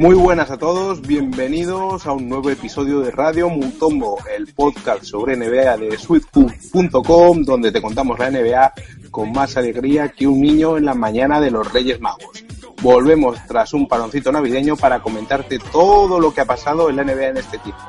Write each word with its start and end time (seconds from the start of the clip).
Muy 0.00 0.14
buenas 0.14 0.50
a 0.50 0.56
todos, 0.56 1.02
bienvenidos 1.02 2.06
a 2.06 2.12
un 2.12 2.26
nuevo 2.26 2.48
episodio 2.48 3.00
de 3.00 3.10
Radio 3.10 3.50
Mutombo, 3.50 4.16
el 4.34 4.46
podcast 4.54 5.04
sobre 5.04 5.36
NBA 5.36 5.76
de 5.76 5.98
sweetfood.com, 5.98 7.44
donde 7.44 7.70
te 7.70 7.82
contamos 7.82 8.18
la 8.18 8.30
NBA 8.30 8.72
con 9.10 9.30
más 9.30 9.58
alegría 9.58 10.08
que 10.08 10.26
un 10.26 10.40
niño 10.40 10.78
en 10.78 10.86
la 10.86 10.94
mañana 10.94 11.38
de 11.38 11.50
los 11.50 11.70
Reyes 11.70 12.00
Magos. 12.00 12.46
Volvemos 12.80 13.36
tras 13.46 13.74
un 13.74 13.88
paroncito 13.88 14.32
navideño 14.32 14.74
para 14.74 15.02
comentarte 15.02 15.58
todo 15.70 16.18
lo 16.18 16.32
que 16.32 16.40
ha 16.40 16.46
pasado 16.46 16.88
en 16.88 16.96
la 16.96 17.04
NBA 17.04 17.26
en 17.26 17.36
este 17.36 17.58
tiempo, 17.58 17.82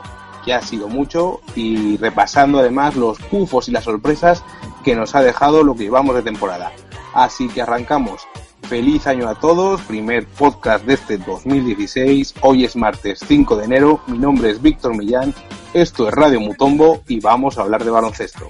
que 0.44 0.54
ha 0.54 0.62
sido 0.62 0.90
mucho, 0.90 1.40
y 1.56 1.96
repasando 1.96 2.60
además 2.60 2.98
los 2.98 3.20
pufos 3.20 3.70
y 3.70 3.72
las 3.72 3.86
sorpresas 3.86 4.44
que 4.84 4.98
nos 4.98 5.16
ha 5.16 5.22
dejado 5.22 5.64
lo 5.64 5.76
que 5.76 5.84
llevamos 5.84 6.14
de 6.16 6.24
temporada. 6.24 6.74
Así 7.14 7.48
que 7.48 7.62
arrancamos. 7.62 8.28
Feliz 8.64 9.08
año 9.08 9.28
a 9.28 9.36
todos, 9.36 9.82
primer 9.82 10.26
podcast 10.26 10.86
de 10.86 10.94
este 10.94 11.18
2016. 11.18 12.36
Hoy 12.42 12.66
es 12.66 12.76
martes 12.76 13.20
5 13.28 13.58
de 13.58 13.66
enero, 13.66 14.02
mi 14.08 14.18
nombre 14.18 14.50
es 14.50 14.62
Víctor 14.62 14.96
Millán, 14.96 15.34
esto 15.74 16.08
es 16.08 16.14
Radio 16.14 16.40
Mutombo 16.40 17.04
y 17.08 17.20
vamos 17.20 17.58
a 17.58 17.64
hablar 17.64 17.84
de 17.84 17.92
baloncesto. 17.92 18.50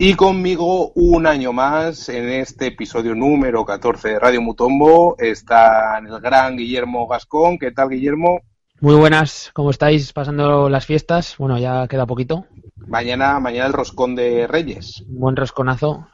Y 0.00 0.14
conmigo 0.14 0.92
un 0.94 1.26
año 1.26 1.52
más 1.52 2.08
en 2.08 2.28
este 2.28 2.68
episodio 2.68 3.16
número 3.16 3.64
14 3.64 4.10
de 4.10 4.18
Radio 4.20 4.40
Mutombo 4.40 5.16
está 5.18 5.98
el 5.98 6.20
gran 6.20 6.56
Guillermo 6.56 7.08
Gascón. 7.08 7.58
¿Qué 7.58 7.72
tal 7.72 7.88
Guillermo? 7.88 8.42
Muy 8.80 8.94
buenas, 8.94 9.50
¿cómo 9.54 9.70
estáis 9.70 10.12
pasando 10.12 10.68
las 10.68 10.86
fiestas? 10.86 11.34
Bueno, 11.36 11.58
ya 11.58 11.88
queda 11.88 12.06
poquito. 12.06 12.46
Mañana, 12.76 13.40
mañana 13.40 13.66
el 13.66 13.72
roscón 13.72 14.14
de 14.14 14.46
Reyes. 14.46 15.02
Un 15.08 15.18
buen 15.18 15.34
rosconazo 15.34 16.06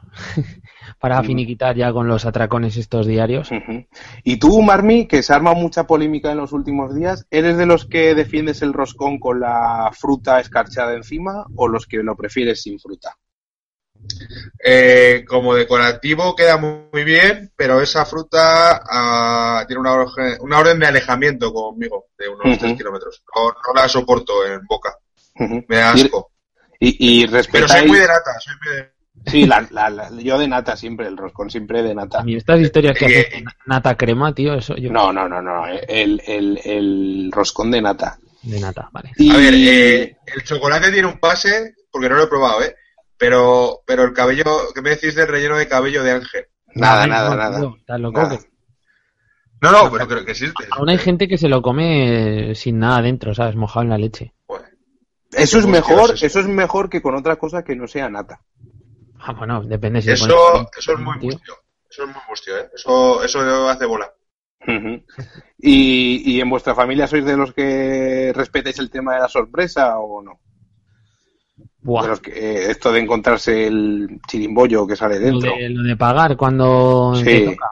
para 0.99 1.23
finiquitar 1.23 1.77
ya 1.77 1.93
con 1.93 2.09
los 2.09 2.25
atracones 2.25 2.79
estos 2.79 3.07
diarios. 3.07 3.51
Y 4.23 4.39
tú, 4.39 4.63
Marmi, 4.63 5.07
que 5.07 5.23
se 5.23 5.35
arma 5.35 5.53
mucha 5.53 5.87
polémica 5.87 6.33
en 6.33 6.39
los 6.39 6.55
últimos 6.55 6.95
días, 6.95 7.27
¿eres 7.31 7.59
de 7.59 7.67
los 7.67 7.85
que 7.85 8.15
defiendes 8.15 8.63
el 8.63 8.73
roscón 8.73 9.19
con 9.19 9.41
la 9.41 9.91
fruta 9.93 10.41
escarchada 10.41 10.95
encima 10.95 11.45
o 11.55 11.69
los 11.69 11.87
que 11.87 11.99
lo 11.99 12.17
prefieres 12.17 12.63
sin 12.63 12.81
fruta? 12.81 13.19
Eh, 14.67 15.25
como 15.27 15.55
decorativo 15.55 16.35
queda 16.35 16.57
muy 16.57 17.05
bien, 17.05 17.53
pero 17.57 17.81
esa 17.81 18.05
fruta 18.07 18.83
ah, 18.91 19.65
tiene 19.67 19.81
una, 19.81 19.93
orden- 19.93 20.39
una 20.41 20.59
orden 20.59 20.79
de 20.79 20.87
alejamiento 20.87 21.53
conmigo, 21.53 22.07
de 22.19 22.29
unos 22.29 22.47
Ujú. 22.47 22.59
3 22.59 22.77
kilómetros. 22.77 23.23
No, 23.35 23.49
no 23.49 23.81
la 23.81 23.89
soporto 23.89 24.47
en 24.47 24.61
boca, 24.67 24.95
me 25.69 25.77
da 25.77 25.93
asco. 25.93 26.31
Y, 26.81 26.97
y 27.23 27.27
Pero 27.27 27.37
respetáis... 27.39 27.73
soy 27.73 27.89
muy 27.89 27.99
de 27.99 28.07
nata, 28.07 28.41
soy 28.41 28.55
muy 28.65 28.77
de... 28.77 28.95
Sí, 29.31 29.47
la- 29.47 29.67
la- 29.71 29.91
la- 29.91 30.11
yo 30.11 30.39
de 30.39 30.49
nata 30.49 30.77
siempre, 30.77 31.07
el 31.07 31.17
roscón 31.17 31.49
siempre 31.51 31.83
de 31.83 31.95
nata. 31.95 32.23
Mí 32.23 32.35
estas 32.37 32.61
historias 32.61 32.97
que 32.99 33.07
Eh, 33.07 33.27
hacen 33.29 33.45
nata 33.67 33.97
crema, 33.97 34.35
tío, 34.35 34.55
eso 34.55 34.77
yo... 34.77 34.91
No, 34.91 35.13
no, 35.13 35.29
no, 35.29 35.41
no, 35.41 35.67
el, 35.67 36.21
el, 36.27 36.61
el 36.65 37.31
roscón 37.33 37.71
de 37.71 37.81
nata. 37.81 38.19
De 38.43 38.61
nata, 38.61 38.89
vale. 38.93 39.13
Y... 39.17 39.31
A 39.31 39.37
ver, 39.39 39.55
eh, 39.55 40.17
el 40.27 40.43
chocolate 40.45 40.91
tiene 40.91 41.09
un 41.09 41.19
pase, 41.19 41.75
porque 41.91 42.09
no 42.09 42.17
lo 42.17 42.25
he 42.25 42.29
probado, 42.29 42.63
¿eh? 42.63 42.75
Pero, 43.17 43.81
pero 43.87 44.03
el 44.05 44.13
cabello, 44.13 44.45
¿qué 44.75 44.83
me 44.83 44.91
decís 44.91 45.15
del 45.15 45.29
relleno 45.29 45.57
de 45.57 45.69
cabello 45.69 46.03
de 46.03 46.13
ángel? 46.13 46.47
Nada, 46.75 47.07
nada, 47.07 47.31
no, 47.31 47.37
nada. 47.37 47.59
tío, 47.61 47.77
estás 47.79 48.01
loco, 48.01 48.21
Nada. 48.21 48.39
No, 49.61 49.73
no, 49.73 49.91
pero 49.93 50.07
creo 50.09 50.25
que 50.25 50.33
existe. 50.33 50.67
Aún 50.73 50.91
hay 50.91 50.99
gente 50.99 51.27
que 51.27 51.39
se 51.39 51.49
lo 51.49 51.63
come 51.63 52.55
sin 52.55 52.79
nada 52.81 53.01
dentro, 53.01 53.33
¿sabes? 53.35 53.57
Mojado 53.57 53.85
en 53.85 53.91
la 53.91 53.99
leche. 53.99 54.35
Eso 55.33 55.59
es 55.59 55.67
mejor, 55.67 55.95
asqueroso 56.01 56.15
es 56.15 56.23
eso 56.25 56.41
es 56.41 56.47
mejor 56.49 56.91
que 56.91 57.01
con 57.01 57.15
otra 57.15 57.37
cosa 57.37 57.65
que 57.65 57.75
no 57.75 57.87
sea 57.89 58.09
nata. 58.11 58.41
Ah, 59.21 59.33
bueno, 59.33 59.63
depende 59.63 60.03
si 60.03 60.11
Eso, 60.11 60.27
pones- 60.27 60.69
eso 60.79 60.93
es 60.93 60.99
muy 61.01 61.19
tío. 61.19 61.31
mustio. 61.31 61.55
Eso 61.89 62.03
es 62.03 62.09
muy 62.09 62.23
mustio, 62.29 62.59
¿eh? 62.59 62.71
Eso, 62.75 63.25
eso 63.25 63.69
hace 63.69 63.87
bola. 63.87 64.13
¿Y, 65.59 66.23
¿Y 66.37 66.41
en 66.41 66.51
vuestra 66.51 66.75
familia 66.75 67.07
sois 67.07 67.25
de 67.25 67.37
los 67.37 67.53
que 67.53 68.33
respetáis 68.35 68.79
el 68.79 68.91
tema 68.91 69.15
de 69.15 69.21
la 69.21 69.29
sorpresa 69.29 69.99
o 69.99 70.23
no? 70.23 70.41
Buah, 71.85 72.03
De 72.03 72.09
los 72.09 72.21
que, 72.21 72.31
eh, 72.33 72.71
esto 72.71 72.91
de 72.93 73.01
encontrarse 73.01 73.67
el 73.69 74.21
chirimbollo 74.27 74.87
que 74.87 74.97
sale 74.97 75.21
lo 75.21 75.27
dentro. 75.39 75.53
de, 75.57 75.69
lo 75.69 75.83
de 75.83 75.97
pagar 75.97 76.37
cuando 76.37 77.15
Sí. 77.15 77.25
te 77.25 77.45
toca. 77.45 77.71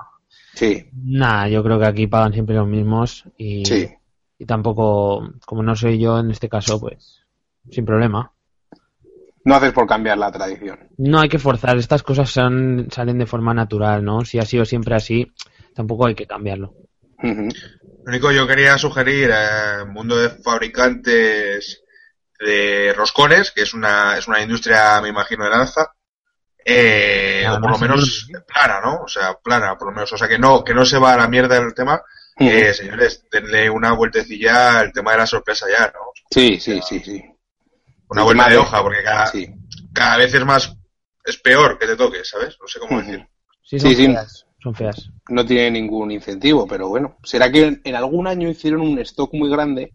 Sí, 0.54 0.86
Nah, 1.04 1.48
yo 1.48 1.62
creo 1.64 1.78
que 1.80 1.86
aquí 1.86 2.06
pagan 2.06 2.32
siempre 2.34 2.54
los 2.54 2.68
mismos 2.68 3.24
y, 3.38 3.64
sí. 3.64 3.88
y 4.38 4.44
tampoco, 4.44 5.32
como 5.46 5.62
no 5.62 5.74
soy 5.74 5.98
yo 5.98 6.18
en 6.18 6.30
este 6.30 6.48
caso, 6.48 6.78
pues 6.78 7.22
sin 7.70 7.84
problema. 7.86 8.30
No 9.44 9.54
haces 9.56 9.72
por 9.72 9.86
cambiar 9.86 10.18
la 10.18 10.30
tradición. 10.30 10.78
No 10.98 11.18
hay 11.20 11.28
que 11.28 11.38
forzar, 11.38 11.76
estas 11.78 12.02
cosas 12.02 12.30
son, 12.30 12.86
salen 12.92 13.18
de 13.18 13.26
forma 13.26 13.54
natural, 13.54 14.04
¿no? 14.04 14.24
Si 14.26 14.38
ha 14.38 14.44
sido 14.44 14.64
siempre 14.66 14.94
así, 14.94 15.32
tampoco 15.74 16.06
hay 16.06 16.14
que 16.14 16.26
cambiarlo. 16.26 16.74
Lo 17.22 17.48
único 18.06 18.30
yo 18.30 18.46
quería 18.46 18.76
sugerir 18.78 19.32
al 19.32 19.90
mundo 19.90 20.16
de 20.16 20.28
fabricantes 20.28 21.81
de 22.44 22.92
roscones, 22.94 23.50
que 23.50 23.62
es 23.62 23.74
una, 23.74 24.16
es 24.18 24.26
una 24.28 24.40
industria, 24.40 25.00
me 25.00 25.08
imagino, 25.08 25.46
en 25.46 25.52
alza, 25.52 25.92
eh, 26.64 27.44
o 27.48 27.60
por 27.60 27.70
lo 27.72 27.78
menos 27.78 28.26
enorme, 28.28 28.46
plana, 28.46 28.80
¿no? 28.80 29.02
O 29.04 29.08
sea, 29.08 29.34
plana, 29.42 29.76
por 29.76 29.88
lo 29.88 29.94
menos. 29.94 30.12
O 30.12 30.18
sea, 30.18 30.28
que 30.28 30.38
no, 30.38 30.62
que 30.62 30.74
no 30.74 30.84
se 30.84 30.98
va 30.98 31.14
a 31.14 31.16
la 31.16 31.28
mierda 31.28 31.56
el 31.56 31.74
tema. 31.74 32.00
Eh, 32.38 32.72
señores, 32.72 33.24
denle 33.30 33.68
una 33.68 33.92
vueltecilla 33.92 34.78
al 34.78 34.92
tema 34.92 35.12
de 35.12 35.18
la 35.18 35.26
sorpresa 35.26 35.66
ya, 35.70 35.86
¿no? 35.86 36.00
Sí, 36.30 36.58
sí, 36.60 36.80
sí, 36.82 37.00
sí. 37.00 37.22
Una 38.08 38.22
El 38.22 38.26
vuelta 38.26 38.44
de 38.44 38.50
de- 38.52 38.56
hoja, 38.58 38.82
porque 38.82 39.02
cada, 39.02 39.26
Sí. 39.26 39.48
cada 39.92 40.16
vez 40.16 40.32
es 40.34 40.44
más, 40.44 40.72
es 41.24 41.36
peor 41.38 41.78
que 41.78 41.86
te 41.86 41.96
toque, 41.96 42.24
¿sabes? 42.24 42.56
No 42.60 42.66
sé 42.66 42.78
cómo 42.78 43.00
decir. 43.00 43.26
Sí, 43.62 43.78
son 43.78 43.90
Sí, 43.90 43.96
sí. 43.96 44.06
feas, 44.06 44.46
son 44.62 44.74
feas. 44.74 45.10
No 45.28 45.44
tiene 45.44 45.70
ningún 45.72 46.10
incentivo, 46.10 46.66
pero 46.66 46.88
bueno. 46.88 47.16
¿Será 47.22 47.50
que 47.50 47.80
en 47.84 47.94
algún 47.96 48.26
año 48.26 48.48
hicieron 48.48 48.80
un 48.82 48.98
stock 49.00 49.32
muy 49.34 49.50
grande 49.50 49.94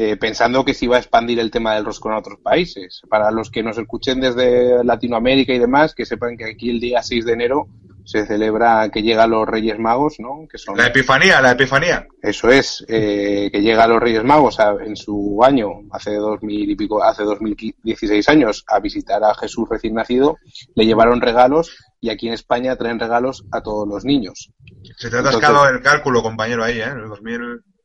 eh, 0.00 0.16
pensando 0.16 0.64
que 0.64 0.74
se 0.74 0.84
iba 0.84 0.96
a 0.96 1.00
expandir 1.00 1.38
el 1.40 1.50
tema 1.50 1.74
del 1.74 1.84
roscón 1.84 2.12
a 2.12 2.18
otros 2.18 2.38
países? 2.40 3.02
Para 3.08 3.30
los 3.30 3.50
que 3.50 3.62
nos 3.62 3.78
escuchen 3.78 4.20
desde 4.20 4.84
Latinoamérica 4.84 5.52
y 5.52 5.58
demás, 5.58 5.94
que 5.94 6.06
sepan 6.06 6.36
que 6.36 6.44
aquí 6.46 6.70
el 6.70 6.80
día 6.80 7.02
6 7.02 7.24
de 7.24 7.32
enero 7.32 7.66
se 8.04 8.24
celebra 8.26 8.88
que 8.90 9.02
llegan 9.02 9.28
los 9.30 9.46
Reyes 9.46 9.78
Magos, 9.78 10.16
¿no? 10.18 10.46
Que 10.50 10.56
son 10.56 10.78
La 10.78 10.86
epifanía, 10.86 11.42
la 11.42 11.50
epifanía. 11.50 12.06
Eso 12.22 12.48
es, 12.48 12.82
eh, 12.88 13.50
que 13.52 13.60
llega 13.60 13.84
a 13.84 13.86
los 13.88 14.00
Reyes 14.00 14.24
Magos 14.24 14.58
a- 14.60 14.76
en 14.82 14.96
su 14.96 15.40
año, 15.44 15.68
hace 15.92 16.14
dos 16.14 16.42
mil 16.42 16.70
y 16.70 16.74
pico, 16.74 17.02
hace 17.02 17.22
2016 17.24 18.26
años, 18.30 18.64
a 18.66 18.80
visitar 18.80 19.22
a 19.22 19.34
Jesús 19.34 19.68
recién 19.70 19.92
nacido, 19.94 20.38
le 20.74 20.86
llevaron 20.86 21.20
regalos 21.20 21.76
y 22.00 22.08
aquí 22.08 22.28
en 22.28 22.34
España 22.34 22.76
traen 22.76 22.98
regalos 22.98 23.44
a 23.52 23.60
todos 23.60 23.86
los 23.86 24.04
niños. 24.06 24.52
Se 24.96 25.10
te 25.10 25.16
ha 25.16 25.18
Entonces- 25.20 25.42
atascado 25.44 25.68
el 25.68 25.82
cálculo, 25.82 26.22
compañero, 26.22 26.64
ahí, 26.64 26.78
¿eh? 26.80 26.84
En 26.84 26.98
el 27.00 27.08
2000... 27.08 27.40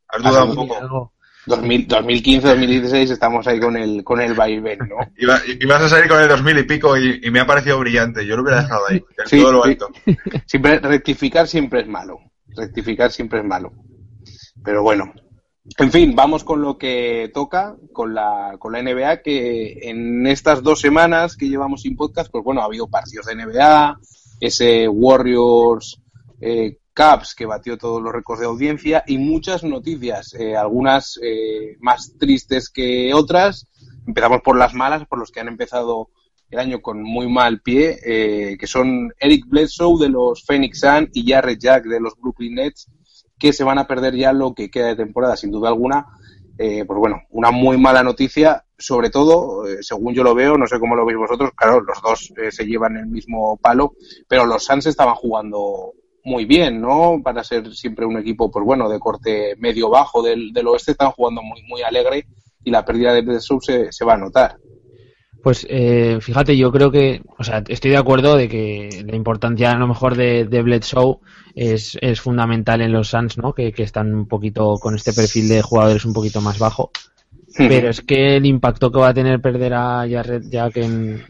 Has 0.07 0.21
Ah, 0.23 0.29
dudado 0.29 0.45
un 0.45 0.51
sí, 0.51 0.57
poco. 0.57 0.77
Algo- 0.79 1.12
2000, 1.45 1.87
2015, 1.87 2.47
2016 2.47 3.11
estamos 3.11 3.45
ahí 3.47 3.59
con 3.59 3.75
el, 3.77 4.03
con 4.03 4.21
el 4.21 4.33
vaivén, 4.33 4.79
¿no? 4.79 4.95
Iba, 5.17 5.39
ibas 5.59 5.81
a 5.81 5.89
salir 5.89 6.09
con 6.09 6.21
el 6.21 6.27
2000 6.29 6.57
y 6.59 6.63
pico 6.63 6.97
y, 6.97 7.19
y 7.23 7.31
me 7.31 7.39
ha 7.39 7.45
parecido 7.45 7.79
brillante. 7.79 8.25
Yo 8.25 8.35
lo 8.35 8.43
hubiera 8.43 8.61
dejado 8.61 8.83
ahí, 8.89 8.97
en 8.97 9.27
Sí, 9.27 9.41
todo 9.41 9.51
lo 9.53 9.63
sí. 9.63 9.69
alto. 9.71 9.89
Siempre, 10.45 10.79
rectificar 10.79 11.47
siempre 11.47 11.81
es 11.81 11.87
malo. 11.87 12.19
Rectificar 12.55 13.11
siempre 13.11 13.39
es 13.39 13.45
malo. 13.45 13.71
Pero 14.63 14.83
bueno. 14.83 15.13
En 15.77 15.91
fin, 15.91 16.13
vamos 16.13 16.43
con 16.43 16.61
lo 16.61 16.77
que 16.77 17.31
toca, 17.33 17.77
con 17.93 18.13
la, 18.13 18.57
con 18.59 18.73
la 18.73 18.81
NBA, 18.83 19.21
que 19.21 19.89
en 19.89 20.27
estas 20.27 20.61
dos 20.61 20.81
semanas 20.81 21.37
que 21.37 21.47
llevamos 21.47 21.83
sin 21.83 21.95
podcast, 21.95 22.29
pues 22.29 22.43
bueno, 22.43 22.61
ha 22.61 22.65
habido 22.65 22.87
partidos 22.89 23.27
de 23.27 23.35
NBA, 23.35 23.97
ese 24.41 24.89
Warriors 24.89 26.01
eh, 26.41 26.79
Caps, 26.93 27.35
que 27.35 27.45
batió 27.45 27.77
todos 27.77 28.01
los 28.01 28.13
récords 28.13 28.41
de 28.41 28.47
audiencia, 28.47 29.03
y 29.07 29.17
muchas 29.17 29.63
noticias, 29.63 30.33
eh, 30.35 30.55
algunas 30.55 31.19
eh, 31.21 31.77
más 31.79 32.15
tristes 32.17 32.69
que 32.69 33.13
otras. 33.13 33.67
Empezamos 34.05 34.41
por 34.41 34.57
las 34.57 34.73
malas, 34.73 35.05
por 35.07 35.19
los 35.19 35.31
que 35.31 35.39
han 35.39 35.47
empezado 35.47 36.09
el 36.53 36.59
año 36.59 36.81
con 36.81 37.01
muy 37.01 37.27
mal 37.27 37.61
pie, 37.61 37.97
eh, 38.05 38.57
que 38.59 38.67
son 38.67 39.11
Eric 39.19 39.45
Bledsoe 39.47 39.99
de 39.99 40.09
los 40.09 40.43
Phoenix 40.45 40.79
Sun 40.79 41.09
y 41.11 41.29
Jarrett 41.29 41.59
Jack 41.59 41.85
de 41.85 41.99
los 41.99 42.13
Brooklyn 42.15 42.55
Nets, 42.55 42.89
que 43.39 43.51
se 43.51 43.63
van 43.63 43.79
a 43.79 43.87
perder 43.87 44.15
ya 44.15 44.31
lo 44.31 44.53
que 44.53 44.69
queda 44.69 44.87
de 44.87 44.95
temporada, 44.95 45.35
sin 45.35 45.51
duda 45.51 45.69
alguna. 45.69 46.05
Eh, 46.59 46.85
pues 46.85 46.99
bueno, 46.99 47.23
una 47.31 47.49
muy 47.49 47.77
mala 47.79 48.03
noticia, 48.03 48.63
sobre 48.77 49.09
todo, 49.09 49.67
eh, 49.67 49.79
según 49.81 50.13
yo 50.13 50.23
lo 50.23 50.35
veo, 50.35 50.55
no 50.55 50.67
sé 50.67 50.79
cómo 50.79 50.95
lo 50.95 51.05
veis 51.05 51.17
vosotros, 51.17 51.49
claro, 51.55 51.81
los 51.81 51.99
dos 52.03 52.31
se 52.51 52.65
llevan 52.65 52.95
el 52.97 53.07
mismo 53.07 53.57
palo, 53.57 53.95
pero 54.27 54.45
los 54.45 54.63
Suns 54.63 54.85
estaban 54.85 55.15
jugando 55.15 55.93
muy 56.23 56.45
bien, 56.45 56.81
¿no? 56.81 57.21
Para 57.23 57.43
ser 57.43 57.73
siempre 57.73 58.05
un 58.05 58.17
equipo, 58.17 58.49
pues 58.49 58.65
bueno, 58.65 58.89
de 58.89 58.99
corte 58.99 59.55
medio-bajo 59.57 60.21
del, 60.21 60.53
del 60.53 60.67
oeste, 60.67 60.91
están 60.91 61.11
jugando 61.11 61.41
muy, 61.41 61.61
muy 61.63 61.81
alegre 61.81 62.25
y 62.63 62.71
la 62.71 62.85
pérdida 62.85 63.13
de 63.13 63.21
Bledsoe 63.21 63.59
se, 63.61 63.91
se 63.91 64.05
va 64.05 64.13
a 64.13 64.17
notar. 64.17 64.57
Pues 65.41 65.67
eh, 65.69 66.19
fíjate, 66.21 66.55
yo 66.55 66.71
creo 66.71 66.89
que, 66.89 67.21
o 67.37 67.43
sea, 67.43 67.61
estoy 67.67 67.91
de 67.91 67.97
acuerdo 67.97 68.37
de 68.37 68.47
que 68.47 69.03
la 69.05 69.17
importancia 69.17 69.71
a 69.71 69.77
lo 69.77 69.87
mejor 69.87 70.15
de, 70.15 70.45
de 70.45 70.61
Bledsoe 70.61 71.17
es, 71.53 71.97
es 71.99 72.21
fundamental 72.21 72.79
en 72.81 72.93
los 72.93 73.09
Suns, 73.09 73.37
¿no? 73.37 73.53
Que, 73.53 73.73
que 73.73 73.83
están 73.83 74.15
un 74.15 74.27
poquito 74.27 74.75
con 74.79 74.95
este 74.95 75.11
perfil 75.11 75.49
de 75.49 75.61
jugadores 75.61 76.05
un 76.05 76.13
poquito 76.13 76.39
más 76.39 76.59
bajo. 76.59 76.91
Pero 77.57 77.89
es 77.89 78.01
que 78.01 78.37
el 78.37 78.45
impacto 78.45 78.91
que 78.91 78.99
va 78.99 79.09
a 79.09 79.13
tener 79.13 79.41
perder 79.41 79.73
a 79.73 80.07
Jarrett 80.09 80.49
Jack 80.49 80.77
en, 80.77 81.21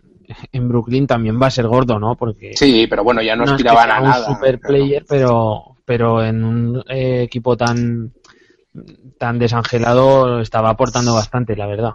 en 0.52 0.68
Brooklyn 0.68 1.08
también 1.08 1.42
va 1.42 1.48
a 1.48 1.52
ser 1.52 1.68
gordo, 1.68 2.00
¿no? 2.00 2.16
Porque 2.16 2.54
Sí, 2.56 2.88
pero 2.90 3.04
bueno, 3.04 3.22
ya 3.22 3.36
no, 3.36 3.46
no 3.46 3.56
es 3.56 3.62
que 3.62 3.68
aspiraban 3.68 3.92
a 3.92 3.98
un 4.00 4.10
nada. 4.10 4.28
super 4.28 4.60
claro. 4.60 4.74
player, 4.76 5.06
pero, 5.08 5.78
pero 5.86 6.24
en 6.24 6.44
un 6.44 6.84
eh, 6.90 7.24
equipo 7.24 7.58
tan, 7.58 8.14
tan 9.18 9.40
desangelado 9.40 10.42
estaba 10.42 10.70
aportando 10.70 11.14
bastante, 11.14 11.56
la 11.56 11.68
verdad. 11.68 11.92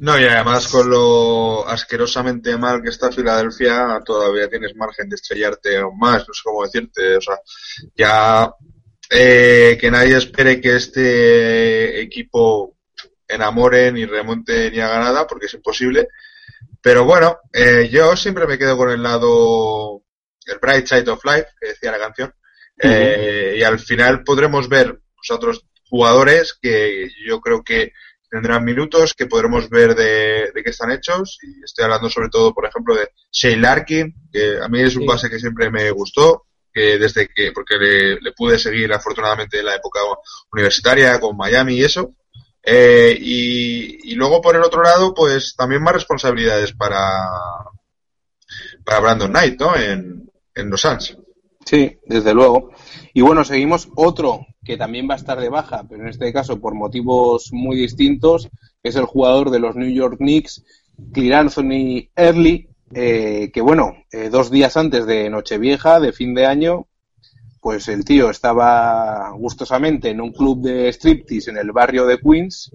No, 0.00 0.18
y 0.18 0.24
además 0.24 0.66
con 0.68 0.88
lo 0.88 1.68
asquerosamente 1.68 2.56
mal 2.56 2.82
que 2.82 2.88
está 2.88 3.12
Filadelfia, 3.12 4.00
todavía 4.04 4.48
tienes 4.48 4.74
margen 4.74 5.08
de 5.08 5.16
estrellarte 5.16 5.76
aún 5.78 5.98
más, 5.98 6.26
no 6.26 6.32
sé 6.34 6.40
cómo 6.42 6.64
decirte, 6.64 7.16
o 7.16 7.20
sea, 7.20 7.36
ya 7.94 8.50
eh, 9.10 9.76
que 9.78 9.90
nadie 9.90 10.16
espere 10.16 10.60
que 10.60 10.76
este 10.76 12.00
equipo 12.00 12.76
enamore 13.28 13.92
ni 13.92 14.06
remonte 14.06 14.70
ni 14.70 14.80
haga 14.80 15.00
nada, 15.00 15.26
porque 15.26 15.46
es 15.46 15.54
imposible, 15.54 16.08
pero 16.82 17.04
bueno, 17.04 17.38
eh, 17.52 17.88
yo 17.90 18.16
siempre 18.16 18.46
me 18.46 18.58
quedo 18.58 18.76
con 18.76 18.90
el 18.90 19.02
lado, 19.02 20.02
el 20.46 20.58
bright 20.58 20.86
side 20.86 21.10
of 21.10 21.24
life, 21.24 21.46
que 21.60 21.68
decía 21.68 21.90
la 21.92 21.98
canción, 21.98 22.32
eh, 22.82 23.56
y 23.58 23.62
al 23.62 23.78
final 23.78 24.24
podremos 24.24 24.68
ver 24.68 25.00
pues, 25.14 25.30
otros 25.30 25.66
jugadores 25.88 26.56
que 26.60 27.08
yo 27.26 27.40
creo 27.40 27.62
que 27.62 27.92
tendrán 28.30 28.64
minutos 28.64 29.12
que 29.14 29.26
podremos 29.26 29.68
ver 29.68 29.94
de, 29.96 30.52
de 30.54 30.62
qué 30.62 30.70
están 30.70 30.92
hechos. 30.92 31.38
Y 31.42 31.64
estoy 31.64 31.84
hablando 31.84 32.08
sobre 32.08 32.28
todo, 32.28 32.54
por 32.54 32.64
ejemplo, 32.64 32.94
de 32.94 33.08
Shea 33.32 33.56
Larkin, 33.56 34.14
que 34.32 34.58
a 34.62 34.68
mí 34.68 34.80
es 34.80 34.94
un 34.94 35.02
Sí. 35.02 35.08
base 35.08 35.28
que 35.28 35.40
siempre 35.40 35.68
me 35.70 35.90
gustó, 35.90 36.46
que 36.72 36.96
desde 36.96 37.26
que, 37.28 37.50
porque 37.52 37.76
le, 37.76 38.20
le 38.20 38.32
pude 38.32 38.56
seguir 38.58 38.92
afortunadamente 38.92 39.58
en 39.58 39.66
la 39.66 39.74
época 39.74 39.98
universitaria 40.52 41.18
con 41.18 41.36
Miami 41.36 41.74
y 41.74 41.84
eso. 41.84 42.14
Eh, 42.62 43.16
y, 43.18 44.14
luego 44.14 44.40
por 44.40 44.54
el 44.54 44.62
otro 44.62 44.82
lado, 44.82 45.14
pues 45.14 45.54
también 45.56 45.82
más 45.82 45.94
responsabilidades 45.94 46.72
para, 46.72 47.26
para 48.84 49.00
Brandon 49.00 49.30
Knight, 49.30 49.60
¿no? 49.60 49.76
En, 49.76 50.20
los 50.54 50.82
Suns. 50.82 51.16
Sí, 51.64 51.98
desde 52.04 52.34
luego. 52.34 52.70
Y 53.14 53.22
bueno, 53.22 53.44
seguimos 53.44 53.88
otro 53.96 54.46
que 54.62 54.76
también 54.76 55.08
va 55.08 55.14
a 55.14 55.16
estar 55.16 55.40
de 55.40 55.48
baja, 55.48 55.86
pero 55.88 56.02
en 56.02 56.10
este 56.10 56.30
caso 56.34 56.60
por 56.60 56.74
motivos 56.74 57.48
muy 57.50 57.76
distintos, 57.76 58.50
es 58.82 58.96
el 58.96 59.06
jugador 59.06 59.50
de 59.50 59.58
los 59.58 59.74
New 59.74 59.90
York 59.90 60.18
Knicks, 60.18 60.62
Clear 61.14 61.40
Anthony 61.40 62.10
Early, 62.14 62.68
eh, 62.92 63.50
que 63.54 63.60
bueno, 63.62 64.04
eh, 64.12 64.28
dos 64.28 64.50
días 64.50 64.76
antes 64.76 65.06
de 65.06 65.30
Nochevieja, 65.30 65.98
de 65.98 66.12
fin 66.12 66.34
de 66.34 66.44
año, 66.44 66.88
pues 67.60 67.88
el 67.88 68.04
tío 68.04 68.30
estaba 68.30 69.30
gustosamente 69.32 70.10
en 70.10 70.20
un 70.20 70.32
club 70.32 70.62
de 70.62 70.88
striptease 70.88 71.50
en 71.50 71.58
el 71.58 71.72
barrio 71.72 72.06
de 72.06 72.18
Queens, 72.18 72.72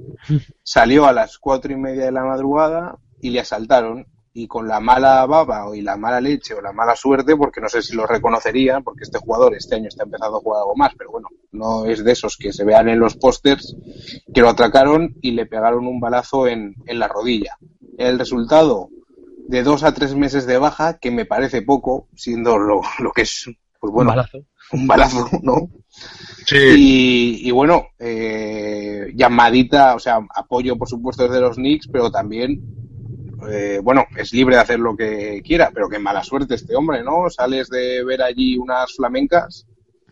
salió 0.63 1.05
a 1.05 1.13
las 1.13 1.37
cuatro 1.37 1.73
y 1.73 1.77
media 1.77 2.05
de 2.05 2.11
la 2.11 2.23
madrugada 2.23 2.97
y 3.19 3.31
le 3.31 3.39
asaltaron 3.39 4.05
y 4.37 4.47
con 4.47 4.67
la 4.67 4.81
mala 4.81 5.25
baba 5.25 5.65
y 5.75 5.81
la 5.81 5.95
mala 5.95 6.19
leche 6.19 6.53
o 6.53 6.61
la 6.61 6.73
mala 6.73 6.93
suerte, 6.95 7.37
porque 7.37 7.61
no 7.61 7.69
sé 7.69 7.81
si 7.81 7.95
lo 7.95 8.05
reconocería, 8.05 8.81
porque 8.81 9.05
este 9.05 9.17
jugador 9.17 9.55
este 9.55 9.75
año 9.75 9.87
está 9.87 10.03
empezando 10.03 10.37
a 10.37 10.41
jugar 10.41 10.59
algo 10.59 10.75
más, 10.75 10.91
pero 10.97 11.09
bueno, 11.09 11.29
no 11.53 11.85
es 11.85 12.03
de 12.03 12.11
esos 12.11 12.35
que 12.35 12.51
se 12.51 12.65
vean 12.65 12.89
en 12.89 12.99
los 12.99 13.15
pósters, 13.15 13.77
que 14.33 14.41
lo 14.41 14.49
atracaron 14.49 15.15
y 15.21 15.31
le 15.31 15.45
pegaron 15.45 15.87
un 15.87 16.01
balazo 16.01 16.47
en, 16.47 16.75
en 16.85 16.99
la 16.99 17.07
rodilla. 17.07 17.57
El 17.97 18.19
resultado 18.19 18.89
de 19.47 19.63
dos 19.63 19.83
a 19.83 19.93
tres 19.93 20.15
meses 20.15 20.45
de 20.45 20.57
baja, 20.57 20.97
que 20.97 21.11
me 21.11 21.25
parece 21.25 21.61
poco, 21.61 22.09
siendo 22.13 22.57
lo, 22.57 22.81
lo 22.99 23.11
que 23.13 23.21
es, 23.21 23.45
pues 23.79 23.93
bueno, 23.93 24.11
Un 24.11 24.17
balazo. 24.17 24.39
Un 24.71 24.87
balazo, 24.87 25.27
¿no? 25.41 25.69
Sí, 26.45 26.57
Y, 26.77 27.47
y 27.47 27.51
bueno, 27.51 27.87
eh, 27.97 29.11
llamadita, 29.15 29.95
o 29.95 29.99
sea, 29.99 30.19
apoyo 30.35 30.77
por 30.77 30.87
supuesto 30.87 31.23
desde 31.23 31.41
los 31.41 31.55
Knicks, 31.55 31.87
pero 31.91 32.11
también, 32.11 32.61
eh, 33.49 33.79
bueno, 33.81 34.05
es 34.15 34.31
libre 34.33 34.55
de 34.55 34.61
hacer 34.61 34.79
lo 34.79 34.95
que 34.95 35.41
quiera, 35.43 35.71
pero 35.73 35.89
qué 35.89 35.97
mala 35.99 36.23
suerte 36.23 36.55
este 36.55 36.75
hombre, 36.75 37.03
¿no? 37.03 37.29
Sales 37.29 37.69
de 37.69 38.03
ver 38.03 38.21
allí 38.21 38.57
unas 38.57 38.93
flamencas 38.95 39.65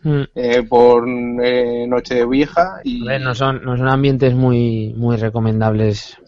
Mm. 0.04 0.22
eh, 0.34 0.62
por 0.68 1.08
eh, 1.42 1.86
Nochevieja 1.88 2.80
y... 2.84 3.08
A 3.08 3.12
ver, 3.12 3.22
no 3.22 3.34
son, 3.34 3.64
no 3.64 3.74
son 3.78 3.88
ambientes 3.88 4.34
muy, 4.34 4.92
muy 4.94 5.16
recomendables. 5.16 6.18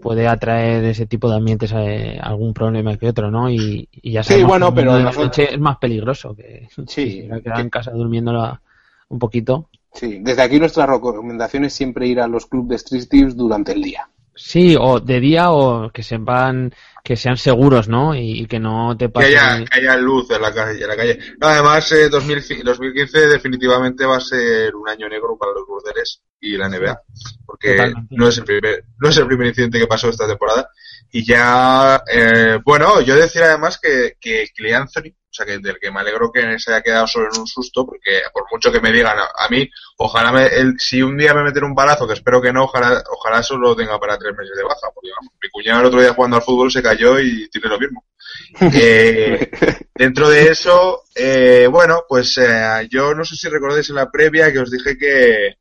Puede 0.00 0.26
atraer 0.26 0.82
ese 0.84 1.06
tipo 1.06 1.28
de 1.28 1.36
ambientes 1.36 1.72
eh, 1.76 2.18
algún 2.22 2.54
problema 2.54 2.96
que 2.96 3.08
otro, 3.08 3.30
¿no? 3.30 3.50
Y, 3.50 3.88
y 3.92 4.12
ya 4.12 4.22
Sí, 4.22 4.30
sabemos 4.30 4.48
bueno, 4.50 4.66
que 4.74 4.80
el 4.80 4.86
pero 4.86 4.92
de 4.92 4.98
la 5.00 5.04
nosotros- 5.06 5.26
noche 5.26 5.54
es 5.54 5.60
más 5.60 5.76
peligroso 5.78 6.34
que 6.34 6.68
Sí, 6.86 6.86
si 6.86 7.28
que- 7.42 7.50
en 7.60 7.70
casa 7.70 7.90
durmiendo 7.90 8.32
la- 8.32 8.60
un 9.08 9.18
poquito. 9.18 9.68
Sí, 9.92 10.18
desde 10.22 10.42
aquí 10.42 10.58
nuestra 10.58 10.86
recomendación 10.86 11.64
es 11.66 11.74
siempre 11.74 12.06
ir 12.06 12.18
a 12.20 12.26
los 12.26 12.46
clubes 12.46 12.68
de 12.70 12.76
street 12.76 13.08
thieves 13.08 13.36
durante 13.36 13.72
el 13.72 13.82
día. 13.82 14.08
Sí, 14.34 14.74
o 14.80 14.98
de 14.98 15.20
día 15.20 15.52
o 15.52 15.90
que 15.92 16.02
sepan 16.02 16.72
que 17.04 17.14
sean 17.16 17.36
seguros, 17.36 17.86
¿no? 17.86 18.14
Y, 18.16 18.40
y 18.40 18.46
que 18.46 18.58
no 18.58 18.96
te 18.96 19.04
que 19.04 19.08
pase. 19.10 19.26
haya, 19.38 19.64
que 19.64 19.78
haya 19.78 19.96
luz 19.98 20.28
en 20.30 20.40
la 20.42 20.52
calle. 20.52 20.80
En 20.82 20.88
la 20.88 20.96
calle. 20.96 21.18
No, 21.40 21.46
además, 21.46 21.92
eh, 21.92 22.08
2000 22.08 22.64
2015 22.64 23.26
definitivamente 23.28 24.06
va 24.06 24.16
a 24.16 24.20
ser 24.20 24.74
un 24.74 24.88
año 24.88 25.08
negro 25.08 25.36
para 25.38 25.52
los 25.52 25.66
burdeles 25.68 26.20
y 26.44 26.56
la 26.56 26.68
NBA, 26.68 27.00
porque 27.46 27.72
Totalmente. 27.76 28.14
no 28.16 28.28
es 28.28 28.38
el 28.38 28.44
primer 28.44 28.84
no 28.98 29.08
es 29.08 29.16
el 29.16 29.26
primer 29.26 29.46
incidente 29.48 29.78
que 29.78 29.86
pasó 29.86 30.08
esta 30.08 30.26
temporada. 30.26 30.68
Y 31.10 31.24
ya, 31.24 32.02
eh, 32.12 32.58
bueno, 32.64 33.00
yo 33.00 33.14
decir 33.14 33.40
además 33.44 33.78
que, 33.80 34.16
que 34.20 34.48
Clay 34.52 34.72
Anthony, 34.72 35.10
o 35.10 35.32
sea, 35.32 35.46
que 35.46 35.58
del 35.58 35.78
que 35.78 35.92
me 35.92 36.00
alegro 36.00 36.32
que 36.32 36.58
se 36.58 36.72
haya 36.72 36.82
quedado 36.82 37.06
solo 37.06 37.28
en 37.32 37.40
un 37.40 37.46
susto, 37.46 37.86
porque 37.86 38.20
por 38.32 38.44
mucho 38.50 38.72
que 38.72 38.80
me 38.80 38.90
digan 38.90 39.16
a, 39.20 39.26
a 39.44 39.48
mí, 39.48 39.68
ojalá 39.98 40.32
me, 40.32 40.46
el- 40.46 40.74
si 40.80 41.02
un 41.02 41.16
día 41.16 41.32
me 41.32 41.44
meten 41.44 41.62
un 41.64 41.74
balazo, 41.74 42.08
que 42.08 42.14
espero 42.14 42.42
que 42.42 42.52
no, 42.52 42.64
ojalá, 42.64 43.00
ojalá 43.12 43.44
solo 43.44 43.68
lo 43.68 43.76
tenga 43.76 43.98
para 44.00 44.18
tres 44.18 44.34
meses 44.36 44.56
de 44.56 44.64
baja, 44.64 44.88
porque 44.92 45.10
vamos, 45.16 45.32
mi 45.40 45.48
cuñado 45.50 45.80
el 45.82 45.86
otro 45.86 46.00
día 46.00 46.14
jugando 46.14 46.36
al 46.36 46.42
fútbol 46.42 46.72
se 46.72 46.82
cayó 46.82 47.20
y 47.20 47.48
tiene 47.48 47.68
lo 47.68 47.78
mismo. 47.78 48.04
Eh, 48.60 49.50
dentro 49.94 50.28
de 50.28 50.48
eso, 50.48 51.02
eh, 51.14 51.68
bueno, 51.70 52.04
pues 52.08 52.36
eh, 52.38 52.88
yo 52.90 53.14
no 53.14 53.24
sé 53.24 53.36
si 53.36 53.48
recordáis 53.48 53.88
en 53.90 53.96
la 53.96 54.10
previa 54.10 54.52
que 54.52 54.58
os 54.60 54.70
dije 54.70 54.96
que, 54.98 55.54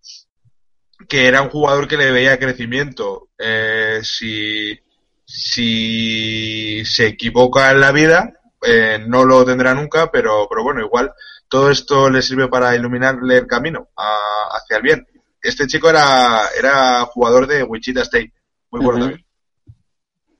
que 1.07 1.27
era 1.27 1.41
un 1.41 1.49
jugador 1.49 1.87
que 1.87 1.97
le 1.97 2.11
veía 2.11 2.39
crecimiento. 2.39 3.29
Eh, 3.37 3.99
si, 4.03 4.77
si 5.25 6.83
se 6.85 7.07
equivoca 7.07 7.71
en 7.71 7.79
la 7.79 7.91
vida, 7.91 8.33
eh, 8.61 8.99
no 9.07 9.25
lo 9.25 9.43
tendrá 9.45 9.73
nunca, 9.73 10.09
pero, 10.11 10.47
pero 10.49 10.63
bueno, 10.63 10.81
igual 10.81 11.11
todo 11.47 11.69
esto 11.69 12.09
le 12.09 12.21
sirve 12.21 12.47
para 12.47 12.75
iluminarle 12.75 13.37
el 13.37 13.47
camino 13.47 13.89
a- 13.97 14.57
hacia 14.57 14.77
el 14.77 14.83
bien. 14.83 15.07
Este 15.41 15.67
chico 15.67 15.89
era, 15.89 16.41
era 16.57 17.01
jugador 17.05 17.47
de 17.47 17.63
Wichita 17.63 18.01
State, 18.03 18.31
muy 18.71 18.81
bueno 18.83 18.99
también. 18.99 19.25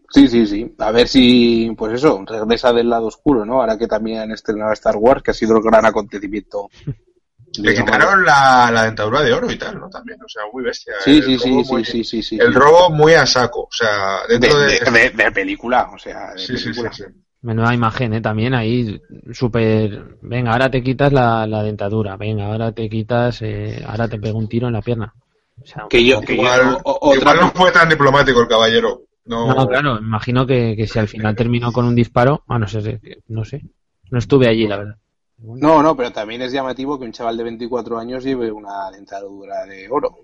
Sí, 0.09 0.27
sí, 0.27 0.45
sí. 0.45 0.75
A 0.77 0.91
ver 0.91 1.07
si, 1.07 1.73
pues 1.75 1.93
eso, 1.93 2.23
regresa 2.25 2.71
del 2.71 2.89
lado 2.89 3.07
oscuro, 3.07 3.45
¿no? 3.45 3.61
Ahora 3.61 3.77
que 3.77 3.87
también 3.87 4.19
han 4.19 4.31
estrenado 4.31 4.71
Star 4.73 4.95
Wars, 4.95 5.23
que 5.23 5.31
ha 5.31 5.33
sido 5.33 5.57
el 5.57 5.63
gran 5.63 5.85
acontecimiento. 5.85 6.69
Le 7.59 7.75
quitaron 7.75 8.23
la, 8.25 8.69
la 8.73 8.83
dentadura 8.85 9.21
de 9.21 9.33
oro 9.33 9.51
y 9.51 9.57
tal, 9.57 9.79
¿no? 9.79 9.89
También, 9.89 10.17
o 10.23 10.27
sea, 10.27 10.43
muy 10.51 10.63
bestia. 10.63 10.93
Sí, 11.03 11.17
El 11.17 11.23
sí, 11.23 11.37
robo 11.37 11.59
sí, 11.59 11.63
sí, 11.65 11.71
muy- 11.73 11.85
sí, 11.85 12.03
sí, 12.03 12.23
sí. 12.23 12.37
El 12.39 12.53
robo 12.53 12.89
muy 12.89 13.13
a 13.13 13.25
saco, 13.25 13.61
o 13.63 13.69
sea, 13.71 14.21
de, 14.27 14.39
dentro 14.39 14.59
de... 14.59 14.79
de- 14.79 14.91
de- 14.91 15.23
de 15.23 15.31
película, 15.31 15.89
o 15.93 15.97
sea, 15.99 16.31
de 16.33 16.39
Sí, 16.39 16.47
sí, 16.47 16.57
sí, 16.57 16.63
película. 16.65 16.93
sí. 16.93 17.03
Menuda 17.41 17.73
imagen, 17.73 18.13
¿eh? 18.13 18.21
También 18.21 18.53
ahí, 18.53 19.01
súper. 19.33 20.17
Venga, 20.21 20.53
ahora 20.53 20.71
te 20.71 20.81
quitas 20.81 21.11
la, 21.11 21.45
la 21.45 21.61
dentadura. 21.61 22.15
Venga, 22.15 22.45
ahora 22.45 22.71
te 22.71 22.87
quitas. 22.89 23.41
eh, 23.41 23.83
ahora 23.85 24.07
te 24.07 24.17
pego 24.17 24.37
un 24.39 24.47
tiro 24.47 24.67
en 24.67 24.73
la 24.73 24.81
pierna. 24.81 25.13
O 25.61 25.65
sea, 25.65 25.85
Que 25.89 26.03
yo, 26.05 26.21
que 26.21 26.35
yo- 26.37 26.41
Igual, 26.43 26.77
o- 26.85 26.99
o- 27.01 27.15
igual 27.15 27.37
no 27.41 27.51
fue 27.51 27.71
tan 27.71 27.89
diplomático 27.89 28.41
el 28.41 28.47
caballero. 28.47 29.01
No, 29.25 29.53
No, 29.53 29.67
claro, 29.67 29.97
imagino 29.99 30.45
que, 30.47 30.73
que 30.77 30.87
si 30.87 30.99
al 30.99 31.07
final 31.07 31.35
terminó 31.35 31.71
con 31.71 31.85
un 31.85 31.95
disparo, 31.95 32.43
ah, 32.47 32.57
no 32.59 32.67
sé, 32.67 32.99
no 33.27 33.45
sé, 33.45 33.61
no 34.09 34.19
estuve 34.19 34.47
allí, 34.47 34.65
la 34.67 34.77
verdad. 34.77 34.95
No, 35.43 35.83
no, 35.83 35.95
pero 35.95 36.11
también 36.11 36.41
es 36.41 36.51
llamativo 36.53 36.97
que 36.97 37.05
un 37.05 37.11
chaval 37.11 37.37
de 37.37 37.43
24 37.43 37.99
años 37.99 38.23
lleve 38.23 38.51
una 38.51 38.89
dentadura 38.91 39.65
de 39.65 39.87
oro. 39.89 40.17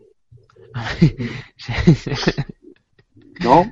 ¿No? 3.42 3.72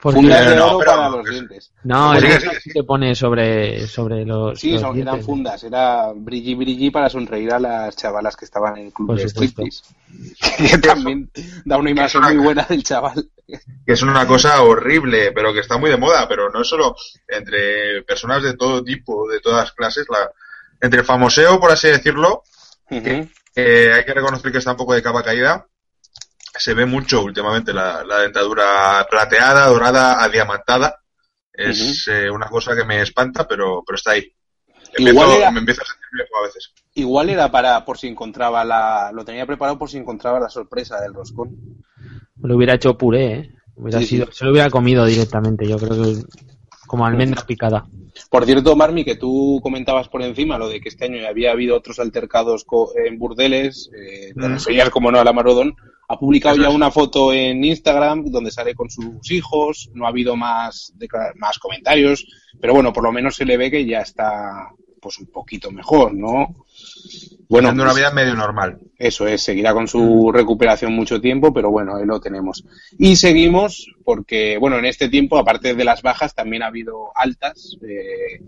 Porque- 0.00 0.20
Fundas 0.20 0.48
de 0.48 0.54
no, 0.56 0.66
oro 0.68 0.78
pero- 0.78 0.90
para 0.92 1.08
los 1.08 1.28
dientes. 1.28 1.72
no, 1.82 2.14
sí, 2.20 2.26
sí 2.62 2.70
que 2.70 2.84
pone 2.84 3.16
sobre, 3.16 3.84
sobre 3.88 4.24
los. 4.24 4.58
Sí, 4.60 4.72
los 4.72 4.80
son, 4.80 4.96
eran 5.00 5.20
fundas, 5.24 5.64
era 5.64 6.12
brilli 6.14 6.54
brilli 6.54 6.90
para 6.92 7.10
sonreír 7.10 7.52
a 7.52 7.58
las 7.58 7.96
chavalas 7.96 8.36
que 8.36 8.44
estaban 8.44 8.76
en 8.76 8.86
el 8.86 8.92
club 8.92 9.08
Por 9.08 9.16
de 9.18 9.28
supuesto. 9.28 9.62
striptease. 9.64 10.68
Que 10.70 10.78
también 10.78 11.28
da 11.64 11.78
una 11.78 11.90
imagen 11.90 12.22
muy 12.22 12.36
buena 12.36 12.64
del 12.68 12.84
chaval. 12.84 13.28
que 13.48 13.92
es 13.92 14.02
una 14.02 14.24
cosa 14.26 14.62
horrible, 14.62 15.32
pero 15.32 15.52
que 15.52 15.60
está 15.60 15.78
muy 15.78 15.90
de 15.90 15.96
moda, 15.96 16.28
pero 16.28 16.48
no 16.48 16.62
es 16.62 16.68
solo 16.68 16.94
entre 17.26 18.02
personas 18.04 18.42
de 18.44 18.56
todo 18.56 18.84
tipo, 18.84 19.28
de 19.28 19.40
todas 19.40 19.72
clases, 19.72 20.06
la, 20.08 20.30
entre 20.80 21.00
el 21.00 21.06
famoseo, 21.06 21.58
por 21.60 21.70
así 21.70 21.88
decirlo, 21.88 22.42
eh, 22.90 23.92
hay 23.92 24.04
que 24.04 24.14
reconocer 24.14 24.52
que 24.52 24.58
está 24.58 24.72
un 24.72 24.76
poco 24.76 24.94
de 24.94 25.02
capa 25.02 25.22
caída. 25.22 25.66
Se 26.56 26.74
ve 26.74 26.86
mucho 26.86 27.22
últimamente 27.22 27.72
la, 27.72 28.02
la 28.04 28.20
dentadura 28.20 29.06
plateada, 29.08 29.66
dorada, 29.66 30.22
adiamantada. 30.22 31.00
Es 31.52 32.06
eh, 32.08 32.30
una 32.30 32.46
cosa 32.48 32.74
que 32.76 32.84
me 32.84 33.02
espanta, 33.02 33.46
pero, 33.46 33.82
pero 33.84 33.96
está 33.96 34.12
ahí. 34.12 34.32
Igual 34.96 35.16
Empiezo- 35.28 35.36
era- 35.38 35.50
Me 35.50 35.58
empiezo 35.60 35.82
a 35.82 35.84
sentir 35.86 36.06
viejo 36.12 36.38
a 36.38 36.42
veces. 36.46 36.72
Igual 36.94 37.30
era 37.30 37.50
para 37.50 37.84
por 37.84 37.98
si 37.98 38.06
encontraba 38.08 38.64
la. 38.64 39.10
Lo 39.12 39.24
tenía 39.24 39.44
preparado 39.46 39.78
por 39.78 39.90
si 39.90 39.98
encontraba 39.98 40.40
la 40.40 40.48
sorpresa 40.48 41.00
del 41.00 41.14
roscón. 41.14 41.56
Lo 42.40 42.56
hubiera 42.56 42.74
hecho 42.74 42.96
puré, 42.96 43.32
¿eh? 43.32 43.54
Hubiera 43.74 43.98
Sí, 44.00 44.06
sido, 44.06 44.26
sí. 44.26 44.32
Se 44.38 44.44
lo 44.44 44.52
hubiera 44.52 44.70
comido 44.70 45.04
directamente, 45.04 45.66
yo 45.68 45.76
creo 45.78 45.90
que 46.02 46.22
como 46.86 47.06
almendra 47.06 47.44
picada. 47.44 47.84
Por 48.30 48.44
cierto, 48.44 48.76
Marmi, 48.76 49.04
que 49.04 49.16
tú 49.16 49.60
comentabas 49.62 50.08
por 50.08 50.22
encima 50.22 50.58
lo 50.58 50.68
de 50.68 50.80
que 50.80 50.88
este 50.88 51.04
año 51.06 51.16
ya 51.20 51.28
había 51.28 51.52
habido 51.52 51.76
otros 51.76 51.98
altercados 51.98 52.64
co- 52.64 52.92
en 52.96 53.18
burdeles, 53.18 53.90
eh, 53.96 54.32
Mm. 54.34 54.90
como 54.90 55.10
no 55.10 55.18
a 55.20 55.24
la 55.24 55.32
Marodón, 55.32 55.74
ha 56.08 56.18
publicado 56.18 56.54
Eso 56.54 56.62
ya 56.62 56.68
es. 56.70 56.74
una 56.74 56.90
foto 56.90 57.32
en 57.32 57.62
Instagram 57.64 58.24
donde 58.26 58.50
sale 58.50 58.74
con 58.74 58.88
sus 58.90 59.30
hijos, 59.30 59.90
no 59.94 60.06
ha 60.06 60.08
habido 60.08 60.36
más, 60.36 60.92
más 61.36 61.58
comentarios, 61.58 62.26
pero 62.60 62.74
bueno, 62.74 62.92
por 62.92 63.04
lo 63.04 63.12
menos 63.12 63.36
se 63.36 63.44
le 63.44 63.56
ve 63.56 63.70
que 63.70 63.84
ya 63.86 64.00
está 64.00 64.70
pues 65.00 65.18
un 65.18 65.26
poquito 65.26 65.70
mejor, 65.70 66.12
¿no? 66.14 66.54
Bueno, 67.48 67.70
una 67.70 67.84
pues- 67.84 67.96
vida 67.96 68.10
medio 68.10 68.34
normal. 68.34 68.78
eso 68.98 69.26
es, 69.26 69.42
seguirá 69.42 69.72
con 69.72 69.88
su 69.88 70.30
recuperación 70.32 70.92
mucho 70.92 71.20
tiempo, 71.20 71.52
pero 71.52 71.70
bueno, 71.70 71.96
ahí 71.96 72.04
lo 72.04 72.20
tenemos. 72.20 72.64
Y 72.98 73.16
seguimos 73.16 73.90
porque, 74.04 74.58
bueno, 74.58 74.78
en 74.78 74.84
este 74.84 75.08
tiempo, 75.08 75.38
aparte 75.38 75.74
de 75.74 75.84
las 75.84 76.02
bajas, 76.02 76.34
también 76.34 76.62
ha 76.62 76.66
habido 76.66 77.10
altas. 77.14 77.76
Eh, 77.82 78.42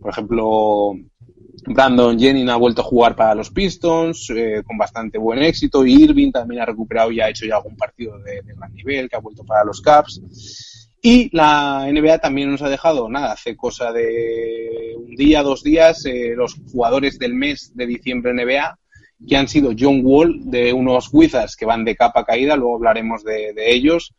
por 0.00 0.12
ejemplo, 0.12 0.92
Brandon 1.66 2.18
Jennings 2.18 2.50
ha 2.50 2.56
vuelto 2.56 2.82
a 2.82 2.84
jugar 2.84 3.16
para 3.16 3.34
los 3.34 3.50
Pistons 3.50 4.30
eh, 4.30 4.62
con 4.64 4.78
bastante 4.78 5.18
buen 5.18 5.40
éxito. 5.42 5.84
Irving 5.84 6.30
también 6.30 6.62
ha 6.62 6.66
recuperado 6.66 7.10
y 7.10 7.20
ha 7.20 7.28
hecho 7.30 7.46
ya 7.46 7.56
algún 7.56 7.76
partido 7.76 8.18
de, 8.18 8.42
de 8.42 8.54
gran 8.54 8.72
nivel, 8.72 9.08
que 9.08 9.16
ha 9.16 9.20
vuelto 9.20 9.44
para 9.44 9.64
los 9.64 9.80
Caps. 9.80 10.20
Y 11.06 11.28
la 11.36 11.86
NBA 11.92 12.16
también 12.20 12.50
nos 12.50 12.62
ha 12.62 12.70
dejado, 12.70 13.10
nada, 13.10 13.32
hace 13.32 13.54
cosa 13.58 13.92
de 13.92 14.94
un 14.96 15.14
día, 15.16 15.42
dos 15.42 15.62
días, 15.62 16.06
eh, 16.06 16.32
los 16.34 16.56
jugadores 16.72 17.18
del 17.18 17.34
mes 17.34 17.72
de 17.74 17.86
diciembre 17.86 18.32
NBA, 18.32 18.78
que 19.28 19.36
han 19.36 19.46
sido 19.46 19.72
John 19.78 20.00
Wall 20.02 20.50
de 20.50 20.72
unos 20.72 21.10
Wizards 21.12 21.56
que 21.56 21.66
van 21.66 21.84
de 21.84 21.94
capa 21.94 22.24
caída, 22.24 22.56
luego 22.56 22.76
hablaremos 22.76 23.22
de, 23.22 23.52
de 23.52 23.74
ellos, 23.74 24.14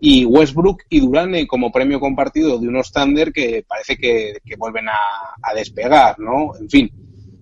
y 0.00 0.26
Westbrook 0.26 0.84
y 0.88 1.00
Durant 1.00 1.34
eh, 1.34 1.48
como 1.48 1.72
premio 1.72 1.98
compartido 1.98 2.56
de 2.56 2.68
unos 2.68 2.92
Thunder 2.92 3.32
que 3.32 3.64
parece 3.66 3.96
que, 3.96 4.34
que 4.44 4.54
vuelven 4.54 4.88
a, 4.90 5.00
a 5.42 5.54
despegar, 5.54 6.20
¿no? 6.20 6.52
En 6.54 6.70
fin. 6.70 6.88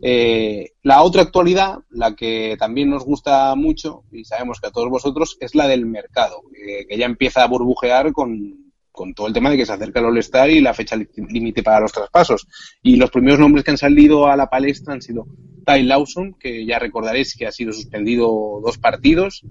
Eh, 0.00 0.70
la 0.82 1.02
otra 1.02 1.20
actualidad, 1.20 1.80
la 1.90 2.16
que 2.16 2.56
también 2.58 2.88
nos 2.88 3.04
gusta 3.04 3.54
mucho, 3.56 4.04
y 4.10 4.24
sabemos 4.24 4.58
que 4.58 4.68
a 4.68 4.70
todos 4.70 4.88
vosotros, 4.88 5.36
es 5.38 5.54
la 5.54 5.68
del 5.68 5.84
mercado, 5.84 6.40
eh, 6.54 6.86
que 6.88 6.96
ya 6.96 7.04
empieza 7.04 7.42
a 7.42 7.48
burbujear 7.48 8.12
con, 8.14 8.65
con 8.96 9.12
todo 9.12 9.26
el 9.26 9.34
tema 9.34 9.50
de 9.50 9.58
que 9.58 9.66
se 9.66 9.74
acerca 9.74 10.00
el 10.00 10.06
All-Star 10.06 10.50
y 10.50 10.60
la 10.60 10.72
fecha 10.72 10.96
límite 10.96 11.62
para 11.62 11.80
los 11.80 11.92
traspasos. 11.92 12.48
Y 12.82 12.96
los 12.96 13.10
primeros 13.10 13.38
nombres 13.38 13.62
que 13.62 13.70
han 13.70 13.78
salido 13.78 14.26
a 14.26 14.36
la 14.36 14.48
palestra 14.48 14.94
han 14.94 15.02
sido 15.02 15.26
Ty 15.66 15.82
Lawson, 15.82 16.34
que 16.40 16.64
ya 16.64 16.78
recordaréis 16.78 17.36
que 17.36 17.46
ha 17.46 17.52
sido 17.52 17.72
suspendido 17.72 18.26
dos 18.64 18.78
partidos 18.78 19.42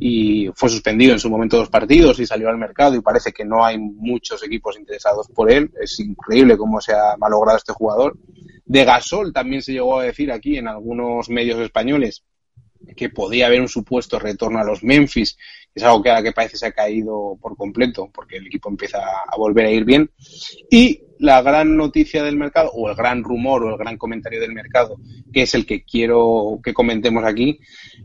y 0.00 0.48
fue 0.54 0.70
suspendido 0.70 1.12
en 1.12 1.20
su 1.20 1.28
momento 1.28 1.58
dos 1.58 1.68
partidos 1.68 2.18
y 2.20 2.26
salió 2.26 2.48
al 2.48 2.56
mercado 2.56 2.96
y 2.96 3.02
parece 3.02 3.32
que 3.32 3.44
no 3.44 3.64
hay 3.64 3.78
muchos 3.78 4.42
equipos 4.42 4.78
interesados 4.78 5.28
por 5.28 5.52
él. 5.52 5.70
Es 5.80 6.00
increíble 6.00 6.56
cómo 6.56 6.80
se 6.80 6.94
ha 6.94 7.16
malogrado 7.18 7.58
este 7.58 7.74
jugador. 7.74 8.16
De 8.64 8.84
Gasol 8.84 9.32
también 9.32 9.60
se 9.60 9.74
llegó 9.74 10.00
a 10.00 10.04
decir 10.04 10.32
aquí 10.32 10.56
en 10.56 10.68
algunos 10.68 11.28
medios 11.28 11.60
españoles 11.60 12.24
que 12.96 13.10
podía 13.10 13.46
haber 13.46 13.60
un 13.60 13.68
supuesto 13.68 14.18
retorno 14.18 14.58
a 14.58 14.64
los 14.64 14.82
Memphis, 14.82 15.36
es 15.76 15.82
algo 15.82 16.02
que 16.02 16.10
que 16.22 16.32
parece 16.32 16.56
se 16.56 16.66
ha 16.66 16.72
caído 16.72 17.36
por 17.38 17.54
completo, 17.54 18.10
porque 18.12 18.38
el 18.38 18.46
equipo 18.46 18.70
empieza 18.70 18.98
a 18.98 19.36
volver 19.36 19.66
a 19.66 19.70
ir 19.70 19.84
bien. 19.84 20.10
Y 20.70 21.02
la 21.18 21.42
gran 21.42 21.76
noticia 21.76 22.22
del 22.22 22.36
mercado, 22.36 22.70
o 22.72 22.88
el 22.88 22.96
gran 22.96 23.22
rumor, 23.22 23.62
o 23.62 23.70
el 23.70 23.76
gran 23.76 23.98
comentario 23.98 24.40
del 24.40 24.54
mercado, 24.54 24.96
que 25.30 25.42
es 25.42 25.54
el 25.54 25.66
que 25.66 25.84
quiero 25.84 26.60
que 26.64 26.72
comentemos 26.72 27.24
aquí, 27.24 27.58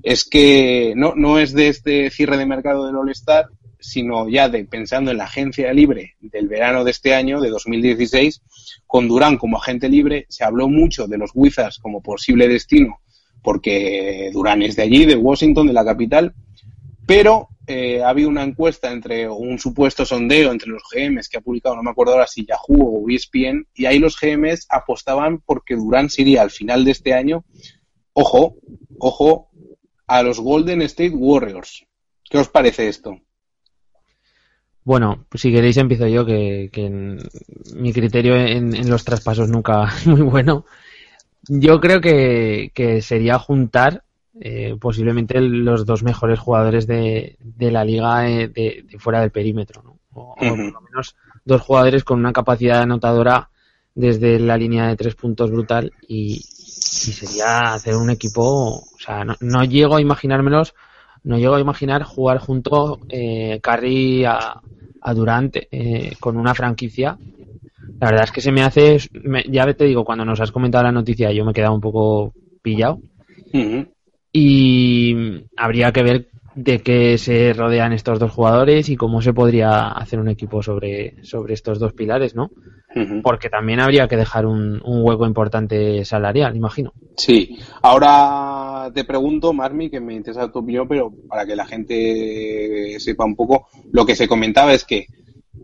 es 0.03 0.25
que 0.25 0.93
no, 0.97 1.13
no 1.15 1.39
es 1.39 1.53
de 1.53 1.69
este 1.69 2.09
cierre 2.09 2.35
de 2.35 2.45
mercado 2.45 2.85
del 2.85 2.97
All-Star, 2.97 3.45
sino 3.79 4.27
ya 4.27 4.49
de 4.49 4.65
pensando 4.65 5.11
en 5.11 5.17
la 5.17 5.23
agencia 5.23 5.71
libre 5.71 6.15
del 6.19 6.49
verano 6.49 6.83
de 6.83 6.91
este 6.91 7.15
año, 7.15 7.39
de 7.39 7.51
2016, 7.51 8.41
con 8.85 9.07
Durán 9.07 9.37
como 9.37 9.57
agente 9.57 9.87
libre, 9.87 10.25
se 10.27 10.43
habló 10.43 10.67
mucho 10.67 11.07
de 11.07 11.17
los 11.17 11.31
Wizards 11.33 11.79
como 11.79 12.01
posible 12.01 12.49
destino, 12.49 12.99
porque 13.41 14.29
Durán 14.33 14.61
es 14.61 14.75
de 14.75 14.83
allí, 14.83 15.05
de 15.05 15.15
Washington, 15.15 15.67
de 15.67 15.73
la 15.73 15.85
capital, 15.85 16.35
pero 17.05 17.49
eh, 17.67 18.01
ha 18.03 18.09
habido 18.09 18.29
una 18.29 18.43
encuesta 18.43 18.91
entre 18.91 19.29
un 19.29 19.59
supuesto 19.59 20.05
sondeo 20.05 20.51
entre 20.51 20.69
los 20.69 20.83
GMs 20.91 21.29
que 21.29 21.37
ha 21.37 21.41
publicado, 21.41 21.75
no 21.75 21.83
me 21.83 21.91
acuerdo 21.91 22.13
ahora 22.13 22.27
si 22.27 22.45
Yahoo 22.45 23.03
o 23.05 23.09
ESPN, 23.09 23.67
y 23.73 23.85
ahí 23.85 23.99
los 23.99 24.19
GMs 24.19 24.65
apostaban 24.69 25.39
porque 25.45 25.75
Durán 25.75 26.09
se 26.09 26.21
iría 26.23 26.41
al 26.41 26.51
final 26.51 26.83
de 26.85 26.91
este 26.91 27.13
año, 27.13 27.45
ojo, 28.13 28.55
ojo, 28.99 29.49
a 30.07 30.23
los 30.23 30.39
Golden 30.39 30.81
State 30.83 31.11
Warriors. 31.15 31.85
¿Qué 32.29 32.37
os 32.37 32.49
parece 32.49 32.87
esto? 32.87 33.15
Bueno, 34.83 35.25
pues 35.29 35.41
si 35.41 35.51
queréis 35.51 35.77
empiezo 35.77 36.07
yo, 36.07 36.25
que, 36.25 36.69
que 36.73 36.85
en- 36.85 37.19
mi 37.75 37.93
criterio 37.93 38.35
en, 38.35 38.75
en 38.75 38.89
los 38.89 39.03
traspasos 39.05 39.47
nunca 39.49 39.85
es 39.95 40.07
muy 40.07 40.21
bueno. 40.21 40.65
Yo 41.47 41.79
creo 41.79 42.01
que, 42.01 42.71
que 42.73 43.01
sería 43.01 43.39
juntar 43.39 44.03
eh, 44.39 44.75
posiblemente 44.79 45.39
los 45.41 45.85
dos 45.85 46.03
mejores 46.03 46.39
jugadores 46.39 46.87
de, 46.87 47.37
de 47.39 47.71
la 47.71 47.83
liga 47.85 48.29
eh, 48.29 48.47
de, 48.47 48.85
de 48.89 48.99
fuera 48.99 49.21
del 49.21 49.31
perímetro, 49.31 49.83
¿no? 49.83 49.97
O, 50.13 50.21
o 50.39 50.59
por 50.59 50.73
lo 50.73 50.81
menos 50.81 51.15
dos 51.45 51.61
jugadores 51.61 52.03
con 52.03 52.19
una 52.19 52.33
capacidad 52.33 52.81
anotadora 52.81 53.49
desde 53.95 54.39
la 54.39 54.57
línea 54.57 54.87
de 54.87 54.95
tres 54.95 55.15
puntos 55.15 55.51
brutal 55.51 55.93
y, 56.07 56.35
y 56.37 57.11
sería 57.13 57.73
hacer 57.73 57.95
un 57.95 58.09
equipo, 58.09 58.43
o 58.79 58.99
sea, 58.99 59.23
no, 59.25 59.35
no 59.41 59.63
llego 59.63 59.95
a 59.95 60.01
imaginármelos, 60.01 60.73
no 61.23 61.37
llego 61.37 61.55
a 61.55 61.59
imaginar 61.61 62.03
jugar 62.03 62.39
junto 62.39 62.99
eh, 63.09 63.59
Curry 63.61 64.25
a, 64.25 64.61
a 65.01 65.13
Durant 65.13 65.57
eh, 65.71 66.15
con 66.19 66.37
una 66.37 66.55
franquicia. 66.55 67.17
La 67.99 68.07
verdad 68.09 68.25
es 68.25 68.31
que 68.31 68.41
se 68.41 68.51
me 68.51 68.63
hace, 68.63 68.97
me- 69.23 69.43
ya 69.49 69.71
te 69.73 69.85
digo, 69.85 70.03
cuando 70.05 70.25
nos 70.25 70.41
has 70.41 70.51
comentado 70.51 70.83
la 70.85 70.91
noticia 70.91 71.31
yo 71.31 71.45
me 71.45 71.51
he 71.51 71.53
quedado 71.53 71.73
un 71.75 71.81
poco 71.81 72.33
pillado. 72.61 72.99
Y 74.31 75.45
habría 75.57 75.91
que 75.91 76.03
ver 76.03 76.27
de 76.55 76.81
qué 76.81 77.17
se 77.17 77.53
rodean 77.53 77.93
estos 77.93 78.19
dos 78.19 78.31
jugadores 78.31 78.89
y 78.89 78.97
cómo 78.97 79.21
se 79.21 79.33
podría 79.33 79.87
hacer 79.87 80.19
un 80.19 80.27
equipo 80.27 80.61
sobre, 80.61 81.23
sobre 81.23 81.53
estos 81.53 81.79
dos 81.79 81.93
pilares, 81.93 82.35
¿no? 82.35 82.51
Porque 83.23 83.49
también 83.49 83.79
habría 83.79 84.09
que 84.09 84.17
dejar 84.17 84.45
un, 84.45 84.81
un 84.83 85.01
hueco 85.03 85.25
importante 85.25 86.03
salarial, 86.03 86.57
imagino. 86.57 86.91
Sí, 87.15 87.57
ahora 87.81 88.91
te 88.93 89.05
pregunto, 89.05 89.53
Marmi, 89.53 89.89
que 89.89 90.01
me 90.01 90.13
interesa 90.13 90.51
tu 90.51 90.59
opinión, 90.59 90.89
pero 90.89 91.09
para 91.29 91.45
que 91.45 91.55
la 91.55 91.65
gente 91.65 92.99
sepa 92.99 93.23
un 93.23 93.35
poco, 93.35 93.67
lo 93.93 94.05
que 94.05 94.15
se 94.15 94.27
comentaba 94.27 94.73
es 94.73 94.83
que 94.83 95.05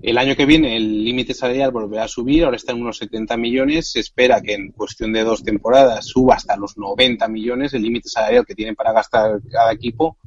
el 0.02 0.18
año 0.18 0.36
que 0.36 0.46
viene 0.46 0.76
el 0.76 1.04
límite 1.04 1.34
salarial 1.34 1.72
volverá 1.72 2.04
a 2.04 2.08
subir, 2.08 2.44
ahora 2.44 2.58
está 2.58 2.72
en 2.72 2.82
unos 2.82 2.98
70 2.98 3.36
millones, 3.38 3.92
se 3.92 4.00
espera 4.00 4.42
que 4.42 4.54
en 4.54 4.72
cuestión 4.72 5.12
de 5.12 5.24
dos 5.24 5.44
temporadas 5.44 6.06
suba 6.06 6.36
hasta 6.36 6.56
los 6.56 6.78
90 6.78 7.28
millones 7.28 7.74
el 7.74 7.82
límite 7.84 8.10
salarial 8.10 8.46
que 8.46 8.56
tienen 8.56 8.76
para 8.76 8.94
gastar 8.94 9.42
cada 9.50 9.72
equipo. 9.72 10.18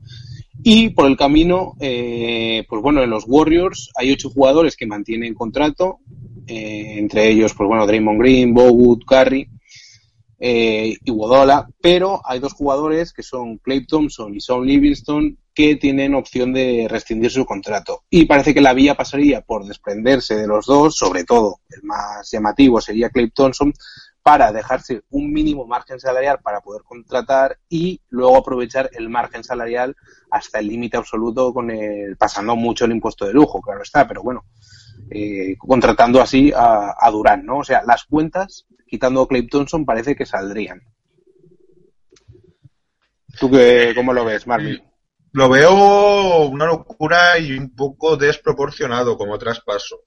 Y 0.63 0.91
por 0.91 1.07
el 1.07 1.17
camino, 1.17 1.75
eh, 1.81 2.65
pues 2.69 2.83
bueno, 2.83 3.03
en 3.03 3.11
los 3.11 3.25
Warriors 3.27 3.91
hay 3.97 4.13
ocho 4.13 4.29
jugadores 4.29 4.77
que 4.77 4.87
mantienen 4.87 5.35
contrato, 5.35 6.01
eh, 6.47 6.97
entre 6.99 7.29
ellos, 7.31 7.55
pues 7.55 7.67
bueno, 7.67 7.87
Draymond 7.87 8.21
Green, 8.21 8.53
Bogut, 8.53 9.05
Curry 9.05 9.49
eh, 10.43 10.97
y 11.05 11.11
Wodola, 11.11 11.69
pero 11.83 12.23
hay 12.25 12.41
dos 12.41 12.55
jugadores 12.55 13.13
que 13.13 13.23
son 13.23 13.59
Clay 13.59 13.87
Thompson 13.87 14.35
y 14.35 14.41
Sean 14.41 14.65
Livingston 14.65 15.37
que 15.55 15.77
tienen 15.77 16.15
opción 16.15 16.55
de 16.55 16.87
rescindir 16.89 17.31
su 17.31 17.45
contrato. 17.45 18.05
Y 18.09 18.25
parece 18.25 18.55
que 18.55 18.63
la 18.63 18.73
vía 18.73 18.95
pasaría 18.95 19.43
por 19.43 19.67
desprenderse 19.67 20.37
de 20.37 20.47
los 20.47 20.65
dos, 20.65 20.97
sobre 20.97 21.25
todo 21.25 21.61
el 21.69 21.83
más 21.83 22.31
llamativo 22.31 22.81
sería 22.81 23.11
Clay 23.11 23.31
Thompson, 23.31 23.75
para 24.23 24.53
dejarse 24.53 25.03
un 25.11 25.33
mínimo 25.33 25.67
margen 25.67 25.99
salarial 25.99 26.39
para 26.43 26.61
poder 26.61 26.83
contratar 26.83 27.59
y 27.69 28.01
luego 28.09 28.37
aprovechar 28.37 28.91
el 28.93 29.09
margen 29.09 29.45
salarial 29.45 29.97
hasta 30.31 30.59
el 30.59 30.69
límite 30.69 30.97
absoluto 30.97 31.53
con 31.53 31.71
el, 31.71 32.17
pasando 32.17 32.55
mucho 32.57 32.85
el 32.85 32.93
impuesto 32.93 33.27
de 33.27 33.33
lujo, 33.33 33.61
claro 33.61 33.83
está, 33.83 34.07
pero 34.07 34.23
bueno, 34.23 34.45
eh, 35.11 35.57
contratando 35.59 36.21
así 36.21 36.53
a, 36.55 36.95
a, 36.99 37.11
Durán, 37.11 37.45
¿no? 37.45 37.59
O 37.59 37.65
sea, 37.65 37.83
las 37.87 38.05
cuentas, 38.05 38.67
quitando 38.91 39.23
a 39.23 39.29
Clay 39.29 39.47
Thompson, 39.47 39.87
parece 39.87 40.17
que 40.17 40.27
saldrían. 40.27 40.83
¿Tú 43.39 43.49
qué, 43.49 43.93
cómo 43.95 44.13
lo 44.13 44.25
ves, 44.25 44.47
Marvin? 44.49 44.83
Lo 45.33 45.49
veo 45.49 46.47
una 46.47 46.67
locura 46.67 47.39
y 47.39 47.53
un 47.53 47.75
poco 47.75 48.17
desproporcionado 48.17 49.17
como 49.17 49.39
traspaso. 49.39 50.01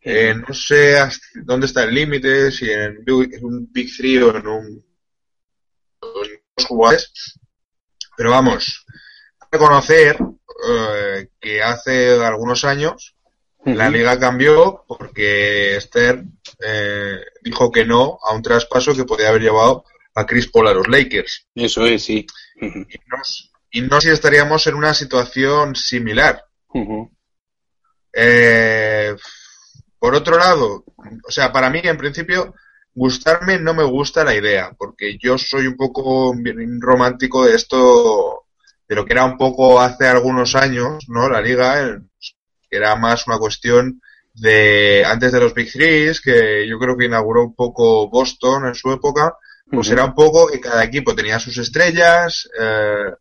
Eh, 0.00 0.34
no 0.34 0.54
sé 0.54 0.96
dónde 1.42 1.66
está 1.66 1.82
el 1.82 1.94
límite, 1.94 2.52
si 2.52 2.70
en, 2.70 3.04
un 3.42 3.68
Big 3.72 3.90
3 3.96 4.22
o 4.22 4.36
en 4.36 4.46
un 4.46 4.84
dos 6.00 6.66
jugadores, 6.66 7.38
pero 8.16 8.30
vamos, 8.30 8.84
reconocer 9.50 10.18
eh, 10.68 11.28
que 11.40 11.62
hace 11.62 12.14
algunos 12.24 12.64
años 12.64 13.16
la 13.64 13.88
liga 13.88 14.18
cambió 14.18 14.84
porque 14.86 15.76
Esther 15.76 16.24
eh, 16.60 17.20
dijo 17.42 17.70
que 17.70 17.84
no 17.84 18.18
a 18.22 18.34
un 18.34 18.42
traspaso 18.42 18.94
que 18.94 19.04
podía 19.04 19.28
haber 19.28 19.42
llevado 19.42 19.84
a 20.14 20.26
Chris 20.26 20.48
Paul 20.48 20.68
a 20.68 20.74
los 20.74 20.88
Lakers. 20.88 21.46
Eso 21.54 21.86
es, 21.86 22.04
sí. 22.04 22.26
y, 22.60 22.66
no, 22.66 23.18
y 23.70 23.80
no 23.82 24.00
si 24.00 24.10
estaríamos 24.10 24.66
en 24.66 24.74
una 24.74 24.94
situación 24.94 25.76
similar. 25.76 26.44
eh, 28.12 29.14
por 29.98 30.14
otro 30.14 30.36
lado, 30.38 30.84
o 31.26 31.30
sea, 31.30 31.52
para 31.52 31.70
mí 31.70 31.80
en 31.82 31.96
principio 31.96 32.54
gustarme 32.94 33.58
no 33.58 33.72
me 33.72 33.84
gusta 33.84 34.24
la 34.24 34.34
idea, 34.34 34.72
porque 34.76 35.16
yo 35.18 35.38
soy 35.38 35.66
un 35.66 35.76
poco 35.76 36.34
romántico 36.80 37.46
de 37.46 37.54
esto, 37.54 38.44
de 38.86 38.94
lo 38.94 39.04
que 39.04 39.14
era 39.14 39.24
un 39.24 39.38
poco 39.38 39.80
hace 39.80 40.06
algunos 40.06 40.54
años, 40.54 41.04
¿no? 41.08 41.28
La 41.28 41.40
liga, 41.40 42.00
que 42.41 42.41
era 42.76 42.96
más 42.96 43.26
una 43.26 43.38
cuestión 43.38 44.00
de 44.34 45.04
antes 45.04 45.30
de 45.32 45.40
los 45.40 45.54
Big 45.54 45.70
Threes, 45.70 46.20
que 46.20 46.66
yo 46.66 46.78
creo 46.78 46.96
que 46.96 47.04
inauguró 47.04 47.44
un 47.44 47.54
poco 47.54 48.08
Boston 48.08 48.66
en 48.66 48.74
su 48.74 48.90
época, 48.90 49.34
pues 49.70 49.90
era 49.90 50.04
un 50.04 50.14
poco 50.14 50.48
que 50.48 50.60
cada 50.60 50.84
equipo 50.84 51.14
tenía 51.14 51.38
sus 51.38 51.56
estrellas, 51.58 52.48
eh, 52.58 53.12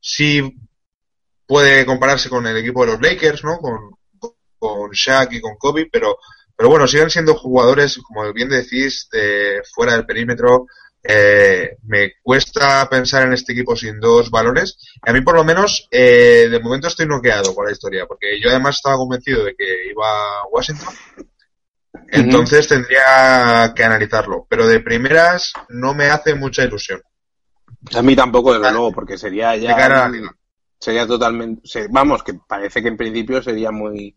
sí 0.00 0.56
puede 1.46 1.84
compararse 1.84 2.28
con 2.28 2.46
el 2.46 2.56
equipo 2.56 2.84
de 2.84 2.92
los 2.92 3.00
Lakers, 3.00 3.44
¿no? 3.44 3.58
Con, 3.58 3.90
con 4.58 4.90
Shaq 4.90 5.32
y 5.32 5.40
con 5.40 5.56
Kobe, 5.56 5.88
pero, 5.90 6.18
pero 6.56 6.68
bueno, 6.68 6.86
siguen 6.86 7.10
siendo 7.10 7.34
jugadores, 7.34 7.98
como 7.98 8.32
bien 8.32 8.48
decís, 8.48 9.08
de 9.12 9.62
fuera 9.74 9.94
del 9.94 10.06
perímetro. 10.06 10.66
Eh, 11.04 11.78
me 11.84 12.12
cuesta 12.22 12.88
pensar 12.88 13.24
en 13.24 13.32
este 13.32 13.52
equipo 13.52 13.74
sin 13.74 13.98
dos 13.98 14.30
valores. 14.30 14.78
A 15.02 15.12
mí, 15.12 15.20
por 15.20 15.34
lo 15.34 15.44
menos, 15.44 15.88
eh, 15.90 16.48
de 16.50 16.60
momento 16.60 16.88
estoy 16.88 17.06
noqueado 17.06 17.54
con 17.54 17.66
la 17.66 17.72
historia, 17.72 18.06
porque 18.06 18.40
yo 18.40 18.50
además 18.50 18.76
estaba 18.76 18.96
convencido 18.96 19.44
de 19.44 19.54
que 19.56 19.90
iba 19.90 20.06
a 20.06 20.46
Washington. 20.50 20.94
Entonces 22.08 22.68
tendría 22.68 23.72
que 23.74 23.84
analizarlo. 23.84 24.46
Pero 24.48 24.66
de 24.66 24.80
primeras 24.80 25.52
no 25.68 25.94
me 25.94 26.06
hace 26.06 26.34
mucha 26.34 26.64
ilusión. 26.64 27.02
A 27.94 28.02
mí 28.02 28.14
tampoco, 28.14 28.54
desde 28.54 28.70
luego, 28.70 28.92
porque 28.92 29.18
sería 29.18 29.56
ya. 29.56 30.10
Sería 30.78 31.06
totalmente. 31.06 31.62
Vamos, 31.90 32.22
que 32.22 32.34
parece 32.34 32.82
que 32.82 32.88
en 32.88 32.96
principio 32.96 33.42
sería 33.42 33.70
muy 33.70 34.16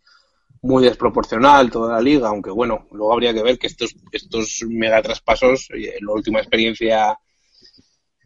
muy 0.61 0.83
desproporcional 0.83 1.69
toda 1.69 1.93
la 1.93 2.01
liga, 2.01 2.29
aunque 2.29 2.51
bueno, 2.51 2.87
luego 2.91 3.13
habría 3.13 3.33
que 3.33 3.43
ver 3.43 3.57
que 3.57 3.67
estos, 3.67 3.95
estos 4.11 4.63
mega 4.67 5.01
traspasos, 5.01 5.69
la 5.71 6.11
última 6.11 6.39
experiencia 6.39 7.17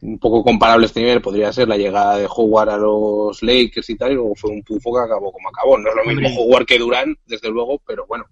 un 0.02 0.18
poco 0.18 0.44
comparable 0.44 0.86
a 0.86 0.88
este 0.88 1.02
nivel 1.02 1.22
podría 1.22 1.52
ser 1.52 1.68
la 1.68 1.78
llegada 1.78 2.18
de 2.18 2.28
Howard 2.30 2.70
a 2.70 2.78
los 2.78 3.44
Lakers 3.44 3.90
y 3.90 3.98
tal, 3.98 4.12
y 4.12 4.16
luego 4.16 4.36
fue 4.36 4.52
un 4.52 4.64
pufo 4.64 4.94
que 4.94 5.02
acabó 5.02 5.32
como 5.32 5.50
acabó. 5.50 5.78
No 5.78 5.90
es 5.90 5.96
lo 5.96 6.06
mismo 6.06 6.42
Howard 6.42 6.66
que 6.66 6.80
Durán, 6.80 7.18
desde 7.26 7.50
luego, 7.50 7.82
pero 7.86 8.06
bueno. 8.08 8.26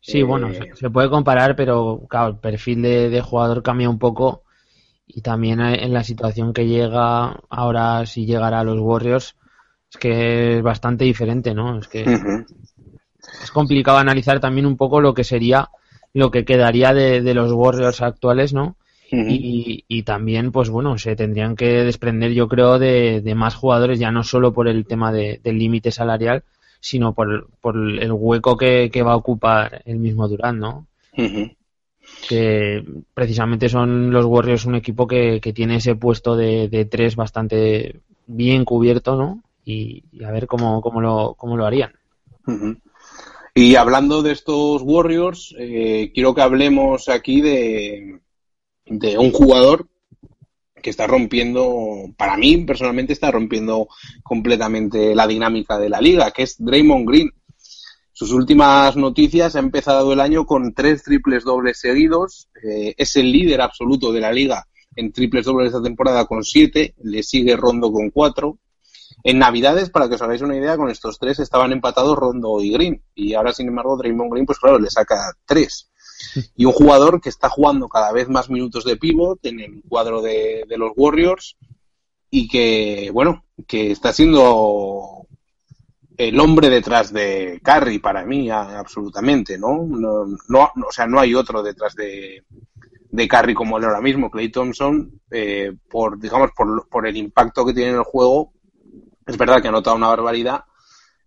Sí, 0.00 0.22
bueno, 0.22 0.48
eh, 0.50 0.70
se, 0.74 0.88
puede 0.88 1.10
comparar, 1.10 1.56
pero 1.56 2.02
claro, 2.08 2.28
el 2.28 2.38
perfil 2.38 2.82
de, 2.82 3.10
de, 3.10 3.20
jugador 3.20 3.64
cambia 3.64 3.90
un 3.90 3.98
poco 3.98 4.44
y 5.04 5.20
también 5.20 5.60
en 5.60 5.92
la 5.92 6.04
situación 6.04 6.52
que 6.52 6.66
llega 6.66 7.40
ahora, 7.48 8.06
si 8.06 8.24
llegara 8.24 8.60
a 8.60 8.64
los 8.64 8.78
Warriors, 8.78 9.36
es 9.90 9.96
que 9.96 10.58
es 10.58 10.62
bastante 10.62 11.04
diferente, 11.04 11.54
¿no? 11.54 11.80
Es 11.80 11.88
que 11.88 12.04
es 13.42 13.50
complicado 13.50 13.98
analizar 13.98 14.40
también 14.40 14.66
un 14.66 14.76
poco 14.76 15.00
lo 15.00 15.14
que 15.14 15.24
sería 15.24 15.68
lo 16.16 16.30
que 16.30 16.46
quedaría 16.46 16.94
de, 16.94 17.34
los 17.34 17.52
Warriors 17.52 18.00
actuales, 18.00 18.54
¿no? 18.54 18.76
y, 19.10 20.02
también, 20.02 20.50
pues 20.50 20.70
bueno, 20.70 20.96
se 20.96 21.14
tendrían 21.14 21.56
que 21.56 21.84
desprender, 21.84 22.32
yo 22.32 22.48
creo, 22.48 22.78
de, 22.78 23.34
más 23.36 23.54
jugadores, 23.54 23.98
ya 23.98 24.10
no 24.10 24.22
solo 24.22 24.54
por 24.54 24.66
el 24.66 24.86
tema 24.86 25.12
del 25.12 25.58
límite 25.58 25.90
salarial, 25.90 26.42
sino 26.80 27.12
por, 27.12 27.48
por 27.60 27.76
el 27.76 28.12
hueco 28.12 28.56
que, 28.56 28.90
va 29.04 29.12
a 29.12 29.16
ocupar 29.16 29.82
el 29.84 29.98
mismo 29.98 30.26
Durán, 30.26 30.58
¿no? 30.58 30.86
Que 32.28 32.82
precisamente 33.12 33.68
son 33.68 34.10
los 34.10 34.24
Warriors 34.24 34.64
un 34.64 34.76
equipo 34.76 35.06
que, 35.06 35.40
tiene 35.54 35.76
ese 35.76 35.96
puesto 35.96 36.34
de, 36.34 36.88
tres 36.90 37.14
bastante 37.14 38.00
bien 38.26 38.64
cubierto, 38.64 39.16
¿no? 39.16 39.42
Y, 39.66 40.02
a 40.24 40.30
ver 40.30 40.46
cómo, 40.46 40.80
cómo, 40.80 41.02
lo, 41.02 41.34
cómo 41.34 41.58
lo 41.58 41.66
harían. 41.66 41.92
Y 43.58 43.74
hablando 43.74 44.22
de 44.22 44.32
estos 44.32 44.82
Warriors, 44.82 45.54
eh, 45.58 46.10
quiero 46.12 46.34
que 46.34 46.42
hablemos 46.42 47.08
aquí 47.08 47.40
de, 47.40 48.20
un 48.84 49.32
jugador 49.32 49.88
que 50.82 50.90
está 50.90 51.06
rompiendo, 51.06 52.12
para 52.18 52.36
mí 52.36 52.58
personalmente 52.58 53.14
está 53.14 53.30
rompiendo 53.30 53.88
completamente 54.22 55.14
la 55.14 55.26
dinámica 55.26 55.78
de 55.78 55.88
la 55.88 56.02
liga, 56.02 56.32
que 56.32 56.42
es 56.42 56.56
Draymond 56.58 57.08
Green. 57.08 57.30
Sus 58.12 58.30
últimas 58.32 58.94
noticias 58.94 59.56
ha 59.56 59.60
empezado 59.60 60.12
el 60.12 60.20
año 60.20 60.44
con 60.44 60.74
tres 60.74 61.02
triples 61.02 61.42
dobles 61.42 61.80
seguidos, 61.80 62.50
eh, 62.62 62.94
es 62.98 63.16
el 63.16 63.32
líder 63.32 63.62
absoluto 63.62 64.12
de 64.12 64.20
la 64.20 64.32
liga 64.32 64.66
en 64.96 65.12
triples 65.12 65.46
dobles 65.46 65.68
esta 65.68 65.82
temporada 65.82 66.26
con 66.26 66.44
siete, 66.44 66.94
le 67.02 67.22
sigue 67.22 67.56
Rondo 67.56 67.90
con 67.90 68.10
cuatro, 68.10 68.58
en 69.22 69.38
Navidades, 69.38 69.90
para 69.90 70.08
que 70.08 70.14
os 70.14 70.22
hagáis 70.22 70.42
una 70.42 70.56
idea, 70.56 70.76
con 70.76 70.90
estos 70.90 71.18
tres 71.18 71.38
estaban 71.38 71.72
empatados 71.72 72.16
Rondo 72.16 72.60
y 72.60 72.70
Green. 72.70 73.02
Y 73.14 73.34
ahora, 73.34 73.52
sin 73.52 73.68
embargo, 73.68 73.96
Draymond 73.96 74.30
Green, 74.30 74.46
pues 74.46 74.58
claro, 74.58 74.78
le 74.78 74.90
saca 74.90 75.32
tres. 75.44 75.90
Y 76.54 76.64
un 76.64 76.72
jugador 76.72 77.20
que 77.20 77.28
está 77.28 77.48
jugando 77.48 77.88
cada 77.88 78.12
vez 78.12 78.28
más 78.28 78.48
minutos 78.48 78.84
de 78.84 78.96
pivot 78.96 79.44
en 79.44 79.60
el 79.60 79.82
cuadro 79.88 80.22
de, 80.22 80.64
los 80.76 80.92
Warriors 80.96 81.56
y 82.30 82.48
que, 82.48 83.10
bueno, 83.12 83.44
que 83.66 83.90
está 83.90 84.12
siendo 84.12 85.26
el 86.16 86.40
hombre 86.40 86.70
detrás 86.70 87.12
de 87.12 87.60
Curry 87.62 87.98
para 87.98 88.24
mí, 88.24 88.50
absolutamente, 88.50 89.58
¿no? 89.58 89.86
No, 89.86 90.26
no, 90.48 90.70
O 90.88 90.92
sea, 90.92 91.06
no 91.06 91.20
hay 91.20 91.34
otro 91.34 91.62
detrás 91.62 91.94
de, 91.94 92.44
de 93.10 93.28
Curry 93.28 93.54
como 93.54 93.78
él 93.78 93.84
ahora 93.84 94.00
mismo. 94.00 94.30
Clay 94.30 94.50
Thompson, 94.50 95.20
eh, 95.30 95.72
por, 95.90 96.18
digamos, 96.18 96.50
por, 96.56 96.88
por 96.88 97.06
el 97.06 97.16
impacto 97.16 97.64
que 97.64 97.74
tiene 97.74 97.90
en 97.90 97.96
el 97.96 98.02
juego, 98.04 98.52
es 99.26 99.36
verdad 99.36 99.60
que 99.60 99.68
ha 99.68 99.72
notado 99.72 99.96
una 99.96 100.08
barbaridad, 100.08 100.64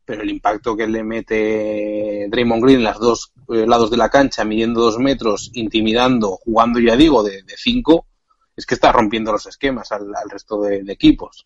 pero 0.05 0.23
el 0.23 0.29
impacto 0.31 0.75
que 0.75 0.87
le 0.87 1.03
mete 1.03 2.27
Draymond 2.29 2.63
Green 2.63 2.79
en 2.79 2.85
los 2.85 2.99
dos 2.99 3.31
eh, 3.49 3.67
lados 3.67 3.91
de 3.91 3.97
la 3.97 4.09
cancha, 4.09 4.43
midiendo 4.43 4.81
dos 4.81 4.97
metros, 4.97 5.51
intimidando, 5.53 6.37
jugando, 6.37 6.79
ya 6.79 6.95
digo, 6.95 7.21
de, 7.21 7.43
cinco, 7.57 8.07
es 8.55 8.65
que 8.65 8.73
está 8.73 8.91
rompiendo 8.91 9.31
los 9.31 9.45
esquemas 9.45 9.91
al, 9.91 10.07
resto 10.29 10.61
de, 10.61 10.83
equipos. 10.87 11.45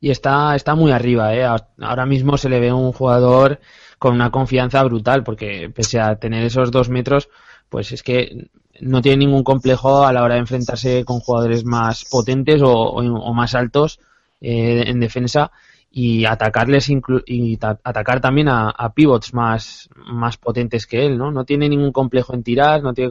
Y 0.00 0.10
está, 0.10 0.56
está 0.56 0.74
muy 0.74 0.90
arriba, 0.90 1.34
¿eh? 1.34 1.44
Ahora 1.44 2.04
mismo 2.06 2.36
se 2.36 2.48
le 2.48 2.58
ve 2.58 2.72
un 2.72 2.92
jugador 2.92 3.60
con 3.98 4.14
una 4.14 4.32
confianza 4.32 4.82
brutal, 4.82 5.22
porque 5.22 5.70
pese 5.72 6.00
a 6.00 6.16
tener 6.16 6.44
esos 6.44 6.72
dos 6.72 6.88
metros, 6.88 7.28
pues 7.68 7.92
es 7.92 8.02
que 8.02 8.48
no 8.80 9.00
tiene 9.00 9.18
ningún 9.18 9.44
complejo 9.44 10.04
a 10.04 10.12
la 10.12 10.24
hora 10.24 10.34
de 10.34 10.40
enfrentarse 10.40 11.04
con 11.04 11.20
jugadores 11.20 11.64
más 11.64 12.04
potentes 12.10 12.60
o, 12.64 13.32
más 13.32 13.54
altos 13.54 14.00
eh, 14.40 14.82
en 14.88 14.98
defensa 14.98 15.52
y 15.94 16.24
atacarles 16.24 16.88
y 16.88 17.58
atacar 17.60 18.20
también 18.22 18.48
a, 18.48 18.92
pivots 18.94 19.34
más, 19.34 19.90
más 19.94 20.38
potentes 20.38 20.86
que 20.86 21.04
él, 21.04 21.18
¿no? 21.18 21.30
No 21.30 21.44
tiene 21.44 21.68
ningún 21.68 21.92
complejo 21.92 22.34
en 22.34 22.42
tirar, 22.42 22.82
no 22.82 22.94
tiene 22.94 23.10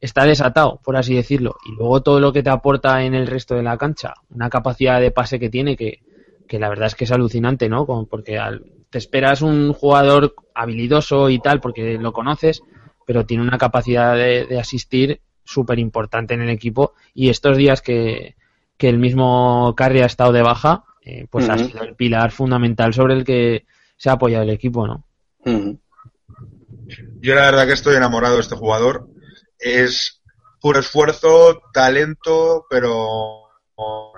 está 0.00 0.24
desatado, 0.24 0.80
por 0.84 0.96
así 0.96 1.14
decirlo. 1.14 1.56
Y 1.66 1.74
luego 1.74 2.00
todo 2.02 2.20
lo 2.20 2.32
que 2.32 2.44
te 2.44 2.50
aporta 2.50 3.02
en 3.02 3.14
el 3.14 3.26
resto 3.26 3.56
de 3.56 3.64
la 3.64 3.76
cancha, 3.76 4.14
una 4.30 4.48
capacidad 4.48 5.00
de 5.00 5.10
pase 5.10 5.40
que 5.40 5.50
tiene 5.50 5.76
que, 5.76 6.00
que 6.46 6.60
la 6.60 6.68
verdad 6.68 6.86
es 6.86 6.94
que 6.94 7.02
es 7.02 7.10
alucinante, 7.10 7.68
¿no? 7.68 7.84
porque 8.08 8.38
te 8.90 8.98
esperas 8.98 9.42
un 9.42 9.72
jugador 9.72 10.34
habilidoso 10.54 11.30
y 11.30 11.40
tal, 11.40 11.60
porque 11.60 11.98
lo 11.98 12.12
conoces, 12.12 12.62
pero 13.06 13.26
tiene 13.26 13.42
una 13.42 13.58
capacidad 13.58 14.14
de, 14.14 14.56
asistir 14.58 15.20
súper 15.44 15.80
importante 15.80 16.34
en 16.34 16.42
el 16.42 16.50
equipo. 16.50 16.92
Y 17.12 17.30
estos 17.30 17.56
días 17.56 17.82
que, 17.82 18.36
que 18.76 18.88
el 18.88 18.98
mismo 18.98 19.74
Carry 19.76 20.02
ha 20.02 20.06
estado 20.06 20.30
de 20.30 20.42
baja, 20.42 20.84
eh, 21.08 21.26
pues 21.30 21.48
ha 21.48 21.56
sido 21.56 21.82
el 21.84 21.94
pilar 21.94 22.30
fundamental 22.30 22.92
sobre 22.92 23.14
el 23.14 23.24
que 23.24 23.64
se 23.96 24.10
ha 24.10 24.12
apoyado 24.12 24.44
el 24.44 24.50
equipo, 24.50 24.86
¿no? 24.86 25.04
Yo 27.20 27.34
la 27.34 27.46
verdad 27.46 27.66
que 27.66 27.72
estoy 27.72 27.96
enamorado 27.96 28.34
de 28.34 28.42
este 28.42 28.56
jugador. 28.56 29.08
Es 29.58 30.20
puro 30.60 30.80
esfuerzo, 30.80 31.62
talento, 31.72 32.66
pero 32.68 33.48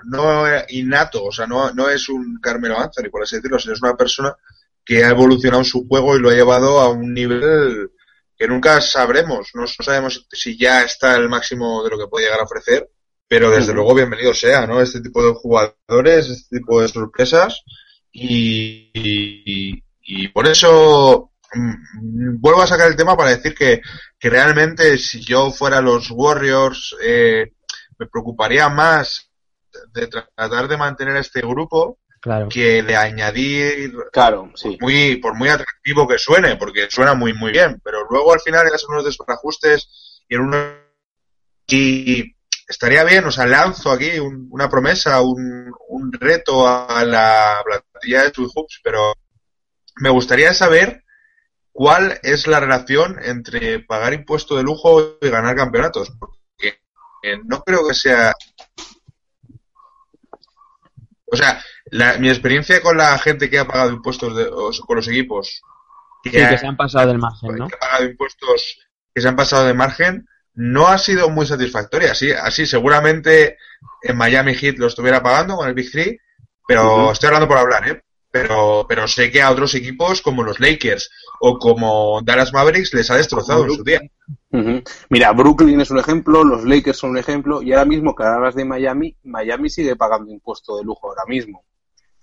no 0.03 0.43
innato, 0.67 1.23
o 1.23 1.31
sea, 1.31 1.47
no, 1.47 1.71
no 1.71 1.89
es 1.89 2.09
un 2.09 2.39
Carmelo 2.41 2.77
Anthony, 2.77 3.09
por 3.09 3.23
así 3.23 3.37
decirlo, 3.37 3.57
sino 3.57 3.73
es 3.73 3.81
una 3.81 3.95
persona 3.95 4.35
que 4.83 5.05
ha 5.05 5.09
evolucionado 5.09 5.63
su 5.63 5.87
juego 5.87 6.17
y 6.17 6.19
lo 6.19 6.29
ha 6.29 6.33
llevado 6.33 6.79
a 6.81 6.89
un 6.89 7.13
nivel 7.13 7.91
que 8.35 8.47
nunca 8.47 8.81
sabremos, 8.81 9.51
no, 9.53 9.65
sabemos 9.65 10.27
si 10.29 10.57
ya 10.57 10.83
está 10.83 11.15
el 11.15 11.29
máximo 11.29 11.83
de 11.83 11.91
lo 11.91 11.97
que 11.97 12.07
puede 12.07 12.25
llegar 12.25 12.41
a 12.41 12.45
ofrecer, 12.45 12.89
pero 13.31 13.49
desde 13.49 13.73
luego 13.73 13.95
bienvenido 13.95 14.33
sea, 14.33 14.67
¿no? 14.67 14.81
Este 14.81 14.99
tipo 14.99 15.25
de 15.25 15.33
jugadores, 15.33 16.27
este 16.27 16.57
tipo 16.57 16.81
de 16.81 16.89
sorpresas 16.89 17.63
y, 18.11 18.91
y, 20.03 20.27
por 20.33 20.49
eso 20.49 21.31
mm, 21.53 22.41
vuelvo 22.41 22.61
a 22.61 22.67
sacar 22.67 22.89
el 22.89 22.97
tema 22.97 23.15
para 23.15 23.29
decir 23.29 23.55
que, 23.55 23.81
que 24.19 24.29
realmente 24.29 24.97
si 24.97 25.21
yo 25.21 25.49
fuera 25.49 25.79
los 25.79 26.11
Warriors 26.11 26.93
eh, 27.01 27.53
me 27.97 28.07
preocuparía 28.07 28.67
más 28.67 29.31
de 29.93 30.07
tratar 30.07 30.67
de 30.67 30.75
mantener 30.75 31.15
este 31.15 31.39
grupo 31.39 31.99
claro. 32.19 32.49
que 32.49 32.83
de 32.83 32.97
añadir 32.97 33.93
claro 34.11 34.51
sí 34.55 34.77
muy 34.81 35.15
por 35.15 35.35
muy 35.35 35.47
atractivo 35.47 36.05
que 36.05 36.17
suene 36.17 36.57
porque 36.57 36.87
suena 36.89 37.13
muy 37.13 37.31
muy 37.33 37.53
bien 37.53 37.79
pero 37.81 38.05
luego 38.09 38.33
al 38.33 38.41
final 38.41 38.67
hacen 38.67 38.89
unos 38.89 39.05
desajustes 39.05 40.23
y 40.27 40.35
en 40.35 40.41
uno 40.41 40.57
y 41.67 42.35
estaría 42.71 43.03
bien 43.03 43.25
o 43.25 43.31
sea 43.31 43.45
lanzo 43.45 43.91
aquí 43.91 44.19
una 44.19 44.69
promesa 44.69 45.21
un, 45.21 45.71
un, 45.89 46.11
reto 46.13 46.67
a 46.67 47.03
la 47.05 47.61
plantilla 47.63 48.23
de 48.23 48.31
Twin 48.31 48.49
Hoops 48.53 48.81
pero 48.83 49.13
me 49.97 50.09
gustaría 50.09 50.53
saber 50.53 51.03
cuál 51.71 52.19
es 52.23 52.47
la 52.47 52.59
relación 52.59 53.17
entre 53.23 53.79
pagar 53.79 54.13
impuesto 54.13 54.55
de 54.55 54.63
lujo 54.63 55.17
y 55.21 55.29
ganar 55.29 55.55
campeonatos 55.55 56.11
porque 56.19 56.79
no 57.45 57.61
creo 57.61 57.87
que 57.87 57.93
sea 57.93 58.33
o 61.31 61.37
sea, 61.37 61.63
mi 62.19 62.29
experiencia 62.29 62.81
con 62.81 62.97
la 62.97 63.17
gente 63.17 63.49
que 63.49 63.57
ha 63.57 63.65
pagado 63.65 63.91
impuestos, 63.91 64.35
de, 64.35 64.49
o, 64.51 64.69
con 64.85 64.97
los 64.97 65.07
equipos 65.07 65.61
que, 66.23 66.31
que 66.31 66.57
se 66.57 66.67
han 66.67 66.75
pasado 66.75 67.07
del 67.07 67.19
margen, 67.19 67.55
¿no? 67.55 67.67
Que 67.69 67.75
ha 67.75 67.79
pagado 67.79 68.05
impuestos 68.05 68.79
que 69.13 69.21
se 69.21 69.27
han 69.27 69.35
pasado 69.37 69.65
de 69.65 69.73
margen, 69.73 70.25
no 70.53 70.87
ha 70.87 70.97
sido 70.97 71.29
muy 71.29 71.45
satisfactoria. 71.45 72.11
Así, 72.11 72.31
así 72.31 72.65
seguramente 72.65 73.57
en 74.01 74.17
Miami 74.17 74.55
Heat 74.55 74.77
lo 74.77 74.87
estuviera 74.87 75.21
pagando 75.21 75.55
con 75.55 75.67
el 75.67 75.73
Big 75.73 75.91
Three, 75.91 76.19
pero 76.67 77.11
estoy 77.11 77.27
hablando 77.27 77.47
por 77.47 77.57
hablar, 77.57 77.87
¿eh? 77.89 78.01
Pero, 78.31 78.85
pero 78.87 79.09
sé 79.09 79.29
que 79.29 79.41
a 79.41 79.51
otros 79.51 79.75
equipos 79.75 80.21
como 80.21 80.41
los 80.41 80.61
Lakers 80.61 81.09
o 81.41 81.59
como 81.59 82.21
Dallas 82.23 82.53
Mavericks 82.53 82.93
les 82.93 83.11
ha 83.11 83.17
destrozado 83.17 83.65
en 83.65 83.71
su 83.71 83.83
día. 83.83 83.99
Mira, 85.09 85.33
Brooklyn 85.33 85.81
es 85.81 85.91
un 85.91 85.99
ejemplo, 85.99 86.45
los 86.45 86.63
Lakers 86.63 86.97
son 86.97 87.09
un 87.11 87.17
ejemplo, 87.17 87.61
y 87.61 87.73
ahora 87.73 87.83
mismo 87.83 88.15
que 88.15 88.23
hablas 88.23 88.55
de 88.55 88.63
Miami, 88.63 89.17
Miami 89.23 89.69
sigue 89.69 89.97
pagando 89.97 90.31
impuesto 90.31 90.77
de 90.77 90.85
lujo 90.85 91.09
ahora 91.09 91.23
mismo. 91.27 91.65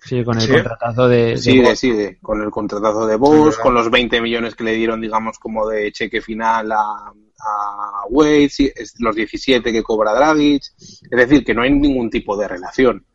Sí, 0.01 0.23
con 0.23 0.39
el 0.39 0.47
contratazo 0.47 1.07
de, 1.09 1.37
Sigue, 1.37 1.75
sigue, 1.75 2.17
con 2.21 2.41
el 2.41 2.49
contratazo 2.49 3.05
de 3.05 3.17
Boss, 3.17 3.57
con 3.57 3.73
los 3.73 3.91
20 3.91 4.21
millones 4.21 4.55
que 4.55 4.63
le 4.63 4.73
dieron, 4.73 5.01
digamos, 5.01 5.37
como 5.37 5.67
de 5.67 5.91
cheque 5.91 6.21
final 6.21 6.71
a, 6.71 7.13
a 7.39 8.03
Wade, 8.09 8.49
los 8.99 9.15
17 9.15 9.71
que 9.71 9.83
cobra 9.83 10.13
Dragic, 10.13 10.63
es 10.79 11.09
decir, 11.09 11.43
que 11.45 11.53
no 11.53 11.61
hay 11.61 11.71
ningún 11.71 12.09
tipo 12.09 12.37
de 12.37 12.47
relación. 12.47 13.05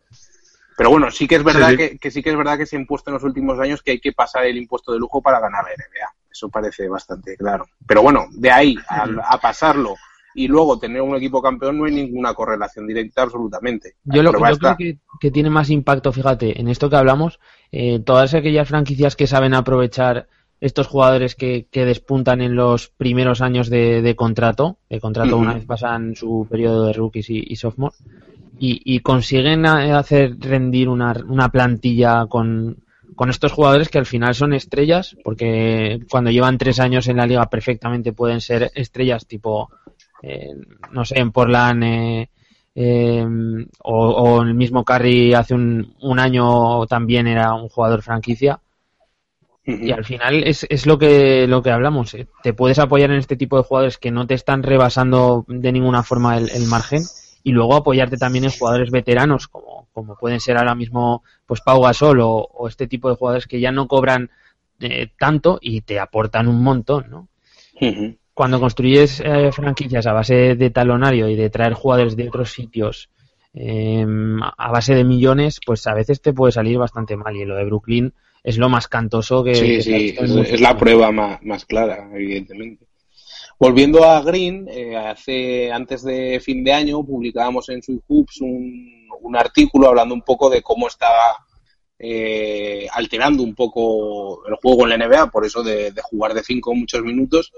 Pero 0.76 0.90
bueno, 0.90 1.10
sí 1.10 1.28
que 1.28 1.37
es 1.37 1.44
verdad 1.44 1.74
Que, 1.76 2.10
sí 2.10 2.22
que 2.22 2.30
es 2.30 2.37
verdad 2.37 2.58
que 2.58 2.66
se 2.66 2.76
ha 2.76 2.80
impuesto 2.80 3.10
en 3.10 3.14
los 3.14 3.22
últimos 3.22 3.58
años 3.60 3.82
que 3.82 3.92
hay 3.92 4.00
que 4.00 4.12
pasar 4.12 4.44
el 4.44 4.56
impuesto 4.56 4.92
de 4.92 4.98
lujo 4.98 5.22
para 5.22 5.40
ganar 5.40 5.64
la 5.64 5.70
NBA. 5.70 6.14
Eso 6.30 6.48
parece 6.48 6.88
bastante 6.88 7.37
claro. 7.37 7.66
Pero 7.87 8.02
bueno, 8.02 8.26
de 8.32 8.50
ahí 8.50 8.76
a, 8.88 9.38
pasarlo 9.38 9.94
y 10.34 10.48
luego 10.48 10.80
tener 10.80 11.00
un 11.00 11.14
equipo 11.14 11.40
campeón 11.40 11.78
no 11.78 11.84
hay 11.84 11.94
ninguna 11.94 12.34
correlación 12.34 12.88
directa 12.88 13.22
absolutamente. 13.22 13.94
Yo, 14.02 14.24
lo, 14.24 14.32
creo 14.32 14.76
que, 15.20 15.30
tiene 15.30 15.48
más 15.48 15.70
impacto, 15.70 16.12
fíjate, 16.12 16.60
en 16.60 16.66
esto 16.66 16.90
que 16.90 16.96
hablamos, 16.96 17.38
eh, 17.70 18.00
todas 18.00 18.34
aquellas 18.34 18.66
franquicias 18.66 19.14
que 19.14 19.28
saben 19.28 19.54
aprovechar 19.54 20.26
estos 20.64 20.87
jugadores 20.87 21.35
que, 21.35 21.66
despuntan 21.70 22.40
en 22.40 22.55
los 22.57 22.88
primeros 22.88 23.42
años 23.42 23.68
de, 23.68 24.14
contrato, 24.16 24.79
de 24.88 24.98
contrato 24.98 25.37
una 25.37 25.53
vez 25.53 25.66
pasan 25.66 26.16
su 26.16 26.46
periodo 26.50 26.87
de 26.87 26.94
rookies 26.94 27.29
y, 27.29 27.44
y 27.46 27.57
sophomore, 27.57 27.94
y, 28.59 28.98
consiguen 29.00 29.66
hacer 29.66 30.37
rendir 30.38 30.88
una, 30.88 31.14
una 31.29 31.50
plantilla 31.50 32.24
con, 32.27 32.79
con 33.14 33.29
estos 33.29 33.53
jugadores 33.53 33.90
que 33.90 33.98
al 33.98 34.07
final 34.07 34.35
son 34.35 34.55
estrellas, 34.55 35.18
porque 35.22 36.00
cuando 36.11 36.31
llevan 36.31 36.57
tres 36.57 36.81
años 36.81 37.09
en 37.09 37.18
la 37.18 37.27
liga 37.27 37.44
perfectamente 37.50 38.14
pueden 38.14 38.40
ser 38.40 38.70
estrellas 38.74 39.27
tipo, 39.27 39.68
eh, 40.22 40.55
no 40.92 41.05
sé, 41.05 41.18
en 41.18 41.31
Portland 41.31 41.85
eh, 41.85 42.31
eh, 42.74 43.27
o, 43.83 44.40
el 44.40 44.55
mismo 44.55 44.83
Curry 44.83 45.35
hace 45.35 45.53
un, 45.53 45.94
un, 46.00 46.18
año 46.18 46.87
también 46.87 47.27
era 47.27 47.53
un 47.53 47.68
jugador 47.68 48.00
franquicia. 48.00 48.61
Y 49.66 49.92
al 49.92 50.05
final 50.05 50.44
es, 50.44 50.66
es 50.68 50.87
lo 50.87 50.98
que 50.98 51.46
lo 51.46 51.62
que 51.62 51.70
hablamos. 51.70 52.14
Te 52.42 52.53
puedes 52.53 52.79
apoyar 52.79 53.11
en 53.11 53.16
este 53.16 53.37
tipo 53.37 53.57
de 53.57 53.62
jugadores 53.62 53.96
que 53.96 54.11
no 54.11 54.27
te 54.27 54.35
están 54.35 54.62
rebasando 54.62 55.46
de 55.48 55.72
ninguna 55.72 56.03
forma 56.03 56.37
el 56.37 56.66
margen 56.66 57.03
y 57.44 57.53
luego 57.53 57.77
apoyarte 57.77 58.16
también 58.16 58.44
en 58.44 58.50
jugadores 58.50 58.90
veteranos 58.90 59.46
como, 59.46 59.87
como 59.92 60.16
pueden 60.16 60.40
ser 60.40 60.57
ahora 60.57 60.74
mismo 60.74 61.22
pues 61.46 61.61
Pau 61.61 61.83
Gasol 61.83 62.18
o, 62.22 62.66
este 62.66 62.88
tipo 62.88 63.11
de 63.11 63.16
jugadores 63.16 63.46
que 63.46 63.61
ya 63.61 63.70
no 63.70 63.87
cobran 63.87 64.31
eh, 64.81 65.11
tanto 65.18 65.59
y 65.61 65.83
te 65.83 66.00
aportan 66.00 66.48
un 66.48 66.62
montón, 66.62 67.11
¿no? 67.11 67.29
Cuando 68.33 68.59
construyes 68.59 69.20
eh, 69.20 69.53
franquicias 69.53 70.07
a 70.07 70.12
base 70.12 70.57
de 70.57 70.70
talonario 70.70 71.29
y 71.29 71.37
de 71.37 71.50
traer 71.50 71.74
jugadores 71.74 72.16
de 72.16 72.29
otros 72.29 72.50
sitios 72.53 73.11
em, 73.53 74.40
a 74.42 74.72
base 74.72 74.94
de 74.94 75.05
millones, 75.05 75.61
pues 75.64 75.87
a 75.87 75.94
veces 75.94 76.20
te 76.20 76.33
puede 76.33 76.50
salir 76.50 76.79
bastante 76.79 77.16
mal. 77.16 77.37
Y 77.37 77.44
lo 77.44 77.57
de 77.57 77.64
Brooklyn 77.64 78.14
es 78.44 78.59
lo 78.59 78.68
más 78.68 78.87
cantoso 78.87 79.42
que... 79.42 79.54
Sí, 79.54 79.83
sí, 79.83 80.14
es, 80.16 80.61
la 80.61 80.76
prueba 80.76 81.11
más, 81.11 81.42
más 81.42 81.64
clara, 81.64 82.11
evidentemente. 82.14 82.87
Volviendo 83.59 84.04
a 84.04 84.20
Green, 84.20 84.68
eh, 84.68 84.96
hace 84.96 85.72
antes 85.72 86.02
de 86.02 86.40
fin 86.40 86.62
de 86.62 86.72
año 86.72 87.02
publicábamos 87.04 87.68
en 87.70 87.83
Sweet 87.83 88.02
Hoops 88.07 88.40
un, 88.42 89.09
un 89.22 89.37
artículo 89.37 89.88
hablando 89.88 90.14
un 90.14 90.22
poco 90.22 90.50
de 90.50 90.61
cómo 90.61 90.88
estaba 90.88 91.38
eh, 91.98 92.87
alterando 92.92 93.42
un 93.42 93.54
poco 93.54 94.46
el 94.46 94.57
juego 94.57 94.85
en 94.85 94.90
la 94.90 95.07
NBA, 95.07 95.30
por 95.30 95.46
eso 95.46 95.62
de, 95.62 95.92
jugar 96.02 96.35
de 96.35 96.42
5 96.42 96.74
muchos 96.74 97.02
minutos, 97.02 97.50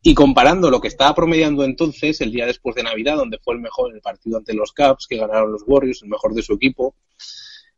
y 0.00 0.14
comparando 0.14 0.70
lo 0.70 0.80
que 0.80 0.88
estaba 0.88 1.14
promediando 1.14 1.62
entonces, 1.62 2.20
el 2.22 2.32
día 2.32 2.46
después 2.46 2.74
de 2.74 2.84
Navidad, 2.84 3.16
donde 3.16 3.38
fue 3.38 3.54
el 3.54 3.60
mejor 3.60 3.90
en 3.90 3.96
el 3.96 4.02
partido 4.02 4.38
ante 4.38 4.54
los 4.54 4.72
Caps, 4.72 5.06
que 5.06 5.18
ganaron 5.18 5.52
los 5.52 5.62
Warriors, 5.66 6.02
el 6.02 6.08
mejor 6.08 6.32
de 6.32 6.42
su 6.42 6.54
equipo, 6.54 6.94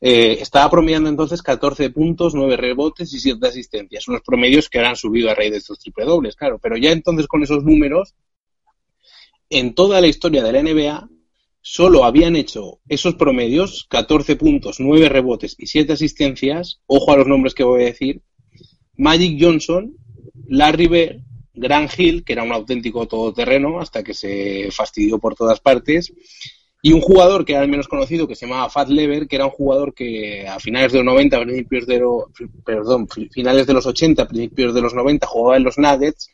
eh, 0.01 0.39
estaba 0.41 0.71
promediando 0.71 1.09
entonces 1.09 1.43
14 1.43 1.91
puntos, 1.91 2.35
9 2.35 2.57
rebotes 2.57 3.13
y 3.13 3.19
7 3.19 3.47
asistencias. 3.47 4.07
Unos 4.09 4.23
promedios 4.23 4.69
que 4.69 4.79
ahora 4.79 4.91
han 4.91 4.97
subido 4.97 5.31
a 5.31 5.35
raíz 5.35 5.53
de 5.53 5.59
estos 5.59 5.79
triple 5.81 6.05
dobles, 6.05 6.37
claro. 6.37 6.59
Pero 6.63 6.77
ya 6.77 6.93
entonces 6.93 7.27
con 7.27 7.43
esos 7.43 7.65
números, 7.65 8.15
en 9.51 9.75
toda 9.75 10.01
la 10.01 10.07
historia 10.07 10.43
de 10.43 10.53
la 10.53 10.63
NBA, 10.63 11.09
solo 11.61 12.05
habían 12.05 12.37
hecho 12.37 12.81
esos 12.89 13.17
promedios, 13.17 13.87
14 13.91 14.37
puntos, 14.37 14.79
9 14.79 15.09
rebotes 15.09 15.57
y 15.59 15.67
7 15.67 15.93
asistencias, 15.93 16.81
ojo 16.87 17.13
a 17.13 17.17
los 17.17 17.27
nombres 17.27 17.55
que 17.55 17.65
voy 17.65 17.83
a 17.83 17.87
decir, 17.87 18.23
Magic 18.97 19.37
Johnson, 19.41 19.97
Larry 20.49 20.87
Bird, 20.87 21.23
Grant 21.55 21.91
Hill, 21.99 22.25
que 22.25 22.35
era 22.35 22.45
un 22.45 22.53
auténtico 22.53 23.07
todoterreno 23.07 23.81
hasta 23.81 24.03
que 24.03 24.15
se 24.15 24.71
fastidió 24.71 25.19
por 25.19 25.35
todas 25.35 25.61
partes, 25.61 26.13
y 26.81 26.93
un 26.93 27.01
jugador 27.01 27.45
que 27.45 27.55
era 27.55 27.62
el 27.62 27.71
menos 27.71 27.88
conocido, 27.88 28.29
que 28.29 28.37
se 28.37 28.47
llamaba 28.47 28.71
Fat 28.71 28.88
Lever, 28.88 29.27
que 29.27 29.37
era 29.37 29.47
un 29.47 29.51
jugador 29.51 29.95
que 29.95 30.47
a 30.47 30.61
finales 30.61 30.93
de 30.93 30.99
los 30.99 31.07
90, 31.07 31.41
principios 31.41 31.87
de 31.87 31.99
los, 31.99 32.25
perdón, 32.64 33.09
finales 33.09 33.67
de 33.67 33.75
los 33.75 33.87
80, 33.87 34.29
principios 34.29 34.75
de 34.75 34.83
los 34.83 34.95
90, 34.95 35.27
jugaba 35.27 35.57
en 35.57 35.64
los 35.64 35.79
Nuggets 35.79 36.31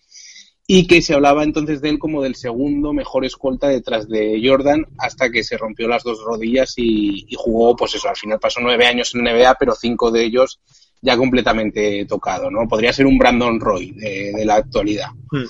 y 0.67 0.87
que 0.87 1.03
se 1.03 1.15
hablaba 1.15 1.45
entonces 1.45 1.81
de 1.83 1.91
él 1.91 1.99
como 1.99 2.23
del 2.23 2.37
segundo 2.37 2.93
mejor 2.93 3.25
escolta 3.25 3.69
detrás 3.69 4.09
de 4.09 4.41
Jordan 4.43 4.87
hasta 4.99 5.31
que 5.31 5.45
se 5.45 5.59
rompió 5.59 5.89
las 5.89 6.03
dos 6.03 6.23
rodillas 6.25 6.75
y, 6.77 7.27
jugó, 7.37 7.77
pues 7.77 7.95
eso, 7.95 8.09
al 8.09 8.17
final 8.17 8.39
pasó 8.39 8.61
nueve 8.61 8.87
años 8.87 9.15
en 9.15 9.25
NBA, 9.25 9.57
pero 9.59 9.75
cinco 9.75 10.11
de 10.11 10.25
ellos 10.25 10.61
ya 11.03 11.19
completamente 11.19 12.07
tocado, 12.07 12.51
¿no? 12.51 12.67
Podría 12.67 12.93
ser 12.95 13.05
un 13.05 13.19
Brandon 13.19 13.61
Roy 13.61 13.93
de, 13.93 14.43
la 14.45 14.55
actualidad. 14.55 15.09
Hmm. 15.31 15.45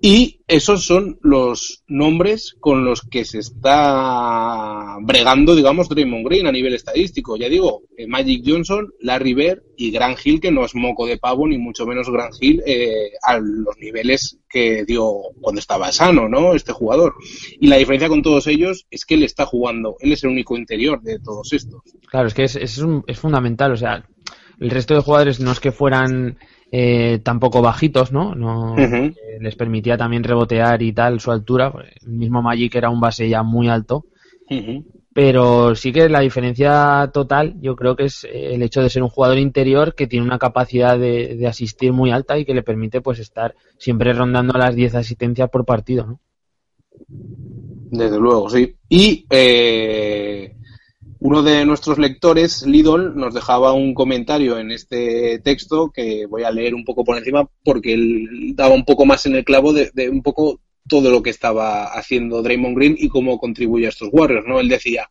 Y 0.00 0.40
esos 0.46 0.84
son 0.84 1.18
los 1.22 1.82
nombres 1.88 2.56
con 2.60 2.84
los 2.84 3.02
que 3.02 3.24
se 3.24 3.38
está 3.38 4.96
bregando, 5.02 5.54
digamos, 5.54 5.88
Draymond 5.88 6.26
Green 6.26 6.46
a 6.46 6.52
nivel 6.52 6.74
estadístico. 6.74 7.36
Ya 7.36 7.48
digo, 7.48 7.82
eh, 7.96 8.06
Magic 8.06 8.42
Johnson, 8.46 8.88
Larry 9.00 9.34
Bird 9.34 9.62
y 9.76 9.90
Grant 9.90 10.18
Hill, 10.24 10.40
que 10.40 10.50
no 10.50 10.64
es 10.64 10.74
moco 10.74 11.06
de 11.06 11.18
pavo, 11.18 11.46
ni 11.46 11.58
mucho 11.58 11.86
menos 11.86 12.08
Grant 12.10 12.34
Hill 12.40 12.62
eh, 12.66 13.10
a 13.22 13.38
los 13.38 13.76
niveles 13.78 14.38
que 14.48 14.84
dio 14.84 15.12
cuando 15.40 15.60
estaba 15.60 15.92
sano, 15.92 16.28
¿no? 16.28 16.54
Este 16.54 16.72
jugador. 16.72 17.14
Y 17.60 17.66
la 17.66 17.76
diferencia 17.76 18.08
con 18.08 18.22
todos 18.22 18.46
ellos 18.46 18.86
es 18.90 19.04
que 19.04 19.14
él 19.14 19.22
está 19.22 19.46
jugando, 19.46 19.96
él 20.00 20.12
es 20.12 20.24
el 20.24 20.30
único 20.30 20.56
interior 20.56 21.00
de 21.02 21.18
todos 21.18 21.52
estos. 21.52 21.80
Claro, 22.08 22.28
es 22.28 22.34
que 22.34 22.44
es, 22.44 22.56
es, 22.56 22.82
es 23.06 23.18
fundamental, 23.18 23.72
o 23.72 23.76
sea, 23.76 24.04
el 24.60 24.70
resto 24.70 24.94
de 24.94 25.00
jugadores 25.00 25.40
no 25.40 25.52
es 25.52 25.60
que 25.60 25.72
fueran 25.72 26.38
eh, 26.72 27.20
tampoco 27.22 27.62
bajitos, 27.62 28.12
¿no? 28.12 28.34
no 28.34 28.76
eh, 28.78 29.14
les 29.40 29.56
permitía 29.56 29.96
también 29.96 30.24
rebotear 30.24 30.82
y 30.82 30.92
tal 30.92 31.20
su 31.20 31.30
altura. 31.30 31.72
El 32.02 32.12
mismo 32.12 32.42
Magic 32.42 32.74
era 32.74 32.90
un 32.90 33.00
base 33.00 33.28
ya 33.28 33.42
muy 33.42 33.68
alto. 33.68 34.06
Pero 35.12 35.74
sí 35.74 35.92
que 35.92 36.08
la 36.08 36.20
diferencia 36.20 37.10
total 37.12 37.54
yo 37.60 37.76
creo 37.76 37.94
que 37.96 38.04
es 38.04 38.24
eh, 38.24 38.54
el 38.54 38.62
hecho 38.62 38.80
de 38.80 38.90
ser 38.90 39.02
un 39.02 39.08
jugador 39.08 39.38
interior 39.38 39.94
que 39.94 40.06
tiene 40.06 40.26
una 40.26 40.38
capacidad 40.38 40.98
de, 40.98 41.36
de 41.36 41.46
asistir 41.46 41.92
muy 41.92 42.10
alta 42.10 42.38
y 42.38 42.44
que 42.44 42.54
le 42.54 42.62
permite 42.62 43.00
pues 43.00 43.18
estar 43.18 43.54
siempre 43.76 44.12
rondando 44.12 44.56
las 44.56 44.74
10 44.74 44.94
asistencias 44.94 45.50
por 45.50 45.64
partido, 45.64 46.06
¿no? 46.06 46.20
Desde 47.90 48.18
luego, 48.18 48.48
sí. 48.48 48.76
Y 48.88 49.26
eh, 49.30 50.56
uno 51.20 51.42
de 51.42 51.66
nuestros 51.66 51.98
lectores, 51.98 52.62
Lidl, 52.66 53.14
nos 53.14 53.34
dejaba 53.34 53.74
un 53.74 53.92
comentario 53.92 54.58
en 54.58 54.70
este 54.70 55.38
texto 55.40 55.90
que 55.90 56.24
voy 56.24 56.44
a 56.44 56.50
leer 56.50 56.74
un 56.74 56.84
poco 56.84 57.04
por 57.04 57.18
encima 57.18 57.46
porque 57.62 57.92
él 57.92 58.54
daba 58.54 58.74
un 58.74 58.86
poco 58.86 59.04
más 59.04 59.26
en 59.26 59.36
el 59.36 59.44
clavo 59.44 59.74
de, 59.74 59.90
un 60.08 60.22
poco 60.22 60.60
todo 60.88 61.10
lo 61.10 61.22
que 61.22 61.28
estaba 61.28 61.92
haciendo 61.92 62.42
Draymond 62.42 62.74
Green 62.74 62.96
y 62.98 63.08
cómo 63.10 63.38
contribuye 63.38 63.84
a 63.84 63.90
estos 63.90 64.08
Warriors, 64.10 64.46
¿no? 64.46 64.60
Él 64.60 64.68
decía, 64.68 65.10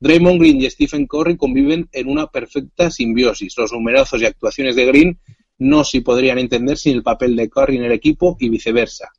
Draymond 0.00 0.38
Green 0.38 0.60
y 0.60 0.68
Stephen 0.68 1.06
Curry 1.06 1.38
conviven 1.38 1.88
en 1.92 2.08
una 2.08 2.26
perfecta 2.26 2.90
simbiosis. 2.90 3.56
Los 3.56 3.72
numerazos 3.72 4.20
y 4.20 4.26
actuaciones 4.26 4.76
de 4.76 4.84
Green 4.84 5.18
no 5.56 5.82
se 5.82 6.02
podrían 6.02 6.38
entender 6.38 6.76
sin 6.76 6.94
el 6.94 7.02
papel 7.02 7.34
de 7.34 7.48
Curry 7.48 7.78
en 7.78 7.84
el 7.84 7.92
equipo 7.92 8.36
y 8.38 8.50
viceversa 8.50 9.10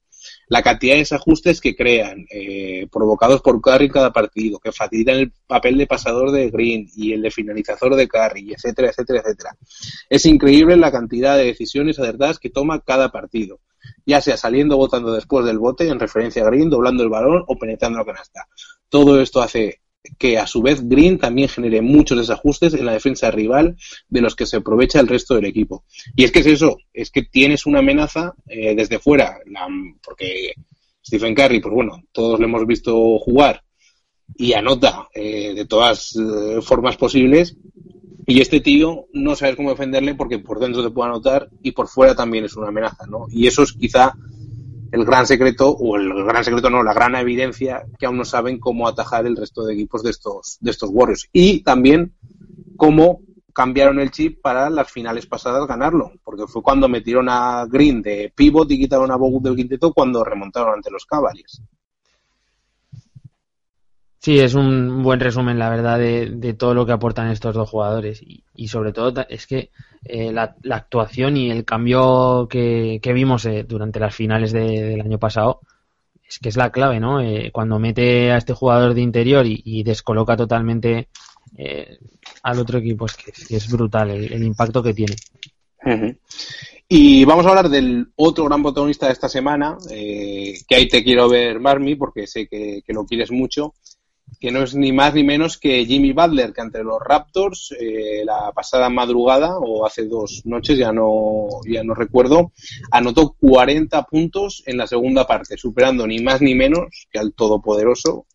la 0.49 0.63
cantidad 0.63 0.95
de 0.95 0.99
desajustes 0.99 1.61
que 1.61 1.75
crean, 1.75 2.25
eh, 2.31 2.87
provocados 2.91 3.41
por 3.41 3.61
Curry 3.61 3.85
en 3.85 3.91
cada 3.91 4.11
partido, 4.11 4.59
que 4.59 4.71
facilitan 4.71 5.15
el 5.17 5.31
papel 5.45 5.77
de 5.77 5.85
pasador 5.85 6.31
de 6.31 6.49
Green 6.49 6.87
y 6.95 7.13
el 7.13 7.21
de 7.21 7.29
finalizador 7.29 7.95
de 7.95 8.07
Curry, 8.07 8.53
etcétera, 8.53 8.89
etcétera, 8.89 9.19
etcétera. 9.19 9.55
Es 10.09 10.25
increíble 10.25 10.75
la 10.75 10.91
cantidad 10.91 11.37
de 11.37 11.45
decisiones 11.45 11.99
acertadas 11.99 12.39
que 12.39 12.49
toma 12.49 12.81
cada 12.81 13.11
partido, 13.11 13.59
ya 14.07 14.21
sea 14.21 14.37
saliendo 14.37 14.75
votando 14.75 15.13
después 15.13 15.45
del 15.45 15.59
bote 15.59 15.87
en 15.87 15.99
referencia 15.99 16.41
a 16.41 16.45
Green, 16.47 16.71
doblando 16.71 17.03
el 17.03 17.09
balón 17.09 17.43
o 17.47 17.55
penetrando 17.55 17.99
la 17.99 18.05
canasta. 18.05 18.47
Todo 18.89 19.21
esto 19.21 19.43
hace 19.43 19.81
que 20.17 20.37
a 20.37 20.47
su 20.47 20.61
vez 20.61 20.87
Green 20.87 21.17
también 21.17 21.49
genere 21.49 21.81
muchos 21.81 22.17
desajustes 22.17 22.73
en 22.73 22.85
la 22.85 22.93
defensa 22.93 23.31
rival 23.31 23.75
de 24.07 24.21
los 24.21 24.35
que 24.35 24.45
se 24.45 24.57
aprovecha 24.57 24.99
el 24.99 25.07
resto 25.07 25.35
del 25.35 25.45
equipo. 25.45 25.83
Y 26.15 26.23
es 26.23 26.31
que 26.31 26.39
es 26.39 26.45
eso, 26.47 26.77
es 26.93 27.11
que 27.11 27.23
tienes 27.23 27.65
una 27.65 27.79
amenaza 27.79 28.33
eh, 28.47 28.75
desde 28.75 28.99
fuera, 28.99 29.37
la- 29.45 29.67
porque 30.03 30.53
Stephen 31.05 31.35
Curry, 31.35 31.59
pues 31.59 31.73
bueno, 31.73 32.03
todos 32.11 32.39
lo 32.39 32.45
hemos 32.45 32.65
visto 32.65 33.17
jugar 33.19 33.63
y 34.35 34.53
anota 34.53 35.07
eh, 35.13 35.53
de 35.53 35.65
todas 35.65 36.15
eh, 36.15 36.61
formas 36.61 36.97
posibles. 36.97 37.57
Y 38.27 38.41
este 38.41 38.59
tío 38.59 39.07
no 39.11 39.35
sabes 39.35 39.55
cómo 39.55 39.71
defenderle 39.71 40.13
porque 40.13 40.37
por 40.37 40.59
dentro 40.59 40.83
te 40.83 40.91
puede 40.91 41.09
anotar 41.09 41.49
y 41.63 41.71
por 41.71 41.87
fuera 41.87 42.13
también 42.13 42.45
es 42.45 42.55
una 42.55 42.67
amenaza, 42.67 43.07
¿no? 43.07 43.25
Y 43.31 43.47
eso 43.47 43.63
es 43.63 43.73
quizá 43.73 44.13
el 44.91 45.05
gran 45.05 45.25
secreto, 45.25 45.69
o 45.69 45.95
el 45.97 46.25
gran 46.25 46.43
secreto 46.43 46.69
no, 46.69 46.83
la 46.83 46.93
gran 46.93 47.15
evidencia 47.15 47.85
que 47.97 48.05
aún 48.05 48.17
no 48.17 48.25
saben 48.25 48.59
cómo 48.59 48.87
atajar 48.87 49.25
el 49.25 49.35
resto 49.35 49.63
de 49.65 49.73
equipos 49.73 50.03
de 50.03 50.11
estos, 50.11 50.57
de 50.61 50.71
estos 50.71 50.89
Warriors. 50.91 51.29
Y 51.31 51.61
también 51.61 52.13
cómo 52.75 53.21
cambiaron 53.53 53.99
el 53.99 54.11
chip 54.11 54.41
para 54.41 54.69
las 54.69 54.91
finales 54.91 55.25
pasadas 55.25 55.67
ganarlo, 55.67 56.13
porque 56.23 56.47
fue 56.47 56.61
cuando 56.61 56.87
metieron 56.87 57.27
a 57.29 57.65
Green 57.69 58.01
de 58.01 58.31
pivot 58.35 58.71
y 58.71 58.79
quitaron 58.79 59.11
a 59.11 59.17
Bogut 59.17 59.43
del 59.43 59.55
quinteto 59.55 59.93
cuando 59.93 60.23
remontaron 60.23 60.75
ante 60.75 60.91
los 60.91 61.05
Cavaliers. 61.05 61.61
Sí, 64.21 64.37
es 64.37 64.53
un 64.53 65.01
buen 65.01 65.21
resumen, 65.21 65.57
la 65.57 65.69
verdad, 65.69 65.97
de, 65.97 66.29
de 66.29 66.53
todo 66.53 66.73
lo 66.73 66.85
que 66.85 66.91
aportan 66.91 67.29
estos 67.29 67.55
dos 67.55 67.69
jugadores. 67.69 68.21
Y, 68.21 68.43
y 68.53 68.67
sobre 68.67 68.91
todo 68.91 69.25
es 69.29 69.47
que 69.47 69.71
eh, 70.03 70.33
la, 70.33 70.55
la 70.61 70.75
actuación 70.75 71.37
y 71.37 71.49
el 71.49 71.63
cambio 71.63 72.47
que, 72.49 72.99
vimos 73.13 73.45
eh, 73.45 73.63
durante 73.63 73.99
las 73.99 74.13
finales 74.13 74.51
de- 74.51 74.83
del 74.83 75.01
año 75.01 75.19
pasado 75.19 75.61
es 76.27 76.37
que 76.39 76.49
es 76.49 76.57
la 76.57 76.69
clave, 76.69 76.99
¿no? 76.99 77.21
Eh, 77.21 77.49
cuando 77.53 77.79
mete 77.79 78.31
a 78.31 78.37
este 78.37 78.53
jugador 78.53 78.93
de 78.93 79.01
interior 79.01 79.45
y, 79.47 79.83
descoloca 79.83 80.35
totalmente 80.35 81.07
eh, 81.57 81.97
al 82.43 82.59
otro 82.59 82.79
equipo, 82.79 83.05
es 83.05 83.15
que, 83.15 83.55
es 83.55 83.71
brutal 83.71 84.11
el, 84.11 84.43
impacto 84.43 84.83
que 84.83 84.93
tiene. 84.93 85.15
Y 86.87 87.23
vamos 87.23 87.45
a 87.45 87.49
hablar 87.49 87.69
del 87.69 88.11
otro 88.17 88.45
gran 88.45 88.61
protagonista 88.61 89.07
de 89.07 89.13
esta 89.13 89.29
semana, 89.29 89.77
que 89.87 90.75
ahí 90.75 90.87
te 90.87 91.03
quiero 91.03 91.29
ver, 91.29 91.59
Marmi, 91.59 91.95
porque 91.95 92.27
sé 92.27 92.47
que 92.47 92.83
lo 92.89 93.05
quieres 93.05 93.31
mucho, 93.31 93.73
que 94.39 94.51
no 94.51 94.63
es 94.63 94.75
ni 94.75 94.91
más 94.91 95.13
ni 95.13 95.23
menos 95.23 95.57
que 95.57 95.85
Jimmy 95.85 96.11
Butler, 96.13 96.53
que 96.53 96.61
ante 96.61 96.83
los 96.83 96.99
Raptors 97.01 97.73
eh, 97.79 98.23
la 98.25 98.51
pasada 98.53 98.89
madrugada, 98.89 99.57
o 99.57 99.85
hace 99.85 100.05
dos 100.05 100.41
noches, 100.45 100.77
ya 100.77 100.91
no, 100.91 101.47
ya 101.65 101.83
no 101.83 101.93
recuerdo, 101.93 102.51
anotó 102.91 103.35
40 103.39 104.03
puntos 104.03 104.63
en 104.65 104.77
la 104.77 104.87
segunda 104.87 105.27
parte, 105.27 105.57
superando 105.57 106.07
ni 106.07 106.19
más 106.19 106.41
ni 106.41 106.55
menos 106.55 107.07
que 107.11 107.19
al 107.19 107.33
todopoderoso 107.33 108.25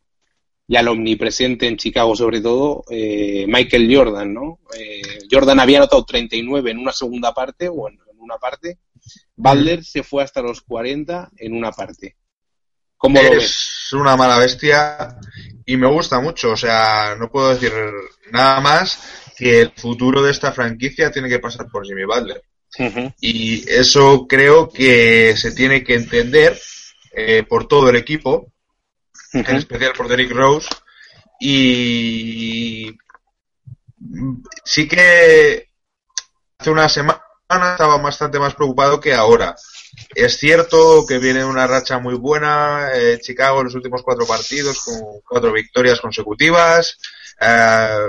y 0.66 0.76
al 0.76 0.88
omnipresente 0.88 1.68
en 1.68 1.76
Chicago 1.76 2.16
sobre 2.16 2.40
todo, 2.40 2.84
eh, 2.90 3.44
Michael 3.48 3.94
Jordan, 3.94 4.32
¿no? 4.32 4.60
Eh, 4.78 5.02
Jordan 5.30 5.60
había 5.60 5.78
anotado 5.78 6.04
39 6.04 6.70
en 6.70 6.78
una 6.78 6.92
segunda 6.92 7.34
parte, 7.34 7.68
o 7.68 7.88
en, 7.88 7.94
en 7.94 8.20
una 8.20 8.36
parte, 8.36 8.78
Butler 9.36 9.84
se 9.84 10.02
fue 10.02 10.22
hasta 10.22 10.42
los 10.42 10.62
40 10.62 11.30
en 11.36 11.54
una 11.54 11.72
parte. 11.72 12.16
¿Cómo 12.96 13.20
lo 13.20 13.30
ves? 13.32 13.73
Es 13.84 13.92
una 13.92 14.16
mala 14.16 14.38
bestia 14.38 15.18
y 15.66 15.76
me 15.76 15.86
gusta 15.86 16.20
mucho. 16.20 16.52
O 16.52 16.56
sea, 16.56 17.16
no 17.18 17.30
puedo 17.30 17.50
decir 17.54 17.72
nada 18.30 18.60
más 18.60 18.98
que 19.36 19.60
el 19.60 19.72
futuro 19.72 20.22
de 20.22 20.30
esta 20.30 20.52
franquicia 20.52 21.10
tiene 21.10 21.28
que 21.28 21.38
pasar 21.38 21.66
por 21.70 21.84
Jimmy 21.84 22.04
Butler. 22.04 22.42
Y 23.20 23.68
eso 23.70 24.26
creo 24.26 24.68
que 24.68 25.36
se 25.36 25.52
tiene 25.52 25.84
que 25.84 25.94
entender 25.94 26.58
eh, 27.12 27.44
por 27.48 27.68
todo 27.68 27.90
el 27.90 27.96
equipo, 27.96 28.52
en 29.32 29.56
especial 29.56 29.92
por 29.92 30.08
Derrick 30.08 30.32
Rose. 30.32 30.68
Y 31.38 32.96
sí 34.64 34.88
que 34.88 35.68
hace 36.58 36.70
una 36.70 36.88
semana 36.88 37.20
estaba 37.48 37.98
bastante 37.98 38.38
más 38.38 38.54
preocupado 38.54 38.98
que 39.00 39.12
ahora. 39.12 39.54
Es 40.14 40.38
cierto 40.38 41.04
que 41.06 41.18
viene 41.18 41.44
una 41.44 41.66
racha 41.66 41.98
muy 41.98 42.14
buena 42.14 42.90
eh, 42.94 43.18
Chicago 43.20 43.58
en 43.60 43.64
los 43.64 43.74
últimos 43.74 44.02
cuatro 44.02 44.26
partidos 44.26 44.80
con 44.84 44.94
cuatro 45.28 45.52
victorias 45.52 46.00
consecutivas 46.00 46.98
eh, 47.40 48.08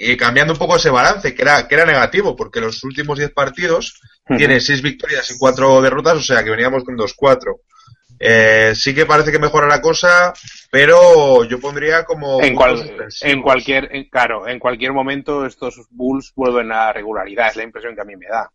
y 0.00 0.16
cambiando 0.16 0.52
un 0.52 0.58
poco 0.58 0.76
ese 0.76 0.90
balance 0.90 1.34
que 1.34 1.42
era 1.42 1.66
que 1.66 1.74
era 1.74 1.84
negativo 1.84 2.36
porque 2.36 2.60
los 2.60 2.82
últimos 2.84 3.18
diez 3.18 3.32
partidos 3.32 4.00
tiene 4.36 4.60
seis 4.60 4.82
victorias 4.82 5.30
y 5.30 5.38
cuatro 5.38 5.80
derrotas, 5.80 6.16
o 6.18 6.22
sea 6.22 6.44
que 6.44 6.50
veníamos 6.50 6.84
con 6.84 6.96
2-4. 6.96 7.60
Eh, 8.20 8.72
sí 8.74 8.94
que 8.94 9.06
parece 9.06 9.30
que 9.32 9.38
mejora 9.38 9.66
la 9.68 9.80
cosa, 9.80 10.32
pero 10.70 11.44
yo 11.44 11.58
pondría 11.60 12.04
como 12.04 12.40
En, 12.42 12.54
cual- 12.54 12.82
en 13.22 13.40
cualquier, 13.42 13.88
en- 13.94 14.08
claro, 14.10 14.46
en 14.48 14.58
cualquier 14.58 14.92
momento 14.92 15.46
estos 15.46 15.86
Bulls 15.90 16.32
vuelven 16.34 16.72
a 16.72 16.92
regularidad, 16.92 17.48
es 17.48 17.56
la 17.56 17.62
impresión 17.62 17.94
que 17.94 18.00
a 18.00 18.04
mí 18.04 18.16
me 18.16 18.26
da. 18.26 18.50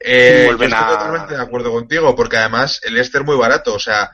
Eh, 0.00 0.46
yo 0.48 0.52
estoy 0.64 0.72
a- 0.72 0.88
totalmente 0.88 1.34
de 1.34 1.42
acuerdo 1.42 1.70
contigo, 1.70 2.16
porque 2.16 2.38
además 2.38 2.80
el 2.84 2.96
Este 2.96 3.18
es 3.18 3.24
muy 3.24 3.36
barato. 3.36 3.74
O 3.74 3.78
sea, 3.78 4.10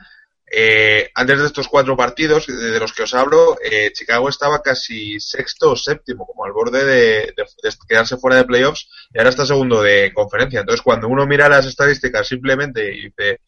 eh, 0.49 1.09
antes 1.15 1.39
de 1.39 1.45
estos 1.47 1.67
cuatro 1.67 1.95
partidos 1.97 2.47
de, 2.47 2.79
los 2.79 2.93
que 2.93 3.03
os 3.03 3.13
hablo, 3.13 3.57
eh, 3.63 3.91
Chicago 3.93 4.29
estaba 4.29 4.61
casi 4.61 5.19
sexto 5.19 5.71
o 5.71 5.75
séptimo, 5.75 6.25
como 6.25 6.45
al 6.45 6.51
borde 6.53 6.85
de, 6.85 7.33
de- 7.35 7.45
de 7.63 7.75
quedarse 7.87 8.17
fuera 8.17 8.37
de 8.37 8.45
playoffs, 8.45 8.87
y 9.13 9.17
ahora 9.17 9.29
está 9.29 9.45
segundo 9.45 9.81
de 9.81 10.11
conferencia. 10.13 10.61
Entonces, 10.61 10.81
cuando 10.81 11.07
uno 11.07 11.25
mira 11.25 11.49
las 11.49 11.65
estadísticas 11.65 12.27
simplemente 12.27 12.93
y 12.93 13.05
dice, 13.09 13.41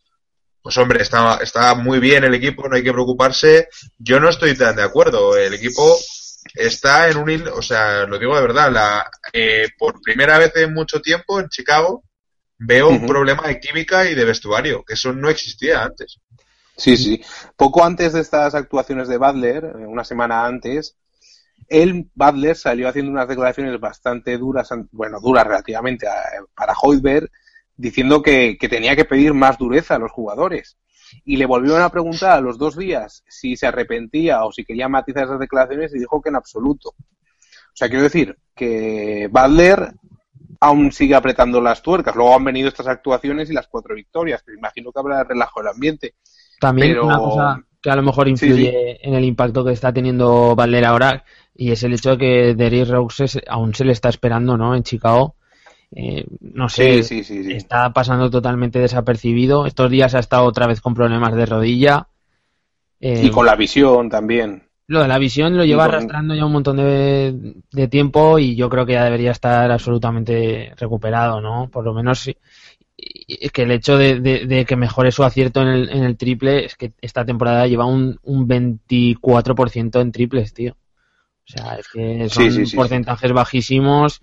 pues 0.61 0.77
hombre, 0.77 1.01
está, 1.01 1.39
está 1.41 1.73
muy 1.75 1.99
bien 1.99 2.23
el 2.25 2.33
equipo, 2.33 2.67
no 2.67 2.75
hay 2.75 2.83
que 2.83 2.91
preocuparse, 2.91 3.69
yo 3.97 4.19
no 4.19 4.29
estoy 4.29 4.55
tan 4.55 4.75
de 4.75 4.83
acuerdo. 4.83 5.37
El 5.37 5.53
equipo 5.53 5.97
está 6.53 7.09
en 7.09 7.17
un 7.17 7.47
o 7.53 7.61
sea, 7.61 8.05
lo 8.05 8.17
digo 8.19 8.35
de 8.35 8.41
verdad, 8.41 8.71
la, 8.71 9.09
eh, 9.31 9.69
por 9.77 10.01
primera 10.01 10.37
vez 10.37 10.51
en 10.57 10.73
mucho 10.73 11.01
tiempo 11.01 11.39
en 11.39 11.47
Chicago 11.49 12.03
veo 12.59 12.89
un 12.89 13.05
problema 13.07 13.47
de 13.47 13.59
química 13.59 14.09
y 14.09 14.15
de 14.15 14.25
vestuario, 14.25 14.83
que 14.83 14.93
eso 14.93 15.13
no 15.13 15.29
existía 15.29 15.83
antes. 15.83 16.19
Sí, 16.75 16.95
sí. 16.95 17.21
Poco 17.57 17.83
antes 17.83 18.13
de 18.13 18.21
estas 18.21 18.55
actuaciones 18.55 19.07
de 19.07 19.17
Butler, 19.17 19.65
eh, 19.65 19.85
una 19.85 20.03
semana 20.03 20.45
antes, 20.45 20.95
él, 21.67 22.09
Butler, 22.15 22.55
salió 22.55 22.87
haciendo 22.87 23.11
unas 23.11 23.27
declaraciones 23.27 23.79
bastante 23.79 24.37
duras, 24.37 24.69
bueno, 24.91 25.19
duras 25.19 25.45
relativamente 25.45 26.07
a- 26.07 26.13
para 26.55 26.73
Hoiberg, 26.81 27.29
diciendo 27.75 28.21
que, 28.21 28.57
que 28.59 28.69
tenía 28.69 28.95
que 28.95 29.05
pedir 29.05 29.33
más 29.33 29.57
dureza 29.57 29.95
a 29.95 29.99
los 29.99 30.11
jugadores. 30.11 30.77
Y 31.25 31.37
le 31.37 31.45
volvieron 31.45 31.81
a 31.81 31.89
preguntar 31.89 32.31
a 32.31 32.41
los 32.41 32.57
dos 32.57 32.77
días 32.77 33.23
si 33.27 33.55
se 33.55 33.67
arrepentía 33.67 34.43
o 34.45 34.51
si 34.51 34.63
quería 34.63 34.87
matizar 34.87 35.23
esas 35.25 35.39
declaraciones 35.39 35.93
y 35.93 35.99
dijo 35.99 36.21
que 36.21 36.29
en 36.29 36.35
absoluto. 36.35 36.89
O 36.89 37.73
sea, 37.73 37.87
quiero 37.87 38.03
decir 38.03 38.37
que 38.55 39.27
Butler 39.31 39.93
aún 40.61 40.91
sigue 40.91 41.15
apretando 41.15 41.61
las 41.61 41.81
tuercas. 41.81 42.15
Luego 42.15 42.35
han 42.35 42.43
venido 42.43 42.67
estas 42.67 42.87
actuaciones 42.87 43.49
y 43.49 43.53
las 43.53 43.67
cuatro 43.67 43.95
victorias, 43.95 44.43
que 44.43 44.53
imagino 44.53 44.91
que 44.91 44.99
habrá 44.99 45.23
relajo 45.23 45.61
el 45.61 45.67
ambiente. 45.67 46.15
También 46.59 46.89
Pero- 46.89 47.05
una 47.05 47.17
cosa 47.17 47.63
que 47.81 47.89
a 47.89 47.95
lo 47.95 48.01
mejor 48.03 48.27
influye 48.27 48.99
en 49.07 49.13
el 49.13 49.23
impacto 49.23 49.63
que 49.63 49.71
está 49.71 49.93
teniendo 49.93 50.53
Butler 50.55 50.83
ahora 50.83 51.23
y 51.55 51.71
es 51.71 51.81
el 51.83 51.93
hecho 51.93 52.11
de 52.11 52.17
que 52.17 52.55
Derrick 52.55 52.89
Rose 52.89 53.41
aún 53.47 53.73
se 53.73 53.85
le 53.85 53.93
está 53.93 54.09
esperando, 54.09 54.57
¿no? 54.57 54.75
En 54.75 54.83
Chicago. 54.83 55.35
Eh, 55.95 56.25
no 56.41 56.67
sé, 56.69 57.01
Sí, 57.01 57.23
sí, 57.23 57.23
sí, 57.23 57.43
sí. 57.45 57.53
está 57.53 57.91
pasando 57.93 58.29
totalmente 58.29 58.79
desapercibido. 58.79 59.65
Estos 59.65 59.89
días 59.89 60.13
ha 60.13 60.19
estado 60.19 60.43
otra 60.43 60.67
vez 60.67 60.81
con 60.81 60.93
problemas 60.93 61.33
de 61.33 61.45
rodilla. 61.45 62.07
Eh, 62.99 63.21
Y 63.23 63.31
con 63.31 63.45
la 63.45 63.55
visión 63.55 64.09
también. 64.09 64.68
Lo 64.89 65.01
de 65.03 65.07
la 65.07 65.19
visión 65.19 65.55
lo 65.55 65.63
lleva 65.65 65.85
arrastrando 65.85 66.33
ya 66.35 66.45
un 66.45 66.51
montón 66.51 66.77
de, 66.77 67.55
de 67.71 67.87
tiempo 67.87 68.39
y 68.39 68.55
yo 68.55 68.69
creo 68.69 68.85
que 68.87 68.93
ya 68.93 69.05
debería 69.05 69.31
estar 69.31 69.71
absolutamente 69.71 70.73
recuperado, 70.77 71.41
¿no? 71.41 71.69
Por 71.69 71.85
lo 71.85 71.93
menos 71.93 72.27
es 72.97 73.51
que 73.51 73.63
el 73.63 73.71
hecho 73.71 73.97
de, 73.97 74.19
de- 74.19 74.45
de 74.45 74.65
que 74.65 74.75
mejore 74.75 75.11
su 75.11 75.23
acierto 75.23 75.61
en 75.61 75.67
el, 75.69 75.89
en 75.89 76.03
el 76.03 76.17
triple 76.17 76.65
es 76.65 76.75
que 76.75 76.93
esta 77.01 77.25
temporada 77.25 77.67
lleva 77.67 77.85
un, 77.85 78.19
un 78.23 78.47
24% 78.47 80.01
en 80.01 80.11
triples, 80.11 80.53
tío. 80.53 80.73
O 80.73 81.51
sea, 81.51 81.75
es 81.77 81.89
que 81.89 82.29
son 82.29 82.47
Sí, 82.47 82.51
sí, 82.51 82.65
sí, 82.65 82.77
porcentajes 82.77 83.33
bajísimos 83.33 84.21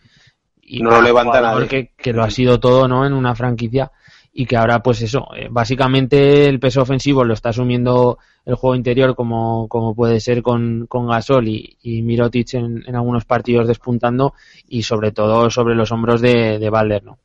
y 0.62 0.84
No 0.84 0.90
lo 0.92 1.00
un 1.00 1.08
levanta 1.08 1.40
jugador 1.40 1.42
nadie. 1.42 1.68
que, 1.68 1.92
que 1.96 2.12
lo 2.12 2.22
ha 2.24 2.30
sido 2.30 2.60
todo, 2.60 2.88
¿no? 2.88 3.06
En 3.06 3.12
una 3.14 3.34
franquicia 3.34 3.92
y 4.38 4.44
que 4.44 4.54
ahora, 4.54 4.82
pues 4.82 5.00
eso, 5.00 5.28
eh, 5.34 5.48
básicamente 5.50 6.44
el 6.44 6.60
peso 6.60 6.82
ofensivo 6.82 7.24
lo 7.24 7.32
está 7.32 7.48
asumiendo 7.48 8.18
el 8.44 8.54
juego 8.54 8.76
interior 8.76 9.16
como, 9.16 9.66
como 9.66 9.94
puede 9.94 10.20
ser 10.20 10.42
con, 10.42 10.86
con 10.88 11.06
Gasol 11.08 11.48
y, 11.48 11.78
y 11.80 12.02
Mirotic 12.02 12.52
en, 12.52 12.94
algunos 12.94 13.24
partidos 13.24 13.66
despuntando 13.66 14.34
y 14.68 14.82
sobre 14.82 15.12
todo 15.12 15.48
sobre 15.48 15.74
los 15.74 15.90
hombros 15.90 16.20
de, 16.20 16.58
de 16.58 16.68
Balder, 16.68 17.02
¿no? 17.02 17.18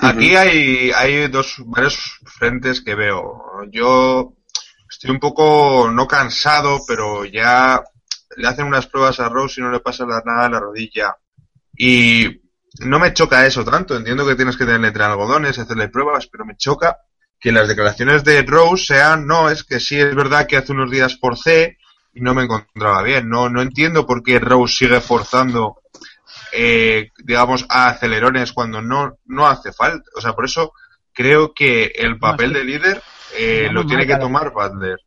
Aquí 0.00 0.36
hay, 0.36 0.90
hay 0.94 1.28
dos, 1.28 1.62
varios 1.64 2.20
frentes 2.26 2.82
que 2.82 2.94
veo. 2.94 3.42
Yo 3.70 4.34
estoy 4.90 5.10
un 5.10 5.18
poco, 5.18 5.90
no 5.90 6.06
cansado, 6.06 6.80
pero 6.86 7.24
ya 7.24 7.82
le 8.36 8.46
hacen 8.46 8.66
unas 8.66 8.86
pruebas 8.86 9.18
a 9.18 9.30
Rose 9.30 9.62
y 9.62 9.64
no 9.64 9.70
le 9.70 9.80
pasa 9.80 10.04
nada 10.04 10.44
en 10.44 10.52
la 10.52 10.60
rodilla. 10.60 11.16
Y 11.74 12.45
no 12.80 12.98
me 12.98 13.12
choca 13.12 13.46
eso 13.46 13.64
tanto. 13.64 13.96
Entiendo 13.96 14.26
que 14.26 14.34
tienes 14.34 14.56
que 14.56 14.64
tenerle 14.64 14.88
entre 14.88 15.04
algodones, 15.04 15.58
hacerle 15.58 15.88
pruebas, 15.88 16.26
pero 16.26 16.44
me 16.44 16.56
choca 16.56 16.98
que 17.38 17.52
las 17.52 17.68
declaraciones 17.68 18.24
de 18.24 18.42
Rose 18.42 18.86
sean, 18.86 19.26
no, 19.26 19.50
es 19.50 19.64
que 19.64 19.80
sí 19.80 19.98
es 19.98 20.14
verdad 20.14 20.46
que 20.46 20.56
hace 20.56 20.72
unos 20.72 20.90
días 20.90 21.18
forcé 21.20 21.78
y 22.14 22.20
no 22.20 22.34
me 22.34 22.44
encontraba 22.44 23.02
bien. 23.02 23.28
No, 23.28 23.48
no 23.48 23.62
entiendo 23.62 24.06
por 24.06 24.22
qué 24.22 24.38
Rose 24.38 24.74
sigue 24.74 25.00
forzando 25.00 25.76
eh, 26.52 27.10
digamos, 27.22 27.66
a 27.68 27.88
acelerones 27.88 28.52
cuando 28.52 28.80
no, 28.80 29.18
no 29.26 29.46
hace 29.46 29.72
falta. 29.72 30.08
O 30.16 30.20
sea, 30.20 30.32
por 30.32 30.44
eso 30.44 30.72
creo 31.12 31.52
que 31.54 31.92
el 31.94 32.18
papel 32.18 32.52
de 32.52 32.64
líder 32.64 33.02
eh, 33.36 33.68
lo 33.70 33.84
tiene 33.86 34.06
que 34.06 34.16
tomar 34.16 34.52
Butler. 34.52 34.98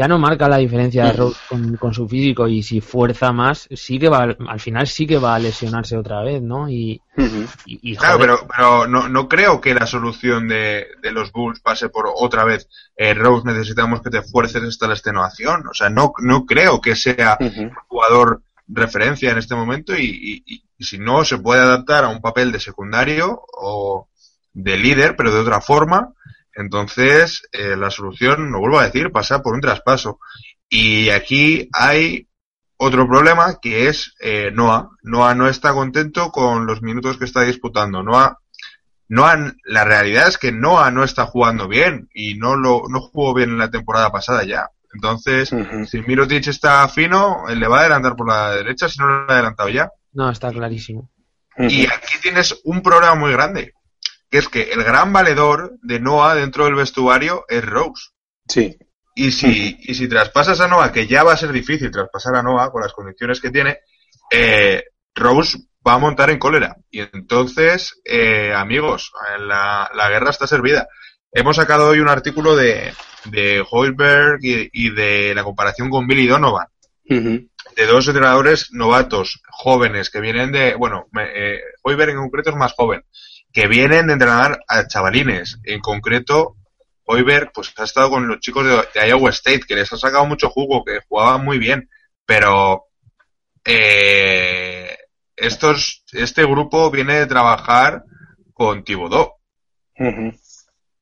Ya 0.00 0.08
no 0.08 0.18
marca 0.18 0.48
la 0.48 0.56
diferencia 0.56 1.04
de 1.04 1.12
Rose 1.12 1.38
con, 1.46 1.76
con 1.76 1.92
su 1.92 2.08
físico 2.08 2.48
y 2.48 2.62
si 2.62 2.80
fuerza 2.80 3.32
más, 3.32 3.68
sí 3.70 3.98
que 3.98 4.08
va, 4.08 4.34
al 4.48 4.58
final 4.58 4.86
sí 4.86 5.06
que 5.06 5.18
va 5.18 5.34
a 5.34 5.38
lesionarse 5.38 5.94
otra 5.94 6.22
vez, 6.22 6.40
¿no? 6.40 6.70
Y, 6.70 7.02
Ujú. 7.18 7.44
y, 7.66 7.92
y, 7.92 7.96
Claro, 7.96 8.18
pero, 8.18 8.38
pero 8.48 8.86
no, 8.86 9.10
no 9.10 9.28
creo 9.28 9.60
que 9.60 9.74
la 9.74 9.86
solución 9.86 10.48
de, 10.48 10.86
de 11.02 11.12
los 11.12 11.30
Bulls 11.32 11.60
pase 11.60 11.90
por 11.90 12.06
otra 12.16 12.44
vez, 12.46 12.66
eh, 12.96 13.12
Rose, 13.12 13.46
necesitamos 13.46 14.00
que 14.00 14.08
te 14.08 14.22
fuerces 14.22 14.62
hasta 14.62 14.86
la 14.86 14.94
extenuación. 14.94 15.68
O 15.68 15.74
sea, 15.74 15.90
no, 15.90 16.14
no 16.22 16.46
creo 16.46 16.80
que 16.80 16.96
sea 16.96 17.36
un 17.38 17.70
jugador 17.88 18.40
referencia 18.68 19.30
en 19.32 19.36
este 19.36 19.54
momento 19.54 19.94
y- 19.94 20.42
y 20.46 20.64
si 20.82 20.96
no 20.98 21.26
se 21.26 21.36
puede 21.36 21.60
adaptar 21.60 22.04
a 22.04 22.08
un 22.08 22.22
papel 22.22 22.52
de 22.52 22.60
secundario 22.60 23.42
o 23.52 24.08
de 24.54 24.78
líder, 24.78 25.14
pero 25.14 25.30
de 25.30 25.40
otra 25.40 25.60
forma, 25.60 26.14
entonces 26.54 27.42
eh, 27.52 27.76
la 27.76 27.90
solución, 27.90 28.50
lo 28.50 28.60
vuelvo 28.60 28.80
a 28.80 28.84
decir, 28.84 29.10
pasa 29.10 29.42
por 29.42 29.54
un 29.54 29.60
traspaso. 29.60 30.18
Y 30.68 31.10
aquí 31.10 31.68
hay 31.72 32.28
otro 32.76 33.06
problema 33.06 33.58
que 33.60 33.88
es 33.88 34.14
eh, 34.20 34.50
Noah. 34.52 34.90
Noah 35.02 35.34
no 35.34 35.48
está 35.48 35.72
contento 35.72 36.30
con 36.30 36.66
los 36.66 36.82
minutos 36.82 37.18
que 37.18 37.24
está 37.24 37.42
disputando. 37.42 38.02
Noah, 38.02 38.38
Noah, 39.08 39.52
la 39.64 39.84
realidad 39.84 40.28
es 40.28 40.38
que 40.38 40.52
Noah 40.52 40.90
no 40.90 41.04
está 41.04 41.26
jugando 41.26 41.68
bien 41.68 42.08
y 42.14 42.34
no 42.34 42.56
lo 42.56 42.84
no 42.88 43.00
jugó 43.00 43.34
bien 43.34 43.50
en 43.50 43.58
la 43.58 43.70
temporada 43.70 44.10
pasada 44.10 44.44
ya. 44.44 44.70
Entonces, 44.92 45.50
si 45.88 46.00
Mirotic 46.02 46.48
está 46.48 46.88
fino, 46.88 47.48
él 47.48 47.60
le 47.60 47.68
va 47.68 47.78
a 47.78 47.80
adelantar 47.82 48.16
por 48.16 48.28
la 48.28 48.56
derecha, 48.56 48.88
si 48.88 48.98
no 48.98 49.06
lo 49.06 49.14
ha 49.30 49.34
adelantado 49.34 49.68
ya. 49.68 49.90
no, 50.12 50.30
está 50.30 50.50
clarísimo. 50.50 51.08
Y 51.58 51.86
aquí 51.86 52.16
tienes 52.22 52.60
un 52.64 52.82
problema 52.82 53.14
muy 53.14 53.32
grande, 53.32 53.74
que 54.30 54.38
es 54.38 54.48
que 54.48 54.72
el 54.72 54.82
gran 54.84 55.12
valedor 55.12 55.78
de 55.82 56.00
Noah 56.00 56.34
dentro 56.34 56.64
del 56.64 56.74
vestuario 56.74 57.44
es 57.48 57.64
Rose. 57.64 58.10
Sí. 58.48 58.78
Y 59.14 59.32
si, 59.32 59.76
y 59.82 59.94
si 59.94 60.08
traspasas 60.08 60.60
a 60.60 60.68
Noah, 60.68 60.92
que 60.92 61.06
ya 61.06 61.22
va 61.22 61.32
a 61.32 61.36
ser 61.36 61.52
difícil 61.52 61.90
traspasar 61.90 62.36
a 62.36 62.42
Noah 62.42 62.70
con 62.70 62.82
las 62.82 62.92
condiciones 62.92 63.40
que 63.40 63.50
tiene, 63.50 63.78
eh, 64.30 64.84
Rose 65.14 65.58
va 65.86 65.94
a 65.94 65.98
montar 65.98 66.30
en 66.30 66.38
cólera. 66.38 66.76
Y 66.90 67.00
entonces, 67.00 68.00
eh, 68.04 68.52
amigos, 68.54 69.12
la, 69.38 69.90
la 69.94 70.08
guerra 70.08 70.30
está 70.30 70.46
servida. 70.46 70.88
Hemos 71.32 71.56
sacado 71.56 71.88
hoy 71.88 72.00
un 72.00 72.08
artículo 72.08 72.56
de, 72.56 72.92
de 73.24 73.64
Hoiberg 73.70 74.38
y, 74.42 74.70
y 74.72 74.90
de 74.90 75.34
la 75.34 75.44
comparación 75.44 75.90
con 75.90 76.06
Billy 76.06 76.26
Donovan 76.26 76.66
de 77.10 77.86
dos 77.86 78.06
entrenadores 78.06 78.68
novatos, 78.72 79.42
jóvenes, 79.50 80.10
que 80.10 80.20
vienen 80.20 80.52
de, 80.52 80.74
bueno, 80.74 81.08
eh, 81.34 81.58
Hoiberg 81.82 82.10
en 82.10 82.18
concreto 82.18 82.50
es 82.50 82.56
más 82.56 82.72
joven, 82.74 83.02
que 83.52 83.66
vienen 83.66 84.06
de 84.06 84.14
entrenar 84.14 84.60
a 84.68 84.86
chavalines. 84.86 85.58
En 85.64 85.80
concreto, 85.80 86.56
Hoiberg, 87.04 87.50
pues 87.52 87.72
ha 87.76 87.84
estado 87.84 88.10
con 88.10 88.28
los 88.28 88.40
chicos 88.40 88.64
de, 88.64 89.00
de 89.00 89.08
Iowa 89.08 89.30
State, 89.30 89.62
que 89.66 89.74
les 89.74 89.92
ha 89.92 89.96
sacado 89.96 90.26
mucho 90.26 90.50
jugo, 90.50 90.84
que 90.84 91.00
jugaban 91.08 91.44
muy 91.44 91.58
bien, 91.58 91.90
pero 92.24 92.86
eh, 93.64 94.96
estos, 95.36 96.04
este 96.12 96.44
grupo 96.44 96.90
viene 96.90 97.14
de 97.14 97.26
trabajar 97.26 98.04
con 98.52 98.84
Ujú. 99.98 100.34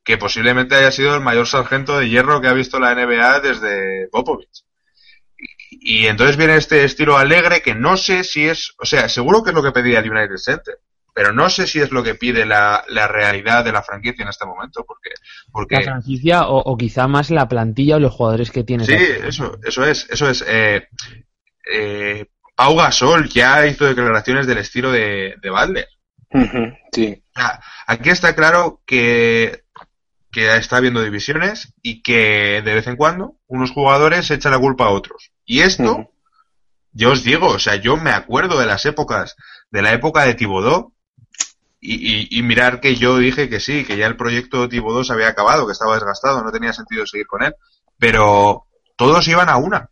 que 0.04 0.16
posiblemente 0.16 0.74
haya 0.74 0.90
sido 0.90 1.14
el 1.14 1.20
mayor 1.20 1.46
sargento 1.46 1.98
de 1.98 2.08
hierro 2.08 2.40
que 2.40 2.48
ha 2.48 2.52
visto 2.52 2.80
la 2.80 2.94
NBA 2.94 3.40
desde 3.40 4.08
Popovich. 4.08 4.64
Y, 5.70 6.04
y 6.04 6.06
entonces 6.06 6.36
viene 6.36 6.56
este 6.56 6.84
estilo 6.84 7.18
alegre 7.18 7.60
que 7.60 7.74
no 7.74 7.96
sé 7.96 8.24
si 8.24 8.48
es, 8.48 8.74
o 8.78 8.86
sea, 8.86 9.08
seguro 9.08 9.42
que 9.42 9.50
es 9.50 9.54
lo 9.56 9.62
que 9.62 9.72
pedía 9.72 9.98
el 9.98 10.10
United 10.10 10.36
Center, 10.36 10.80
pero 11.14 11.32
no 11.32 11.50
sé 11.50 11.66
si 11.66 11.80
es 11.80 11.90
lo 11.90 12.02
que 12.02 12.14
pide 12.14 12.46
la, 12.46 12.84
la 12.88 13.08
realidad 13.08 13.64
de 13.64 13.72
la 13.72 13.82
franquicia 13.82 14.22
en 14.22 14.28
este 14.28 14.46
momento, 14.46 14.84
porque, 14.86 15.10
porque 15.50 15.76
La 15.76 15.82
franquicia 15.82 16.48
o, 16.48 16.58
o 16.58 16.76
quizá 16.76 17.08
más 17.08 17.30
la 17.30 17.48
plantilla 17.48 17.96
o 17.96 18.00
los 18.00 18.14
jugadores 18.14 18.50
que 18.50 18.64
tienes. 18.64 18.86
Sí, 18.86 18.96
eso, 18.96 19.58
eso 19.64 19.84
es, 19.84 20.06
eso 20.10 20.30
es. 20.30 20.44
Eh, 20.46 20.86
eh, 21.72 22.26
Pau 22.54 22.76
Gasol 22.76 23.28
ya 23.28 23.66
hizo 23.66 23.84
declaraciones 23.84 24.46
del 24.46 24.58
estilo 24.58 24.90
de, 24.90 25.36
de 25.40 25.50
Butler. 25.50 25.88
Sí. 26.92 27.22
Aquí 27.86 28.10
está 28.10 28.34
claro 28.34 28.82
que, 28.84 29.62
que 30.30 30.56
está 30.56 30.76
habiendo 30.76 31.02
divisiones 31.02 31.74
y 31.82 32.02
que 32.02 32.62
de 32.64 32.74
vez 32.74 32.86
en 32.86 32.96
cuando 32.96 33.36
unos 33.46 33.70
jugadores 33.70 34.30
echan 34.30 34.52
la 34.52 34.58
culpa 34.58 34.86
a 34.86 34.90
otros. 34.90 35.30
Y 35.44 35.60
esto, 35.60 36.10
yo 36.92 37.12
os 37.12 37.22
digo, 37.22 37.46
o 37.46 37.58
sea, 37.58 37.76
yo 37.76 37.96
me 37.96 38.10
acuerdo 38.10 38.58
de 38.58 38.66
las 38.66 38.84
épocas, 38.86 39.36
de 39.70 39.82
la 39.82 39.92
época 39.92 40.24
de 40.24 40.34
Tibodó, 40.34 40.92
y, 41.80 41.94
y, 41.94 42.38
y 42.38 42.42
mirar 42.42 42.80
que 42.80 42.96
yo 42.96 43.18
dije 43.18 43.48
que 43.48 43.60
sí, 43.60 43.84
que 43.84 43.96
ya 43.96 44.06
el 44.06 44.16
proyecto 44.16 44.68
Tibodó 44.68 45.04
se 45.04 45.12
había 45.12 45.28
acabado, 45.28 45.66
que 45.66 45.72
estaba 45.72 45.94
desgastado, 45.94 46.42
no 46.42 46.52
tenía 46.52 46.72
sentido 46.72 47.06
seguir 47.06 47.26
con 47.26 47.42
él, 47.42 47.54
pero 47.98 48.64
todos 48.96 49.26
iban 49.28 49.48
a 49.48 49.56
una. 49.56 49.90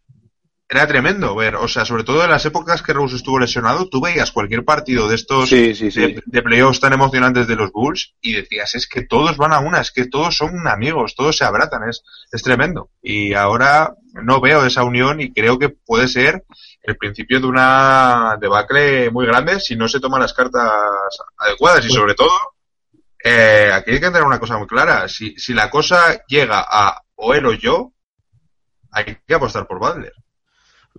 Era 0.69 0.87
tremendo 0.89 1.33
ver, 1.37 1.55
o 1.55 1.69
sea, 1.69 1.85
sobre 1.85 2.03
todo 2.03 2.25
en 2.25 2.31
las 2.31 2.45
épocas 2.45 2.83
que 2.83 2.93
Rose 2.93 3.15
estuvo 3.15 3.39
lesionado, 3.39 3.89
tú 3.89 4.01
veías 4.01 4.33
cualquier 4.33 4.65
partido 4.65 5.09
de 5.09 5.15
estos 5.15 5.49
Sí, 5.49 5.77
sí, 5.77 5.93
sí. 5.93 6.01
de, 6.01 6.23
de 6.27 6.43
playoffs 6.43 6.81
tan 6.81 6.93
emocionantes 6.93 7.47
de 7.47 7.55
los 7.55 7.71
Bulls 7.71 8.15
y 8.21 8.33
decías, 8.33 8.75
es 8.75 8.89
que 8.89 9.03
todos 9.03 9.37
van 9.37 9.53
a 9.53 9.61
una, 9.61 9.81
es 9.81 9.93
que 9.93 10.07
todos 10.07 10.37
son 10.37 10.67
amigos, 10.67 11.15
todos 11.15 11.37
se 11.37 11.45
abrazan, 11.45 11.89
es, 11.89 12.03
es 12.33 12.43
tremendo. 12.43 12.91
Y 13.01 13.35
ahora 13.35 13.95
no 14.15 14.41
veo 14.41 14.67
esa 14.67 14.83
unión 14.83 15.21
y 15.21 15.33
creo 15.33 15.57
que 15.57 15.69
puede 15.69 16.09
ser 16.09 16.45
el 16.83 16.97
principio 16.97 17.39
de 17.41 17.47
una 17.47 18.37
debacle 18.41 19.11
muy 19.11 19.27
grande 19.27 19.61
si 19.61 19.77
no 19.77 19.89
se 19.89 20.01
toman 20.01 20.21
las 20.21 20.33
cartas 20.33 20.73
adecuadas 21.37 21.85
y 21.85 21.91
sobre 21.91 22.15
todo, 22.15 22.31
eh, 23.23 23.71
aquí 23.73 23.93
hay 23.93 24.01
que 24.01 24.07
tener 24.07 24.25
una 24.25 24.41
cosa 24.41 24.59
muy 24.59 24.67
clara, 24.67 25.09
si, 25.09 25.37
si 25.39 25.55
la 25.55 25.71
cosa 25.71 26.25
llega 26.27 26.65
a 26.69 27.03
o 27.17 27.35
él 27.35 27.47
o 27.47 27.53
yo, 27.53 27.93
hay 28.91 29.19
que 29.27 29.35
apostar 29.35 29.67
por 29.67 29.79
Butler. 29.79 30.13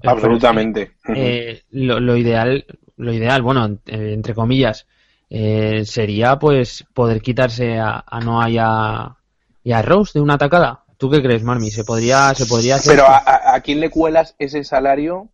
Absolutamente. 0.04 0.92
Eh, 1.16 1.64
lo, 1.72 2.00
lo 2.00 2.18
ideal, 2.18 2.66
lo 2.98 3.14
ideal, 3.14 3.42
bueno, 3.42 3.66
eh, 3.86 4.14
entre 4.14 4.34
comillas, 4.34 4.88
eh, 5.30 5.84
sería 5.86 6.40
pues 6.40 6.86
poder 6.94 7.22
quitarse 7.22 7.78
a, 7.80 8.04
a 8.06 8.20
Noah 8.20 8.50
y 8.50 8.58
a, 8.60 9.16
y 9.64 9.72
a 9.72 9.82
Rose 9.82 10.14
de 10.16 10.22
una 10.22 10.36
atacada. 10.36 10.84
¿Tú 10.98 11.10
qué 11.10 11.22
crees, 11.22 11.44
Marmi? 11.44 11.70
¿Se 11.70 11.84
podría, 11.84 12.34
se 12.34 12.46
podría 12.46 12.76
hacer? 12.76 12.96
Pero 12.96 13.08
¿a, 13.08 13.18
a, 13.18 13.56
a 13.56 13.62
quién 13.62 13.80
le 13.80 13.90
cuelas 13.90 14.36
ese 14.40 14.64
salario 14.64 15.30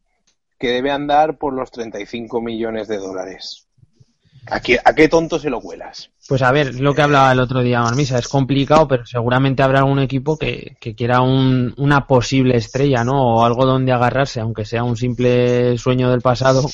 que 0.59 0.69
debe 0.69 0.91
andar 0.91 1.37
por 1.37 1.53
los 1.53 1.71
35 1.71 2.41
millones 2.41 2.87
de 2.87 2.97
dólares? 2.97 3.67
¿A 4.47 4.59
qué, 4.59 4.77
a 4.83 4.93
qué 4.93 5.07
tonto 5.07 5.39
se 5.39 5.49
lo 5.49 5.61
cuelas? 5.61 6.09
Pues 6.27 6.41
a 6.41 6.51
ver, 6.51 6.69
es 6.69 6.79
lo 6.79 6.95
que 6.95 7.01
hablaba 7.01 7.33
el 7.33 7.39
otro 7.39 7.61
día 7.61 7.81
Marmisa, 7.81 8.17
es 8.17 8.29
complicado, 8.29 8.87
pero 8.87 9.05
seguramente 9.05 9.61
habrá 9.61 9.79
algún 9.79 9.99
equipo 9.99 10.37
que, 10.37 10.77
que 10.79 10.95
quiera 10.95 11.21
un, 11.21 11.73
una 11.77 12.07
posible 12.07 12.55
estrella, 12.55 13.03
¿no? 13.03 13.35
O 13.35 13.45
algo 13.45 13.65
donde 13.65 13.91
agarrarse, 13.91 14.39
aunque 14.39 14.63
sea 14.63 14.83
un 14.83 14.95
simple 14.95 15.77
sueño 15.77 16.09
del 16.09 16.21
pasado, 16.21 16.69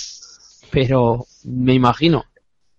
pero 0.71 1.25
me 1.45 1.73
imagino. 1.73 2.25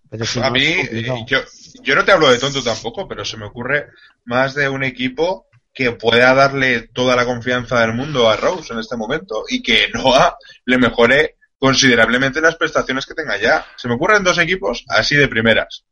Pero 0.09 0.25
si 0.25 0.39
a 0.41 0.45
no, 0.45 0.53
mí, 0.53 0.63
eh, 0.63 1.25
yo, 1.27 1.39
yo 1.83 1.95
no 1.95 2.05
te 2.05 2.13
hablo 2.13 2.31
de 2.31 2.39
tonto 2.39 2.63
tampoco, 2.63 3.09
pero 3.09 3.25
se 3.25 3.37
me 3.37 3.47
ocurre 3.47 3.89
más 4.25 4.55
de 4.55 4.69
un 4.69 4.85
equipo 4.85 5.47
que 5.73 5.93
pueda 5.93 6.35
darle 6.35 6.89
toda 6.89 7.17
la 7.17 7.25
confianza 7.25 7.81
del 7.81 7.95
mundo 7.95 8.29
a 8.29 8.37
Rose 8.37 8.73
en 8.73 8.81
este 8.81 8.97
momento 8.97 9.45
y 9.49 9.63
que 9.63 9.89
Noah 9.93 10.37
le 10.65 10.79
mejore 10.79 11.37
considerablemente 11.59 12.41
las 12.41 12.57
prestaciones 12.57 13.07
que 13.07 13.15
tenga 13.15 13.37
ya. 13.39 13.67
Se 13.77 13.89
me 13.89 13.95
ocurren 13.95 14.25
dos 14.25 14.39
equipos 14.39 14.85
así 14.89 15.17
de 15.17 15.29
primeras. 15.29 15.85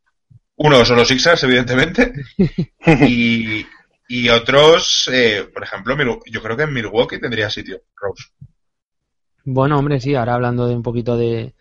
Uno 0.58 0.84
son 0.84 0.96
los 0.96 1.08
Sixers, 1.08 1.44
evidentemente, 1.44 2.12
y, 3.06 3.64
y 4.08 4.28
otros, 4.28 5.08
eh, 5.12 5.48
por 5.52 5.62
ejemplo, 5.62 5.96
yo 6.26 6.42
creo 6.42 6.56
que 6.56 6.64
en 6.64 6.72
Milwaukee 6.72 7.20
tendría 7.20 7.48
sitio 7.48 7.82
Rose. 7.94 8.24
Bueno, 9.44 9.78
hombre, 9.78 10.00
sí, 10.00 10.14
ahora 10.16 10.34
hablando 10.34 10.66
de 10.66 10.74
un 10.74 10.82
poquito 10.82 11.16
de, 11.16 11.54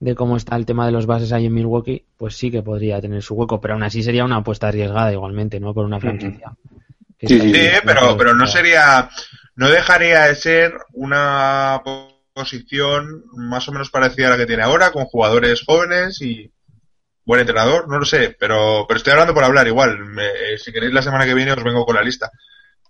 de 0.00 0.14
cómo 0.16 0.36
está 0.36 0.56
el 0.56 0.66
tema 0.66 0.84
de 0.84 0.92
los 0.92 1.06
bases 1.06 1.32
ahí 1.32 1.46
en 1.46 1.54
Milwaukee, 1.54 2.04
pues 2.16 2.36
sí 2.36 2.50
que 2.50 2.62
podría 2.62 3.00
tener 3.00 3.22
su 3.22 3.34
hueco, 3.34 3.60
pero 3.60 3.74
aún 3.74 3.84
así 3.84 4.02
sería 4.02 4.24
una 4.24 4.36
apuesta 4.36 4.68
arriesgada 4.68 5.12
igualmente, 5.12 5.60
¿no? 5.60 5.72
Por 5.72 5.84
una 5.84 6.00
franquicia. 6.00 6.52
que 7.18 7.28
Sí, 7.28 7.38
sí, 7.38 7.54
Sí, 7.54 7.68
pero, 7.84 8.16
pero 8.16 8.34
no 8.34 8.48
sería, 8.48 9.08
no 9.54 9.68
dejaría 9.68 10.24
de 10.24 10.34
ser 10.34 10.74
una 10.94 11.82
posición 12.34 13.24
más 13.36 13.68
o 13.68 13.72
menos 13.72 13.90
parecida 13.90 14.26
a 14.26 14.30
la 14.30 14.36
que 14.38 14.46
tiene 14.46 14.64
ahora, 14.64 14.90
con 14.90 15.04
jugadores 15.04 15.62
jóvenes 15.64 16.20
y 16.20 16.50
buen 17.30 17.40
entrenador, 17.42 17.86
no 17.88 17.98
lo 18.00 18.04
sé, 18.04 18.36
pero, 18.38 18.84
pero 18.88 18.98
estoy 18.98 19.12
hablando 19.12 19.32
por 19.34 19.44
hablar 19.44 19.64
igual. 19.68 19.98
Me- 20.04 20.58
si 20.58 20.72
queréis 20.72 20.92
la 20.92 21.00
semana 21.00 21.24
que 21.24 21.34
viene 21.34 21.52
os 21.52 21.62
vengo 21.62 21.86
con 21.86 21.94
la 21.94 22.02
lista. 22.02 22.28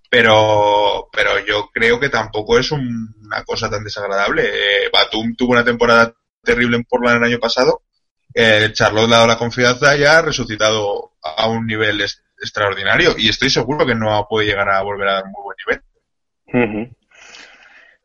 Pero, 0.09 1.09
pero 1.13 1.39
yo 1.47 1.69
creo 1.73 2.01
que 2.01 2.09
tampoco 2.09 2.59
es 2.59 2.73
un- 2.73 3.15
una 3.23 3.45
cosa 3.45 3.69
tan 3.71 3.85
desagradable. 3.85 4.43
Eh, 4.45 4.91
Batum 4.93 5.37
tuvo 5.37 5.53
una 5.53 5.65
temporada 5.65 6.13
terrible 6.43 6.77
en 6.79 6.85
Portland 6.85 7.19
el 7.19 7.31
año 7.33 7.39
pasado. 7.39 7.83
Eh, 8.35 8.71
Charlotte 8.73 9.09
ha 9.13 9.17
dado 9.17 9.27
la 9.27 9.37
confianza 9.39 9.95
y 9.97 10.05
ha 10.05 10.23
resucitado 10.23 11.13
a 11.23 11.47
un 11.49 11.67
nivel 11.67 12.01
extraordinario. 12.01 13.15
Y 13.19 13.29
estoy 13.29 13.51
seguro 13.51 13.85
que 13.85 13.95
no 13.95 14.27
puede 14.29 14.47
llegar 14.47 14.71
a 14.71 14.81
volver 14.83 15.09
a 15.09 15.13
dar 15.15 15.25
un 15.25 15.33
muy 15.33 15.43
buen 15.43 15.57
nivel. 15.67 15.83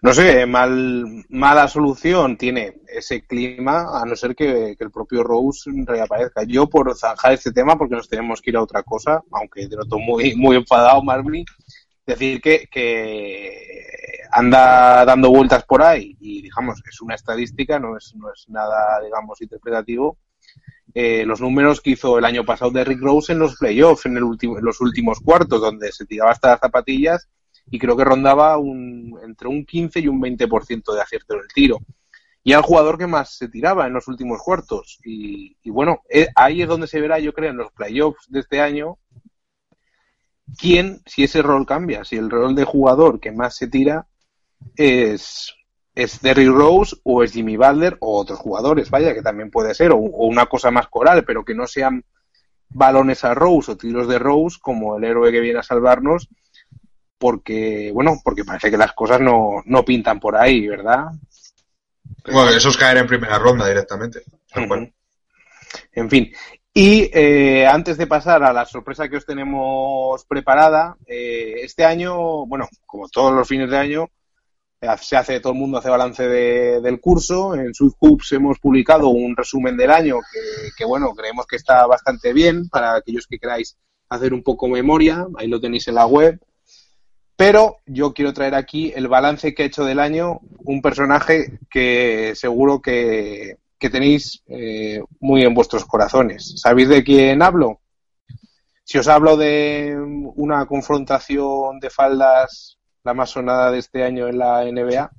No 0.01 0.13
sé, 0.13 0.45
mal, 0.45 1.25
mala 1.29 1.67
solución 1.67 2.37
tiene 2.37 2.75
ese 2.87 3.25
clima, 3.25 3.99
a 3.99 4.05
no 4.05 4.15
ser 4.15 4.35
que, 4.35 4.75
el 4.77 4.91
propio 4.91 5.23
Rose 5.23 5.71
reaparezca. 5.83 6.43
Yo, 6.43 6.67
por 6.67 6.95
zanjar 6.95 7.33
este 7.33 7.51
tema, 7.51 7.77
porque 7.77 7.95
nos 7.95 8.09
tenemos 8.09 8.41
que 8.41 8.51
ir 8.51 8.57
a 8.57 8.63
otra 8.63 8.83
cosa, 8.83 9.23
aunque 9.31 9.67
te 9.67 9.75
noto 9.75 9.97
muy, 9.97 10.35
muy 10.35 10.57
enfadado, 10.57 11.01
Marvin, 11.01 11.45
decir 12.05 12.39
que, 12.41 12.67
que 12.69 13.87
anda 14.31 15.05
dando 15.05 15.31
vueltas 15.31 15.63
por 15.65 15.81
ahí 15.81 16.15
y, 16.19 16.41
digamos, 16.41 16.83
es 16.87 17.01
una 17.01 17.15
estadística, 17.15 17.79
no 17.79 17.97
es, 17.97 18.13
no 18.15 18.31
es 18.31 18.45
nada, 18.49 19.01
digamos, 19.03 19.41
interpretativo. 19.41 20.17
Eh, 20.93 21.25
los 21.25 21.41
números 21.41 21.81
que 21.81 21.91
hizo 21.91 22.19
el 22.19 22.25
año 22.25 22.45
pasado 22.45 22.71
de 22.71 22.83
Rick 22.83 23.01
Rose 23.01 23.33
en 23.33 23.39
los 23.39 23.57
playoffs, 23.57 24.05
en, 24.05 24.17
en 24.17 24.65
los 24.65 24.81
últimos 24.81 25.19
cuartos, 25.19 25.59
donde 25.59 25.91
se 25.91 26.05
tiraba 26.05 26.31
hasta 26.31 26.49
las 26.49 26.59
zapatillas 26.59 27.27
y 27.69 27.79
creo 27.79 27.97
que 27.97 28.03
rondaba 28.03 28.57
un, 28.57 29.19
entre 29.23 29.47
un 29.47 29.65
15 29.65 29.99
y 29.99 30.07
un 30.07 30.21
20% 30.21 30.93
de 30.93 31.01
acierto 31.01 31.33
en 31.33 31.41
el 31.41 31.47
tiro. 31.53 31.79
Y 32.43 32.53
el 32.53 32.61
jugador 32.61 32.97
que 32.97 33.07
más 33.07 33.35
se 33.35 33.49
tiraba 33.49 33.87
en 33.87 33.93
los 33.93 34.07
últimos 34.07 34.39
cuartos. 34.41 34.99
Y, 35.03 35.57
y 35.63 35.69
bueno, 35.71 36.03
eh, 36.09 36.27
ahí 36.35 36.61
es 36.61 36.67
donde 36.67 36.87
se 36.87 37.01
verá, 37.01 37.17
yo 37.19 37.33
creo, 37.33 37.49
en 37.49 37.57
los 37.57 37.71
playoffs 37.71 38.29
de 38.29 38.41
este 38.41 38.61
año, 38.61 38.99
quién, 40.57 41.01
si 41.05 41.23
ese 41.23 41.41
rol 41.41 41.65
cambia, 41.65 42.03
si 42.03 42.17
el 42.17 42.29
rol 42.29 42.55
de 42.55 42.63
jugador 42.63 43.19
que 43.19 43.31
más 43.31 43.55
se 43.55 43.67
tira 43.67 44.07
es, 44.75 45.53
es 45.95 46.21
Derrick 46.21 46.49
Rose 46.49 46.95
o 47.03 47.23
es 47.23 47.33
Jimmy 47.33 47.57
Butler 47.57 47.97
o 47.99 48.19
otros 48.19 48.39
jugadores, 48.39 48.89
vaya, 48.91 49.13
que 49.13 49.21
también 49.21 49.49
puede 49.49 49.73
ser, 49.73 49.91
o 49.91 49.97
una 49.97 50.45
cosa 50.45 50.71
más 50.71 50.87
coral, 50.87 51.23
pero 51.25 51.43
que 51.43 51.55
no 51.55 51.65
sean 51.67 52.03
balones 52.69 53.23
a 53.23 53.33
Rose 53.33 53.71
o 53.71 53.77
tiros 53.77 54.07
de 54.07 54.19
Rose 54.19 54.57
como 54.61 54.97
el 54.97 55.03
héroe 55.03 55.31
que 55.31 55.39
viene 55.39 55.59
a 55.59 55.63
salvarnos, 55.63 56.29
porque, 57.17 57.91
bueno, 57.93 58.19
porque 58.23 58.43
parece 58.43 58.69
que 58.69 58.77
las 58.77 58.93
cosas 58.93 59.19
no, 59.21 59.61
no 59.65 59.83
pintan 59.85 60.19
por 60.19 60.35
ahí, 60.35 60.67
¿verdad? 60.67 61.05
Bueno, 62.31 62.49
eso 62.51 62.69
es 62.69 62.77
caer 62.77 62.97
en 62.97 63.07
primera 63.07 63.37
ronda 63.39 63.67
directamente. 63.67 64.23
Ujú. 64.55 64.89
En 65.93 66.09
fin. 66.09 66.31
Y 66.73 67.09
eh, 67.13 67.65
antes 67.67 67.97
de 67.97 68.07
pasar 68.07 68.43
a 68.43 68.51
la 68.51 68.65
sorpresa 68.65 69.07
que 69.07 69.17
os 69.17 69.25
tenemos 69.25 70.25
preparada, 70.25 70.97
eh, 71.07 71.55
este 71.61 71.85
año, 71.85 72.45
bueno, 72.45 72.67
como 72.85 73.07
todos 73.07 73.33
los 73.33 73.47
fines 73.47 73.69
de 73.69 73.77
año, 73.77 74.07
eh, 74.81 74.87
se 74.99 75.15
hace, 75.15 75.39
todo 75.39 75.53
el 75.53 75.59
mundo 75.59 75.77
hace 75.77 75.89
balance 75.89 76.27
de- 76.27 76.81
del 76.81 76.99
curso. 76.99 77.55
En 77.55 77.73
Sweet 77.73 77.93
Hoops 77.99 78.31
hemos 78.33 78.59
publicado 78.59 79.07
un 79.07 79.35
resumen 79.37 79.77
del 79.77 79.91
año 79.91 80.17
que, 80.19 80.69
que, 80.77 80.83
bueno, 80.85 81.13
creemos 81.15 81.45
que 81.47 81.55
está 81.55 81.85
bastante 81.87 82.33
bien 82.33 82.67
para 82.67 82.95
aquellos 82.95 83.25
que 83.25 83.39
queráis 83.39 83.77
hacer 84.09 84.33
un 84.33 84.43
poco 84.43 84.67
memoria. 84.67 85.25
Ahí 85.37 85.47
lo 85.47 85.61
tenéis 85.61 85.87
en 85.87 85.95
la 85.95 86.07
web. 86.07 86.39
Pero 87.37 87.77
yo 87.85 88.13
quiero 88.13 88.33
traer 88.33 88.55
aquí 88.55 88.93
el 88.95 89.07
balance 89.07 89.53
que 89.53 89.63
he 89.63 89.65
hecho 89.65 89.83
del 89.83 89.99
año, 89.99 90.39
un 90.63 90.81
personaje 90.81 91.59
que 91.69 92.31
seguro 92.35 92.81
que, 92.81 93.57
que 93.77 93.89
tenéis 93.89 94.41
eh, 94.47 95.01
muy 95.19 95.43
en 95.43 95.53
vuestros 95.53 95.83
corazones. 95.85 96.53
¿Sabéis 96.57 96.87
de 96.89 97.03
quién 97.03 97.41
hablo? 97.41 97.81
Si 98.85 98.97
os 98.97 99.07
hablo 99.09 99.35
de 99.35 99.97
una 100.35 100.65
confrontación 100.65 101.79
de 101.79 101.89
faldas, 101.89 102.77
la 103.03 103.13
más 103.13 103.31
sonada 103.31 103.71
de 103.71 103.79
este 103.79 104.03
año 104.03 104.27
en 104.27 104.37
la 104.37 104.63
NBA, 104.63 105.11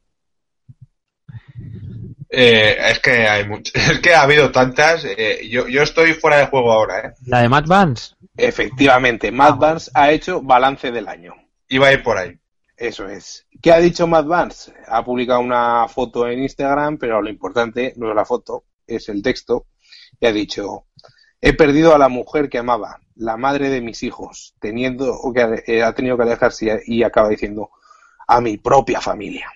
Eh, 2.29 2.77
es 2.91 2.99
que 2.99 3.29
hay 3.29 3.45
much- 3.45 3.71
es 3.75 4.01
que 4.01 4.14
ha 4.14 4.23
habido 4.23 4.51
tantas. 4.51 5.05
eh, 5.05 5.49
yo, 5.49 5.69
yo 5.69 5.83
estoy 5.83 6.12
fuera 6.14 6.39
de 6.39 6.47
juego 6.47 6.73
ahora, 6.73 6.99
¿eh? 7.01 7.12
La 7.27 7.41
de 7.43 7.49
Matt 7.49 7.67
Vance. 7.67 8.14
efectivamente, 8.37 9.31
Matt 9.31 9.59
Vance 9.59 9.91
ha 9.95 10.11
hecho 10.11 10.43
balance 10.43 10.91
del 10.91 11.09
año. 11.09 11.35
Iba 11.69 11.89
a 11.89 11.93
ir 11.93 12.03
por 12.03 12.17
ahí. 12.17 12.39
Eso 12.77 13.09
es. 13.09 13.47
¿Qué 13.62 13.73
ha 13.73 13.79
dicho 13.79 14.07
Matt 14.07 14.27
Vance? 14.27 14.73
Ha 14.87 15.05
publicado 15.05 15.41
una 15.41 15.89
foto 15.89 16.29
en 16.29 16.43
Instagram, 16.43 16.99
pero 16.99 17.23
lo 17.23 17.31
importante 17.31 17.95
no 17.97 18.11
es 18.11 18.14
la 18.14 18.25
foto, 18.25 18.64
es 18.87 19.09
el 19.09 19.23
texto. 19.23 19.67
Y 20.21 20.27
ha 20.27 20.33
dicho, 20.33 20.87
he 21.41 21.55
perdido 21.55 21.95
a 21.95 21.99
la 21.99 22.09
mujer 22.09 22.49
que 22.49 22.59
amaba, 22.59 23.01
la 23.14 23.37
madre 23.37 23.71
de 23.71 23.81
mis 23.81 24.03
hijos, 24.03 24.55
teniendo 24.61 25.12
o 25.12 25.33
que 25.33 25.62
eh, 25.67 25.83
ha 25.83 25.95
tenido 25.95 26.17
que 26.17 26.25
alejarse 26.25 26.83
y 26.87 27.03
acaba 27.03 27.29
diciendo, 27.29 27.71
a 28.27 28.41
mi 28.41 28.59
propia 28.59 29.01
familia. 29.01 29.51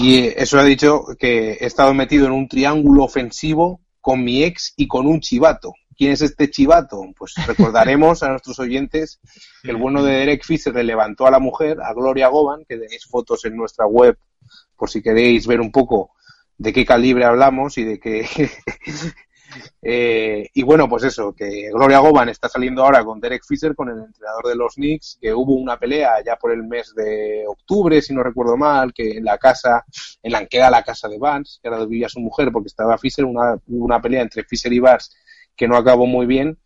Y 0.00 0.18
eh, 0.18 0.34
eso 0.38 0.58
ha 0.58 0.64
dicho 0.64 1.04
que 1.18 1.52
he 1.52 1.66
estado 1.66 1.94
metido 1.94 2.26
en 2.26 2.32
un 2.32 2.48
triángulo 2.48 3.04
ofensivo 3.04 3.80
con 4.00 4.24
mi 4.24 4.42
ex 4.42 4.72
y 4.76 4.88
con 4.88 5.06
un 5.06 5.20
chivato. 5.20 5.74
¿Quién 5.96 6.12
es 6.12 6.22
este 6.22 6.50
chivato? 6.50 7.00
Pues 7.16 7.34
recordaremos 7.46 8.22
a 8.22 8.28
nuestros 8.28 8.58
oyentes 8.58 9.20
que 9.62 9.70
el 9.70 9.76
bueno 9.76 10.02
de 10.02 10.12
Derek 10.12 10.44
Fisher 10.44 10.74
le 10.74 10.84
levantó 10.84 11.26
a 11.26 11.30
la 11.30 11.38
mujer, 11.38 11.78
a 11.82 11.92
Gloria 11.94 12.28
Govan, 12.28 12.64
que 12.68 12.76
tenéis 12.76 13.06
fotos 13.06 13.44
en 13.44 13.56
nuestra 13.56 13.86
web 13.86 14.18
por 14.76 14.90
si 14.90 15.02
queréis 15.02 15.46
ver 15.46 15.60
un 15.60 15.72
poco 15.72 16.10
de 16.58 16.72
qué 16.72 16.84
calibre 16.84 17.24
hablamos 17.24 17.78
y 17.78 17.84
de 17.84 17.98
qué... 17.98 18.26
Eh, 19.80 20.50
y 20.52 20.62
bueno, 20.64 20.88
pues 20.88 21.04
eso, 21.04 21.32
que 21.32 21.70
Gloria 21.70 22.00
Govan 22.00 22.28
está 22.28 22.48
saliendo 22.48 22.84
ahora 22.84 23.04
con 23.04 23.20
Derek 23.20 23.42
Fisher, 23.46 23.74
con 23.74 23.88
el 23.88 23.98
entrenador 23.98 24.48
de 24.48 24.56
los 24.56 24.74
Knicks, 24.74 25.18
que 25.20 25.32
hubo 25.32 25.54
una 25.54 25.78
pelea 25.78 26.22
ya 26.22 26.36
por 26.36 26.52
el 26.52 26.64
mes 26.64 26.92
de 26.94 27.44
octubre, 27.46 28.02
si 28.02 28.12
no 28.12 28.22
recuerdo 28.22 28.56
mal, 28.56 28.92
que 28.92 29.18
en 29.18 29.24
la 29.24 29.38
casa, 29.38 29.84
en 30.22 30.32
la 30.32 30.44
que 30.44 30.58
era 30.58 30.68
la 30.68 30.82
casa 30.82 31.08
de 31.08 31.16
Vance, 31.18 31.58
que 31.62 31.68
era 31.68 31.78
donde 31.78 31.90
vivía 31.90 32.08
su 32.08 32.20
mujer, 32.20 32.50
porque 32.52 32.66
estaba 32.66 32.98
Fisher, 32.98 33.24
una, 33.24 33.54
hubo 33.66 33.84
una 33.84 34.02
pelea 34.02 34.22
entre 34.22 34.44
Fisher 34.44 34.72
y 34.72 34.80
Vance 34.80 35.10
que 35.56 35.68
no 35.68 35.76
acabó 35.76 36.06
muy 36.06 36.26
bien. 36.26 36.58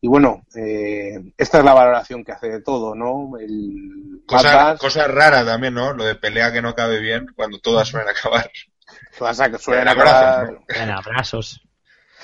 Y 0.00 0.08
bueno, 0.08 0.44
eh, 0.54 1.32
esta 1.38 1.58
es 1.58 1.64
la 1.64 1.72
valoración 1.72 2.24
que 2.24 2.32
hace 2.32 2.48
de 2.48 2.60
todo, 2.60 2.94
¿no? 2.94 3.38
El 3.38 4.22
Cosa, 4.26 4.76
rara 5.08 5.44
también, 5.44 5.74
¿no? 5.74 5.94
Lo 5.94 6.04
de 6.04 6.14
pelea 6.14 6.52
que 6.52 6.60
no 6.60 6.74
cabe 6.74 7.00
bien 7.00 7.26
cuando 7.34 7.58
todas 7.58 7.88
suelen 7.88 8.08
acabar. 8.10 8.50
todas 9.18 9.36
suelen 9.62 9.88
Abrazos, 9.88 10.12
acabar- 10.14 10.52
¿no? 10.52 10.82
En 10.82 10.90
abrazos. 10.90 11.60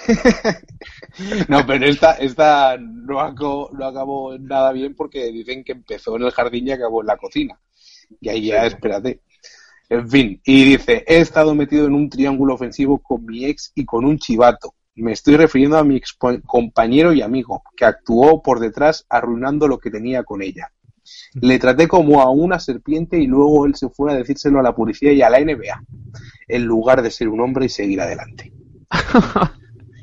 No, 1.48 1.66
pero 1.66 1.86
esta, 1.86 2.12
esta 2.14 2.76
no, 2.78 3.20
acabó, 3.20 3.70
no 3.72 3.86
acabó 3.86 4.38
nada 4.38 4.72
bien 4.72 4.94
porque 4.94 5.30
dicen 5.32 5.64
que 5.64 5.72
empezó 5.72 6.16
en 6.16 6.22
el 6.22 6.30
jardín 6.30 6.68
y 6.68 6.72
acabó 6.72 7.00
en 7.02 7.08
la 7.08 7.16
cocina. 7.16 7.60
Y 8.20 8.28
ahí 8.28 8.46
ya, 8.46 8.64
espérate. 8.66 9.20
En 9.88 10.08
fin, 10.08 10.40
y 10.44 10.64
dice, 10.64 11.04
he 11.06 11.20
estado 11.20 11.54
metido 11.54 11.86
en 11.86 11.94
un 11.94 12.08
triángulo 12.08 12.54
ofensivo 12.54 12.98
con 13.02 13.24
mi 13.26 13.44
ex 13.44 13.72
y 13.74 13.84
con 13.84 14.04
un 14.04 14.18
chivato. 14.18 14.74
Me 14.96 15.12
estoy 15.12 15.36
refiriendo 15.36 15.78
a 15.78 15.84
mi 15.84 15.96
ex 15.96 16.16
compañero 16.46 17.12
y 17.12 17.22
amigo, 17.22 17.62
que 17.76 17.84
actuó 17.84 18.42
por 18.42 18.60
detrás 18.60 19.06
arruinando 19.08 19.68
lo 19.68 19.78
que 19.78 19.90
tenía 19.90 20.24
con 20.24 20.42
ella. 20.42 20.72
Le 21.34 21.58
traté 21.58 21.88
como 21.88 22.20
a 22.20 22.30
una 22.30 22.58
serpiente 22.58 23.18
y 23.18 23.26
luego 23.26 23.66
él 23.66 23.74
se 23.74 23.88
fue 23.88 24.12
a 24.12 24.16
decírselo 24.16 24.60
a 24.60 24.62
la 24.62 24.74
policía 24.74 25.12
y 25.12 25.22
a 25.22 25.30
la 25.30 25.40
NBA, 25.40 25.82
en 26.48 26.64
lugar 26.64 27.02
de 27.02 27.10
ser 27.10 27.28
un 27.28 27.40
hombre 27.40 27.66
y 27.66 27.68
seguir 27.68 28.00
adelante. 28.00 28.52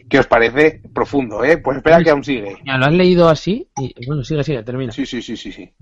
que 0.09 0.19
os 0.19 0.27
parece 0.27 0.81
profundo, 0.93 1.43
¿eh? 1.43 1.57
Pues 1.57 1.77
espera 1.77 2.01
que 2.03 2.09
aún 2.09 2.23
sigue. 2.23 2.57
Ya, 2.65 2.77
¿Lo 2.77 2.85
has 2.85 2.93
leído 2.93 3.29
así? 3.29 3.69
Y, 3.77 4.05
bueno, 4.05 4.23
sigue, 4.23 4.43
sigue, 4.43 4.63
termina. 4.63 4.91
Sí, 4.91 5.05
sí, 5.05 5.21
sí, 5.21 5.35
sí, 5.35 5.51
sí. 5.51 5.73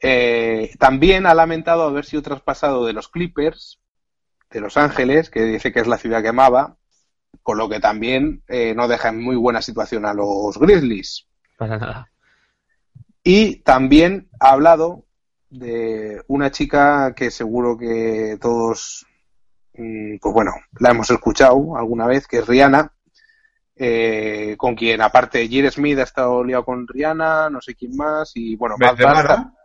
Eh, 0.00 0.72
también 0.78 1.26
ha 1.26 1.34
lamentado 1.34 1.84
haber 1.84 2.04
sido 2.04 2.22
traspasado 2.22 2.84
de 2.84 2.92
los 2.92 3.08
Clippers, 3.08 3.80
de 4.50 4.60
Los 4.60 4.76
Ángeles, 4.76 5.30
que 5.30 5.44
dice 5.44 5.72
que 5.72 5.80
es 5.80 5.86
la 5.86 5.98
ciudad 5.98 6.22
que 6.22 6.28
amaba, 6.28 6.76
con 7.42 7.58
lo 7.58 7.68
que 7.68 7.80
también 7.80 8.42
eh, 8.48 8.74
no 8.74 8.88
deja 8.88 9.08
en 9.08 9.22
muy 9.22 9.36
buena 9.36 9.62
situación 9.62 10.04
a 10.06 10.14
los 10.14 10.58
Grizzlies. 10.58 11.26
Para 11.56 11.78
nada. 11.78 12.10
Y 13.24 13.56
también 13.62 14.28
ha 14.40 14.50
hablado 14.50 15.04
de 15.48 16.22
una 16.28 16.50
chica 16.50 17.14
que 17.14 17.30
seguro 17.30 17.76
que 17.78 18.38
todos, 18.40 19.06
mm, 19.74 20.16
pues 20.20 20.34
bueno, 20.34 20.52
la 20.80 20.90
hemos 20.90 21.10
escuchado 21.10 21.76
alguna 21.76 22.06
vez, 22.06 22.26
que 22.26 22.38
es 22.38 22.46
Rihanna, 22.46 22.92
eh, 23.76 24.54
con 24.58 24.74
quien 24.74 25.00
aparte 25.02 25.46
Jir 25.48 25.70
Smith 25.70 25.98
ha 25.98 26.02
estado 26.02 26.42
liado 26.44 26.64
con 26.64 26.86
Rihanna, 26.86 27.50
no 27.50 27.60
sé 27.60 27.74
quién 27.74 27.96
más, 27.96 28.32
y 28.34 28.56
bueno, 28.56 28.76
Matt 28.78 28.96
Benzema, 28.98 29.22
Barnes- 29.22 29.38
¿no? 29.38 29.56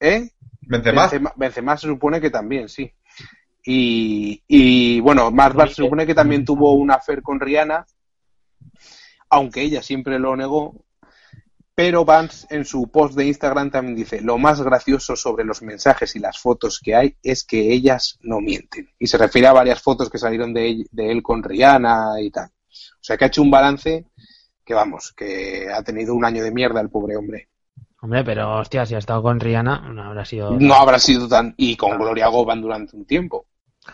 ¿Eh? 0.00 0.30
Benzema. 0.62 1.02
Benzema, 1.02 1.32
Benzema 1.36 1.76
se 1.76 1.86
supone 1.86 2.20
que 2.20 2.30
también, 2.30 2.68
sí. 2.68 2.92
Y, 3.66 4.44
y 4.46 5.00
bueno, 5.00 5.32
Matt 5.32 5.54
Barnes 5.54 5.74
se 5.74 5.82
supone 5.82 6.06
que 6.06 6.14
también 6.14 6.44
tuvo 6.44 6.72
un 6.74 6.92
affair 6.92 7.20
con 7.20 7.40
Rihanna, 7.40 7.84
aunque 9.28 9.62
ella 9.62 9.82
siempre 9.82 10.18
lo 10.20 10.36
negó. 10.36 10.86
Pero 11.74 12.06
Vance 12.06 12.46
en 12.48 12.64
su 12.64 12.90
post 12.90 13.14
de 13.16 13.26
Instagram 13.26 13.70
también 13.70 13.96
dice, 13.96 14.22
lo 14.22 14.38
más 14.38 14.62
gracioso 14.62 15.14
sobre 15.14 15.44
los 15.44 15.60
mensajes 15.60 16.16
y 16.16 16.20
las 16.20 16.38
fotos 16.38 16.80
que 16.80 16.94
hay 16.94 17.16
es 17.22 17.44
que 17.44 17.70
ellas 17.70 18.18
no 18.22 18.40
mienten. 18.40 18.88
Y 18.98 19.08
se 19.08 19.18
refiere 19.18 19.48
a 19.48 19.52
varias 19.52 19.82
fotos 19.82 20.08
que 20.08 20.16
salieron 20.16 20.54
de 20.54 20.70
él, 20.70 20.88
de 20.90 21.12
él 21.12 21.22
con 21.22 21.42
Rihanna 21.42 22.14
y 22.22 22.30
tal. 22.30 22.46
O 22.46 23.02
sea 23.02 23.18
que 23.18 23.24
ha 23.24 23.28
hecho 23.28 23.42
un 23.42 23.50
balance 23.50 24.06
que 24.64 24.72
vamos, 24.72 25.12
que 25.14 25.66
ha 25.70 25.82
tenido 25.82 26.14
un 26.14 26.24
año 26.24 26.42
de 26.42 26.50
mierda 26.50 26.80
el 26.80 26.88
pobre 26.88 27.16
hombre. 27.16 27.50
Hombre, 28.00 28.24
pero 28.24 28.58
hostia, 28.58 28.86
si 28.86 28.94
ha 28.94 28.98
estado 28.98 29.22
con 29.22 29.38
Rihanna, 29.38 29.92
no 29.92 30.02
habrá 30.02 30.24
sido. 30.24 30.58
No 30.58 30.74
habrá 30.74 30.98
sido 30.98 31.28
tan... 31.28 31.52
Y 31.58 31.76
con 31.76 31.98
Gloria 31.98 32.28
Govan 32.28 32.62
durante 32.62 32.96
un 32.96 33.04
tiempo. 33.04 33.48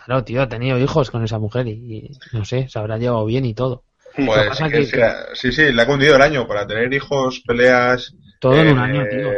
Claro, 0.05 0.23
tío, 0.23 0.41
ha 0.41 0.49
tenido 0.49 0.77
hijos 0.79 1.11
con 1.11 1.23
esa 1.23 1.39
mujer 1.39 1.67
y, 1.67 1.71
y 1.71 2.11
no 2.33 2.43
sé, 2.45 2.67
se 2.67 2.79
habrá 2.79 2.97
llevado 2.97 3.25
bien 3.25 3.45
y 3.45 3.53
todo. 3.53 3.83
Pues 4.15 4.47
pasa 4.49 4.69
que 4.69 4.79
que- 4.79 4.85
sea- 4.85 5.25
sí, 5.33 5.51
sí, 5.51 5.71
le 5.71 5.81
ha 5.81 5.87
cundido 5.87 6.15
el 6.15 6.21
año 6.21 6.47
para 6.47 6.67
tener 6.67 6.93
hijos, 6.93 7.41
peleas, 7.45 8.13
Todo 8.39 8.53
en 8.55 8.71
un 8.73 8.79
eh, 8.79 8.81
año, 8.81 9.07
tío. 9.09 9.29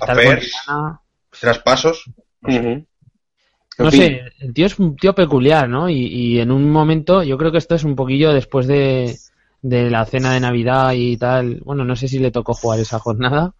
Affairs, 0.00 0.52
traspasos. 1.40 2.04
Ujú. 2.42 2.56
En 2.56 2.86
No 3.78 3.90
sé, 3.90 4.22
el 4.40 4.54
tío 4.54 4.66
es 4.66 4.78
un 4.78 4.96
tío 4.96 5.14
peculiar, 5.14 5.68
¿no? 5.68 5.88
Y, 5.90 6.06
y 6.06 6.38
en 6.40 6.50
un 6.52 6.70
momento, 6.70 7.22
yo 7.22 7.36
creo 7.36 7.50
que 7.52 7.58
esto 7.58 7.74
es 7.74 7.84
un 7.84 7.96
poquillo 7.96 8.32
después 8.32 8.66
de, 8.66 9.16
de 9.62 9.90
la 9.90 10.04
cena 10.06 10.32
de 10.32 10.40
Navidad 10.40 10.92
y 10.94 11.16
tal. 11.16 11.60
Bueno, 11.64 11.84
no 11.84 11.96
sé 11.96 12.08
si 12.08 12.18
le 12.18 12.30
tocó 12.30 12.54
jugar 12.54 12.78
esa 12.80 12.98
jornada, 13.00 13.52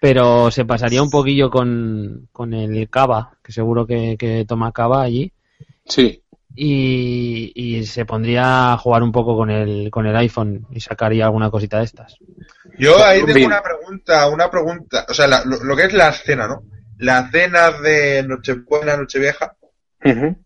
pero 0.00 0.50
se 0.50 0.64
pasaría 0.64 1.02
un 1.02 1.10
poquillo 1.10 1.50
con, 1.50 2.28
con 2.32 2.54
el 2.54 2.88
Cava, 2.90 3.32
que 3.42 3.52
seguro 3.52 3.86
que, 3.86 4.16
que 4.18 4.44
toma 4.46 4.72
Cava 4.72 5.02
allí. 5.02 5.32
Sí. 5.88 6.22
Y, 6.54 7.52
y 7.54 7.86
se 7.86 8.04
pondría 8.04 8.72
a 8.72 8.78
jugar 8.78 9.02
un 9.02 9.12
poco 9.12 9.36
con 9.36 9.48
el, 9.50 9.90
con 9.90 10.06
el 10.06 10.16
iPhone 10.16 10.66
y 10.72 10.80
sacaría 10.80 11.24
alguna 11.26 11.50
cosita 11.50 11.78
de 11.78 11.84
estas. 11.84 12.16
Yo 12.78 13.02
ahí 13.04 13.20
tengo 13.24 13.46
una 13.46 13.62
pregunta, 13.62 14.28
una 14.28 14.50
pregunta, 14.50 15.06
o 15.08 15.14
sea, 15.14 15.26
la- 15.28 15.44
lo, 15.44 15.62
lo 15.62 15.76
que 15.76 15.84
es 15.84 15.92
la 15.92 16.12
cena, 16.12 16.48
¿no? 16.48 16.62
La 16.98 17.30
cena 17.30 17.70
de 17.70 18.24
Nochebuena, 18.26 18.96
Nochevieja, 18.96 19.54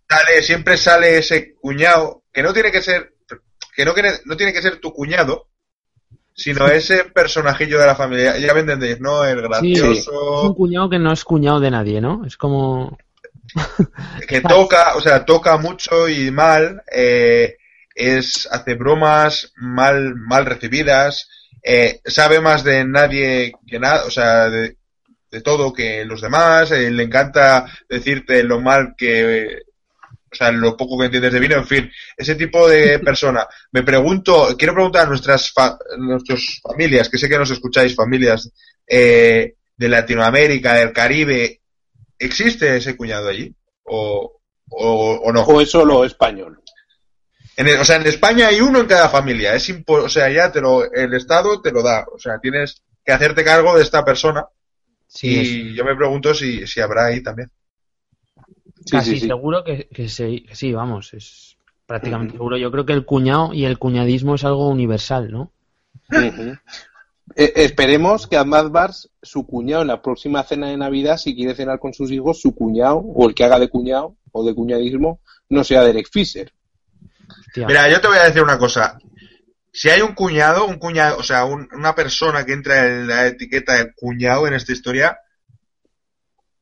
sale, 0.09 0.43
siempre 0.43 0.76
sale 0.76 1.18
ese 1.18 1.55
cuñado, 1.55 2.24
que 2.32 2.43
no 2.43 2.53
tiene 2.53 2.70
que 2.70 2.82
ser, 2.82 3.14
que 3.74 3.84
no, 3.86 3.95
quiere- 3.95 4.20
no 4.26 4.36
tiene 4.36 4.53
que 4.53 4.61
ser 4.62 4.80
tu 4.80 4.93
cuñado, 4.93 5.49
sino 6.34 6.66
ese 6.68 7.05
personajillo 7.05 7.78
de 7.78 7.86
la 7.86 7.95
familia. 7.95 8.36
Ya 8.38 8.53
me 8.53 8.61
entendéis, 8.61 9.01
¿no? 9.01 9.24
El 9.24 9.38
Sí, 9.61 9.72
es 9.72 9.80
gracioso, 9.82 10.43
un 10.43 10.55
cuñado 10.55 10.90
que 10.90 10.99
no 10.99 11.12
es 11.12 11.24
cuñado 11.24 11.59
de 11.61 11.70
nadie, 11.70 12.01
¿no? 12.03 12.24
Es 12.26 12.36
como... 12.36 12.99
que 14.28 14.40
toca, 14.40 14.95
o 14.97 15.01
sea, 15.01 15.24
toca 15.24 15.57
mucho 15.57 16.09
y 16.09 16.30
mal, 16.30 16.82
eh, 16.93 17.57
es, 17.95 18.49
hace 18.51 18.74
bromas 18.74 19.53
mal, 19.57 20.14
mal 20.16 20.47
recibidas, 20.47 21.28
eh, 21.62 22.01
sabe 22.05 22.40
más 22.40 22.64
de 22.64 22.84
nadie 22.84 23.53
que 23.66 23.78
nada, 23.78 24.05
o 24.05 24.11
sea, 24.11 24.49
de, 24.51 24.76
de 25.30 25.40
todo 25.43 25.72
que 25.72 26.05
los 26.05 26.20
demás, 26.20 26.70
eh, 26.72 26.90
le 26.90 27.05
encanta 27.05 27.66
decirte 27.88 28.43
lo 28.43 28.61
mal 28.61 28.95
que, 28.97 29.59
o 30.30 30.34
sea, 30.34 30.51
lo 30.53 30.76
poco 30.76 30.99
que 30.99 31.07
entiendes 31.07 31.32
de 31.32 31.40
vino, 31.40 31.57
en 31.57 31.66
fin, 31.66 31.90
ese 32.16 32.34
tipo 32.36 32.68
de 32.68 32.99
persona. 33.05 33.47
Me 33.72 33.82
pregunto, 33.82 34.55
quiero 34.59 34.74
preguntar 34.74 35.07
a 35.07 35.09
nuestras, 35.11 35.51
fa- 35.53 35.78
nuestras 35.99 36.61
familias, 36.62 37.09
que 37.09 37.18
sé 37.18 37.28
que 37.28 37.38
nos 37.38 37.51
escucháis, 37.51 37.95
familias 37.95 38.51
eh, 38.86 39.55
de 39.76 39.88
Latinoamérica, 39.88 40.74
del 40.74 40.93
Caribe, 40.93 41.61
¿existe 42.24 42.76
ese 42.76 42.96
cuñado 42.96 43.28
allí? 43.28 43.54
¿O, 43.84 44.40
o, 44.70 45.20
o 45.24 45.32
no? 45.32 45.42
O 45.42 45.60
es 45.60 45.70
solo 45.70 46.04
español. 46.04 46.60
En 47.56 47.68
el- 47.68 47.78
o 47.80 47.84
sea, 47.84 47.96
en 47.96 48.06
España 48.06 48.48
hay 48.48 48.60
uno 48.60 48.80
en 48.80 48.86
cada 48.86 49.08
familia. 49.08 49.54
Es 49.54 49.68
impo- 49.68 50.02
o 50.04 50.08
sea, 50.08 50.30
ya 50.30 50.50
te 50.50 50.60
lo, 50.60 50.90
el 50.90 51.12
Estado 51.14 51.60
te 51.60 51.70
lo 51.70 51.82
da. 51.82 52.06
O 52.12 52.18
sea, 52.18 52.38
tienes 52.38 52.82
que 53.04 53.12
hacerte 53.12 53.44
cargo 53.44 53.76
de 53.76 53.82
esta 53.82 54.04
persona. 54.04 54.46
Sí, 55.06 55.38
es- 55.40 55.48
y 55.48 55.74
yo 55.74 55.84
me 55.84 55.94
pregunto 55.96 56.32
si, 56.34 56.66
si 56.66 56.80
habrá 56.80 57.06
ahí 57.06 57.22
también. 57.22 57.50
Sí, 58.84 58.96
Casi 58.96 59.10
sí, 59.14 59.20
sí. 59.20 59.26
seguro 59.26 59.62
que, 59.64 59.88
que 59.88 60.08
se- 60.08 60.42
que 60.44 60.54
sí, 60.56 60.72
vamos, 60.72 61.12
es 61.14 61.56
prácticamente 61.86 62.32
seguro. 62.32 62.56
Yo 62.56 62.70
creo 62.72 62.86
que 62.86 62.94
el 62.94 63.04
cuñado 63.04 63.52
y 63.52 63.64
el 63.64 63.78
cuñadismo 63.78 64.34
es 64.34 64.44
algo 64.44 64.68
universal, 64.68 65.30
¿no? 65.30 65.52
Ujú. 66.10 66.56
Eh, 67.36 67.52
esperemos 67.56 68.26
que 68.26 68.36
a 68.36 68.44
Mad 68.44 68.70
Bars, 68.70 69.08
su 69.22 69.46
cuñado 69.46 69.82
en 69.82 69.88
la 69.88 70.02
próxima 70.02 70.42
cena 70.42 70.68
de 70.68 70.76
Navidad, 70.76 71.16
si 71.16 71.34
quiere 71.34 71.54
cenar 71.54 71.78
con 71.78 71.94
sus 71.94 72.10
hijos, 72.10 72.40
su 72.40 72.54
cuñado, 72.54 72.98
o 72.98 73.28
el 73.28 73.34
que 73.34 73.44
haga 73.44 73.58
de 73.58 73.68
cuñado, 73.68 74.16
o 74.32 74.44
de 74.44 74.54
cuñadismo, 74.54 75.20
no 75.48 75.64
sea 75.64 75.82
Derek 75.84 76.08
Fisher. 76.10 76.52
Hostia. 77.46 77.66
Mira, 77.66 77.88
yo 77.88 78.00
te 78.00 78.08
voy 78.08 78.18
a 78.18 78.24
decir 78.24 78.42
una 78.42 78.58
cosa. 78.58 78.98
Si 79.72 79.88
hay 79.88 80.02
un 80.02 80.14
cuñado, 80.14 80.66
un 80.66 80.78
cuñado, 80.78 81.16
o 81.18 81.22
sea, 81.22 81.44
un- 81.46 81.68
una 81.72 81.94
persona 81.94 82.44
que 82.44 82.52
entra 82.52 82.86
en 82.86 83.06
la 83.06 83.26
etiqueta 83.26 83.74
de 83.74 83.92
cuñado 83.94 84.46
en 84.46 84.54
esta 84.54 84.72
historia, 84.72 85.18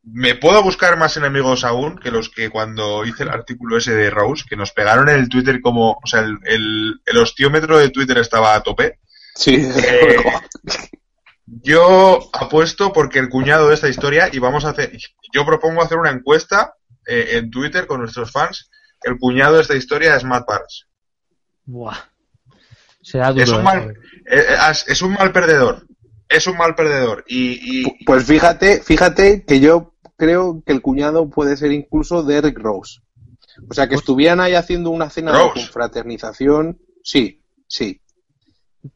me 0.03 0.35
puedo 0.35 0.63
buscar 0.63 0.97
más 0.97 1.17
enemigos 1.17 1.65
aún 1.65 1.99
que 1.99 2.11
los 2.11 2.31
que 2.31 2.49
cuando 2.51 3.05
hice 3.05 3.25
el 3.25 3.29
artículo 3.31 3.77
ese 3.77 3.95
de 3.95 4.11
Rose, 4.11 4.45
que 4.49 4.57
nos 4.57 4.73
pegaron 4.73 5.09
en 5.09 5.17
el 5.17 5.29
Twitter 5.29 5.61
como, 5.61 5.99
o 6.03 6.07
sea, 6.07 6.21
el, 6.21 6.39
el, 6.45 7.01
el 7.05 7.79
de 7.79 7.91
Twitter 7.91 8.19
estaba 8.19 8.55
a 8.55 8.63
tope. 8.63 8.99
Sí, 9.35 9.55
Eh, 9.57 10.17
Yo 11.63 12.31
apuesto 12.33 12.93
porque 12.93 13.19
el 13.19 13.29
cuñado 13.29 13.69
de 13.69 13.75
esta 13.75 13.89
historia, 13.89 14.29
y 14.33 14.39
vamos 14.39 14.65
a 14.65 14.71
hacer, 14.71 14.97
yo 15.35 15.45
propongo 15.45 15.83
hacer 15.83 15.99
una 15.99 16.11
encuesta 16.11 16.75
eh, 17.07 17.31
en 17.33 17.51
Twitter 17.51 17.89
con 17.89 18.01
nuestros 18.01 18.31
fans, 18.31 18.71
el 19.03 19.19
cuñado 19.19 19.57
de 19.57 19.63
esta 19.63 19.75
historia 19.75 20.15
es 20.15 20.23
Matt 20.23 20.47
Barnes. 20.47 20.87
Buah. 21.65 21.97
Será 23.03 23.33
duro. 23.33 23.43
Es 23.43 23.51
un 23.51 23.61
¿eh? 23.61 23.63
mal, 23.65 23.95
es 24.87 25.03
un 25.03 25.13
mal 25.15 25.33
perdedor. 25.33 25.87
Es 26.29 26.47
un 26.47 26.57
mal 26.57 26.77
perdedor. 26.77 27.25
Y, 27.27 27.81
y- 27.83 28.05
pues 28.05 28.25
fíjate, 28.25 28.81
fíjate 28.83 29.45
que 29.45 29.59
yo 29.59 29.95
creo 30.17 30.63
que 30.65 30.73
el 30.73 30.83
cuñado 30.83 31.29
puede 31.31 31.57
ser 31.57 31.73
incluso 31.73 32.23
Derek 32.23 32.59
Rose. 32.59 33.01
O 33.69 33.75
sea, 33.75 33.89
que 33.89 33.97
estuvieran 33.97 34.41
ahí 34.41 34.55
haciendo 34.55 34.91
una 34.91 35.11
cena 35.11 35.37
de 35.37 35.51
confraternización, 35.53 36.79
sí, 37.03 37.43
sí. 37.67 38.00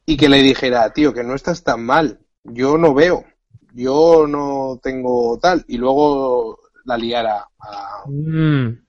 Y 0.07 0.17
que 0.17 0.29
le 0.29 0.43
dijera, 0.43 0.93
tío, 0.93 1.13
que 1.13 1.25
no 1.25 1.35
estás 1.35 1.63
tan 1.63 1.85
mal, 1.85 2.21
yo 2.43 2.79
no 2.79 2.95
veo, 2.95 3.25
yo 3.73 4.27
no 4.27 4.81
tengo 4.83 5.39
tal, 5.39 5.65
y 5.69 5.77
luego 5.77 6.59
la 6.85 6.97
liara 6.97 7.49
a... 7.59 8.05
Mm, 8.07 8.85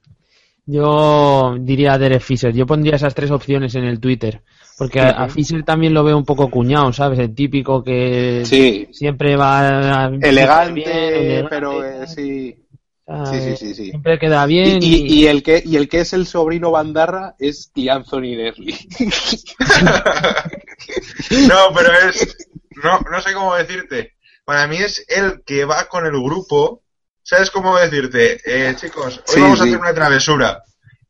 yo 0.67 1.55
diría 1.59 1.97
Derek 1.97 2.21
Fisher. 2.21 2.51
Yo 2.51 2.65
pondría 2.65 2.95
esas 2.95 3.13
tres 3.13 3.29
opciones 3.29 3.75
en 3.75 3.83
el 3.83 3.99
Twitter. 3.99 4.41
Porque 4.77 4.99
a. 4.99 5.29
Fisher 5.29 5.63
también 5.63 5.93
lo 5.93 6.03
veo 6.03 6.17
un 6.17 6.25
poco 6.25 6.49
cuñado, 6.49 6.91
¿sabes? 6.91 7.19
El 7.19 7.35
típico 7.35 7.83
que 7.83 8.41
Sí, 8.45 8.87
siempre 8.91 9.37
va 9.37 10.09
elegante, 10.21 10.73
bien, 10.73 10.89
elegante, 10.89 11.47
pero 11.49 11.85
eh, 11.85 12.07
sí, 12.07 12.64
sí, 13.07 13.39
sí, 13.41 13.57
sí, 13.57 13.75
sí. 13.75 13.89
Siempre 13.91 14.17
queda 14.19 14.43
Y, 14.45 14.47
bien. 14.47 14.79
y- 14.81 15.13
y 15.21 15.27
el 15.27 15.43
que, 15.43 15.61
y 15.65 15.75
el 15.75 15.87
que 15.87 15.99
es 16.01 16.13
el 16.13 16.25
sobrino 16.27 16.71
Bandarra 16.71 17.35
es 17.39 17.71
y 17.75 17.89
Anthony 17.89 18.35
Derley. 18.35 18.75
no, 21.47 21.73
pero 21.75 21.91
es, 22.09 22.35
no, 22.83 22.99
no 23.11 23.21
sé 23.21 23.33
cómo 23.33 23.55
decirte. 23.55 24.13
Para 24.43 24.67
mí 24.67 24.77
es 24.77 25.03
el 25.07 25.43
que 25.45 25.65
va 25.65 25.87
con 25.87 26.05
el 26.05 26.11
grupo. 26.13 26.83
¿Sabes 27.23 27.49
cómo 27.49 27.77
decirte? 27.77 28.39
Eh, 28.45 28.75
chicos, 28.75 29.17
hoy 29.27 29.33
Sí, 29.35 29.41
vamos 29.41 29.59
a 29.59 29.63
hacer 29.63 29.77
una 29.77 29.93
travesura. 29.93 30.63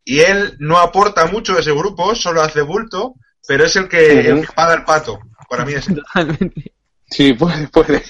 Y 0.06 0.20
él 0.20 0.56
no 0.60 0.78
aporta 0.78 1.26
mucho 1.28 1.58
a 1.58 1.60
ese 1.60 1.72
grupo, 1.72 2.16
solo 2.16 2.42
hace 2.42 2.62
bulto, 2.62 3.16
pero 3.48 3.66
es 3.66 3.76
el 3.76 3.90
que, 3.90 4.20
el 4.30 4.42
que 4.46 4.54
paga 4.54 4.76
el 4.76 4.86
pato. 4.86 5.20
Para 5.50 5.66
mí 5.66 5.74
es. 5.74 5.86
Totalmente. 5.94 6.74
Sí, 7.10 7.34
puede, 7.34 7.68
puede. 7.68 8.04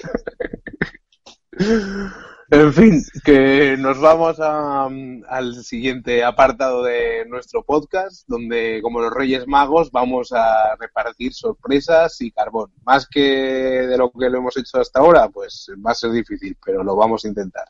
En 2.52 2.72
fin, 2.74 3.04
que 3.24 3.76
nos 3.76 4.00
vamos 4.00 4.40
a, 4.40 4.86
al 4.86 5.64
siguiente 5.64 6.24
apartado 6.24 6.84
de 6.84 7.26
nuestro 7.28 7.64
podcast, 7.64 8.24
donde 8.28 8.82
como 8.84 9.02
los 9.02 9.12
Reyes 9.12 9.48
Magos 9.48 9.90
vamos 9.92 10.32
a 10.32 10.76
repartir 10.76 11.34
sorpresas 11.34 12.22
y 12.22 12.32
carbón. 12.32 12.72
Más 12.86 13.08
que 13.08 13.20
de 13.22 13.98
lo 13.98 14.12
que 14.12 14.30
lo 14.30 14.38
hemos 14.38 14.56
hecho 14.58 14.80
hasta 14.80 15.00
ahora, 15.00 15.28
pues 15.30 15.72
va 15.86 15.92
a 15.92 15.96
ser 15.96 16.12
difícil, 16.12 16.56
pero 16.64 16.84
lo 16.84 16.96
vamos 16.96 17.26
a 17.26 17.30
intentar. 17.30 17.66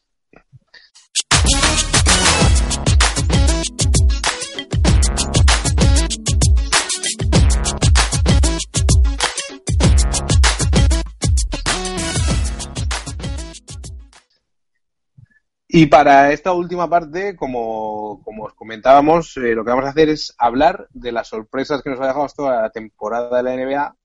Y 15.67 15.87
para 15.87 16.31
esta 16.31 16.53
última 16.53 16.89
parte, 16.89 17.35
como, 17.35 18.21
como 18.23 18.45
os 18.45 18.53
comentábamos, 18.53 19.35
eh, 19.37 19.55
lo 19.55 19.63
que 19.63 19.71
vamos 19.71 19.85
a 19.85 19.89
hacer 19.89 20.09
es 20.09 20.35
hablar 20.37 20.87
de 20.91 21.11
las 21.11 21.27
sorpresas 21.29 21.81
que 21.81 21.89
nos 21.89 21.99
ha 21.99 22.07
dejado 22.07 22.27
toda 22.35 22.61
la 22.61 22.69
temporada 22.69 23.37
de 23.37 23.43
la 23.43 23.55
NBA 23.55 23.95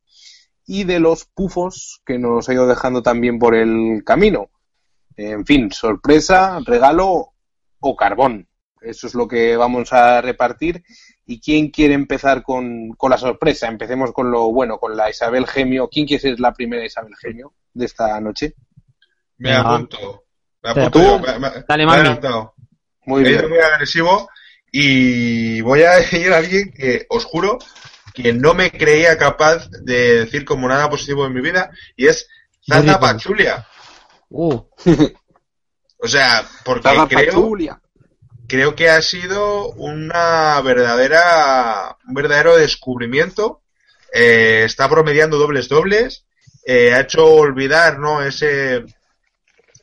y 0.66 0.84
de 0.84 1.00
los 1.00 1.26
pufos 1.26 2.00
que 2.06 2.18
nos 2.18 2.48
ha 2.48 2.54
ido 2.54 2.66
dejando 2.66 3.02
también 3.02 3.38
por 3.38 3.54
el 3.54 4.02
camino. 4.04 4.50
En 5.16 5.44
fin, 5.44 5.70
sorpresa, 5.70 6.60
regalo 6.64 7.34
o 7.80 7.96
carbón. 7.96 8.48
Eso 8.80 9.06
es 9.06 9.14
lo 9.14 9.28
que 9.28 9.56
vamos 9.56 9.92
a 9.92 10.22
repartir. 10.22 10.82
¿Y 11.26 11.40
quién 11.40 11.70
quiere 11.70 11.92
empezar 11.92 12.42
con, 12.42 12.94
con 12.96 13.10
la 13.10 13.18
sorpresa? 13.18 13.68
Empecemos 13.68 14.12
con 14.12 14.30
lo 14.30 14.50
bueno, 14.50 14.78
con 14.78 14.96
la 14.96 15.10
Isabel 15.10 15.46
Gemio. 15.46 15.88
¿Quién 15.88 16.06
quiere 16.06 16.22
ser 16.22 16.40
la 16.40 16.54
primera 16.54 16.84
Isabel 16.84 17.14
Gemio 17.16 17.52
de 17.74 17.84
esta 17.84 18.18
noche? 18.20 18.54
Me 19.36 19.52
apunto. 19.52 20.24
Me. 20.62 20.74
Me, 20.74 21.38
me- 21.38 21.64
dale, 21.68 21.86
me 21.86 21.92
adelantado. 21.92 22.54
Muy 23.06 23.22
bien. 23.24 23.48
muy 23.48 23.58
agresivo 23.58 24.28
y 24.70 25.60
voy 25.62 25.82
a 25.82 26.00
ir 26.16 26.32
a 26.32 26.38
alguien 26.38 26.72
que 26.72 27.06
os 27.08 27.24
juro 27.24 27.58
que 28.14 28.32
no 28.32 28.54
me 28.54 28.70
creía 28.70 29.16
capaz 29.16 29.68
de 29.70 30.20
decir 30.24 30.44
como 30.44 30.68
nada 30.68 30.90
positivo 30.90 31.26
en 31.26 31.32
mi 31.32 31.40
vida 31.40 31.70
y 31.96 32.08
es 32.08 32.28
Zaza. 32.66 33.00
Pachulia. 33.00 33.66
Uh, 34.28 34.60
O 36.02 36.08
sea, 36.08 36.44
porque 36.64 36.82
Zaza 36.88 37.08
creo, 37.08 37.26
Pachulia. 37.26 37.80
creo 38.46 38.74
que 38.74 38.90
ha 38.90 39.00
sido 39.02 39.70
una 39.72 40.60
verdadera, 40.62 41.96
un 42.06 42.14
verdadero 42.14 42.56
descubrimiento. 42.56 43.62
Eh, 44.12 44.62
está 44.64 44.88
promediando 44.88 45.38
dobles 45.38 45.68
dobles. 45.68 46.26
Eh, 46.64 46.92
ha 46.94 47.00
hecho 47.00 47.24
olvidar, 47.26 47.98
¿no? 47.98 48.22
Ese, 48.22 48.84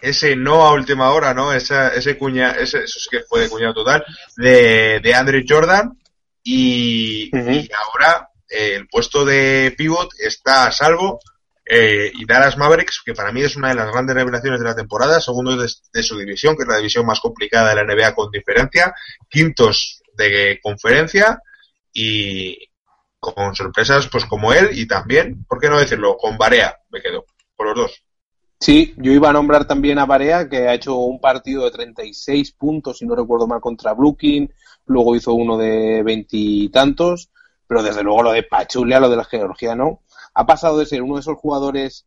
ese 0.01 0.35
no 0.35 0.65
a 0.65 0.73
última 0.73 1.11
hora, 1.11 1.33
¿no? 1.33 1.53
Esa, 1.53 1.89
ese 1.89 2.17
cuña, 2.17 2.51
ese, 2.51 2.83
eso 2.83 2.99
es 2.99 3.07
que 3.09 3.21
fue 3.21 3.41
de 3.41 3.49
cuñado 3.49 3.73
total, 3.73 4.05
de, 4.35 4.99
de 5.01 5.13
Andrew 5.13 5.43
Jordan. 5.47 5.97
Y, 6.43 7.29
y 7.33 7.69
ahora 7.77 8.29
eh, 8.49 8.75
el 8.75 8.87
puesto 8.87 9.25
de 9.25 9.73
pivot 9.77 10.09
está 10.19 10.67
a 10.67 10.71
salvo. 10.71 11.19
Eh, 11.69 12.11
y 12.13 12.25
Dallas 12.25 12.57
Mavericks, 12.57 13.01
que 13.05 13.13
para 13.13 13.33
mí 13.33 13.41
es 13.41 13.57
una 13.57 13.69
de 13.69 13.75
las 13.75 13.91
grandes 13.91 14.15
revelaciones 14.15 14.59
de 14.59 14.65
la 14.65 14.75
temporada, 14.75 15.19
segundo 15.19 15.57
de, 15.57 15.69
de 15.91 16.03
su 16.03 16.17
división, 16.17 16.55
que 16.55 16.63
es 16.63 16.69
la 16.69 16.77
división 16.77 17.05
más 17.05 17.19
complicada 17.19 17.69
de 17.69 17.75
la 17.75 17.83
NBA 17.83 18.15
con 18.15 18.31
diferencia, 18.31 18.95
quintos 19.29 20.01
de 20.13 20.59
conferencia 20.63 21.41
y 21.91 22.69
con 23.19 23.55
sorpresas 23.55 24.07
pues 24.07 24.25
como 24.25 24.53
él 24.53 24.69
y 24.71 24.87
también, 24.87 25.43
¿por 25.45 25.59
qué 25.59 25.69
no 25.69 25.79
decirlo? 25.79 26.15
Con 26.17 26.37
Barea, 26.37 26.77
me 26.89 27.01
quedo, 27.01 27.25
por 27.55 27.67
los 27.67 27.75
dos. 27.75 28.03
Sí, 28.59 28.93
yo 28.97 29.11
iba 29.11 29.29
a 29.29 29.33
nombrar 29.33 29.67
también 29.67 29.99
a 29.99 30.05
Barea, 30.05 30.49
que 30.49 30.67
ha 30.67 30.73
hecho 30.73 30.97
un 30.97 31.19
partido 31.19 31.65
de 31.65 31.71
36 31.71 32.51
puntos, 32.53 32.97
si 32.97 33.05
no 33.05 33.15
recuerdo 33.15 33.47
mal, 33.47 33.61
contra 33.61 33.93
Brooklyn. 33.93 34.51
Luego 34.85 35.15
hizo 35.15 35.33
uno 35.33 35.57
de 35.57 36.01
veintitantos. 36.03 37.29
Pero 37.67 37.83
desde 37.83 38.01
luego 38.01 38.23
lo 38.23 38.31
de 38.31 38.43
Pachulia, 38.43 38.99
lo 38.99 39.09
del 39.09 39.25
georgiano, 39.25 40.01
ha 40.33 40.45
pasado 40.45 40.77
de 40.77 40.85
ser 40.85 41.01
uno 41.01 41.15
de 41.15 41.21
esos 41.21 41.37
jugadores 41.37 42.05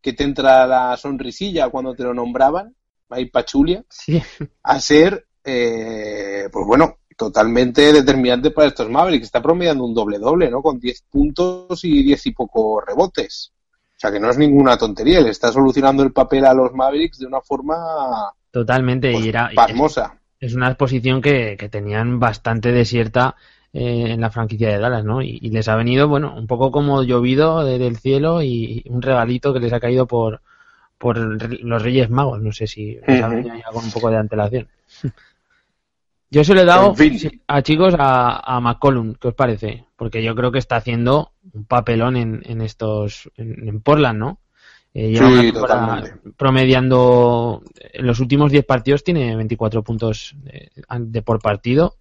que 0.00 0.12
te 0.12 0.24
entra 0.24 0.66
la 0.66 0.96
sonrisilla 0.96 1.68
cuando 1.70 1.94
te 1.94 2.04
lo 2.04 2.14
nombraban, 2.14 2.74
ahí 3.08 3.26
Pachulia, 3.26 3.84
sí. 3.88 4.22
a 4.62 4.80
ser, 4.80 5.26
eh, 5.44 6.48
pues 6.52 6.66
bueno, 6.66 6.98
totalmente 7.16 7.92
determinante 7.92 8.50
para 8.50 8.68
estos 8.68 8.88
Mavericks. 8.88 9.26
Está 9.26 9.42
promediando 9.42 9.84
un 9.84 9.94
doble-doble, 9.94 10.50
¿no? 10.50 10.62
Con 10.62 10.78
10 10.78 11.02
puntos 11.10 11.84
y 11.84 12.02
10 12.02 12.26
y 12.26 12.32
poco 12.32 12.80
rebotes. 12.80 13.51
O 14.02 14.08
sea 14.08 14.10
que 14.10 14.18
no 14.18 14.30
es 14.30 14.36
ninguna 14.36 14.76
tontería, 14.76 15.20
le 15.20 15.30
está 15.30 15.52
solucionando 15.52 16.02
el 16.02 16.12
papel 16.12 16.44
a 16.44 16.52
los 16.52 16.72
Mavericks 16.74 17.20
de 17.20 17.26
una 17.26 17.40
forma 17.40 17.76
Totalmente. 18.50 19.12
pues, 19.12 19.24
y 19.26 19.28
era, 19.28 19.48
pasmosa. 19.54 20.16
es 20.40 20.54
una 20.54 20.74
posición 20.74 21.22
que, 21.22 21.56
que 21.56 21.68
tenían 21.68 22.18
bastante 22.18 22.72
desierta 22.72 23.36
eh, 23.72 24.06
en 24.08 24.20
la 24.20 24.30
franquicia 24.32 24.70
de 24.70 24.78
Dallas, 24.80 25.04
¿no? 25.04 25.22
Y, 25.22 25.38
y 25.40 25.50
les 25.50 25.68
ha 25.68 25.76
venido, 25.76 26.08
bueno, 26.08 26.34
un 26.36 26.48
poco 26.48 26.72
como 26.72 27.04
llovido 27.04 27.64
de- 27.64 27.78
del 27.78 27.96
cielo 27.96 28.42
y 28.42 28.82
un 28.90 29.02
regalito 29.02 29.52
que 29.52 29.60
les 29.60 29.72
ha 29.72 29.78
caído 29.78 30.06
por, 30.08 30.40
por 30.98 31.16
los 31.62 31.80
Reyes 31.82 32.10
Magos. 32.10 32.42
No 32.42 32.50
sé 32.50 32.66
si 32.66 32.98
les 33.06 33.22
ha 33.22 33.28
venido 33.28 33.54
ya 33.54 33.70
con 33.72 33.84
un 33.84 33.92
poco 33.92 34.10
de 34.10 34.16
antelación. 34.16 34.66
Yo 36.32 36.42
se 36.44 36.54
lo 36.54 36.62
he 36.62 36.64
dado 36.64 36.90
En 36.90 36.96
fin. 36.96 37.18
sí, 37.18 37.42
a 37.46 37.60
chicos 37.60 37.94
a, 37.98 38.56
a 38.56 38.58
McCollum, 38.58 39.14
¿qué 39.20 39.28
os 39.28 39.34
parece? 39.34 39.84
Porque 39.96 40.22
yo 40.22 40.34
creo 40.34 40.50
que 40.50 40.58
está 40.58 40.76
haciendo 40.76 41.32
un 41.52 41.66
papelón 41.66 42.16
en, 42.16 42.40
en 42.46 42.62
estos, 42.62 43.30
en, 43.36 43.68
en 43.68 43.82
Portland, 43.82 44.18
¿no? 44.18 44.38
Eh, 44.94 45.10
lleva 45.10 45.28
Sí, 45.28 45.34
una 45.34 45.52
temporada 45.52 46.20
promediando 46.38 47.62
en 47.80 48.06
los 48.06 48.18
últimos 48.20 48.50
10 48.50 48.64
partidos 48.64 49.04
tiene 49.04 49.36
24 49.36 49.82
puntos 49.82 50.34
de, 50.42 50.70
de 51.00 51.22
por 51.22 51.40
partido, 51.40 51.96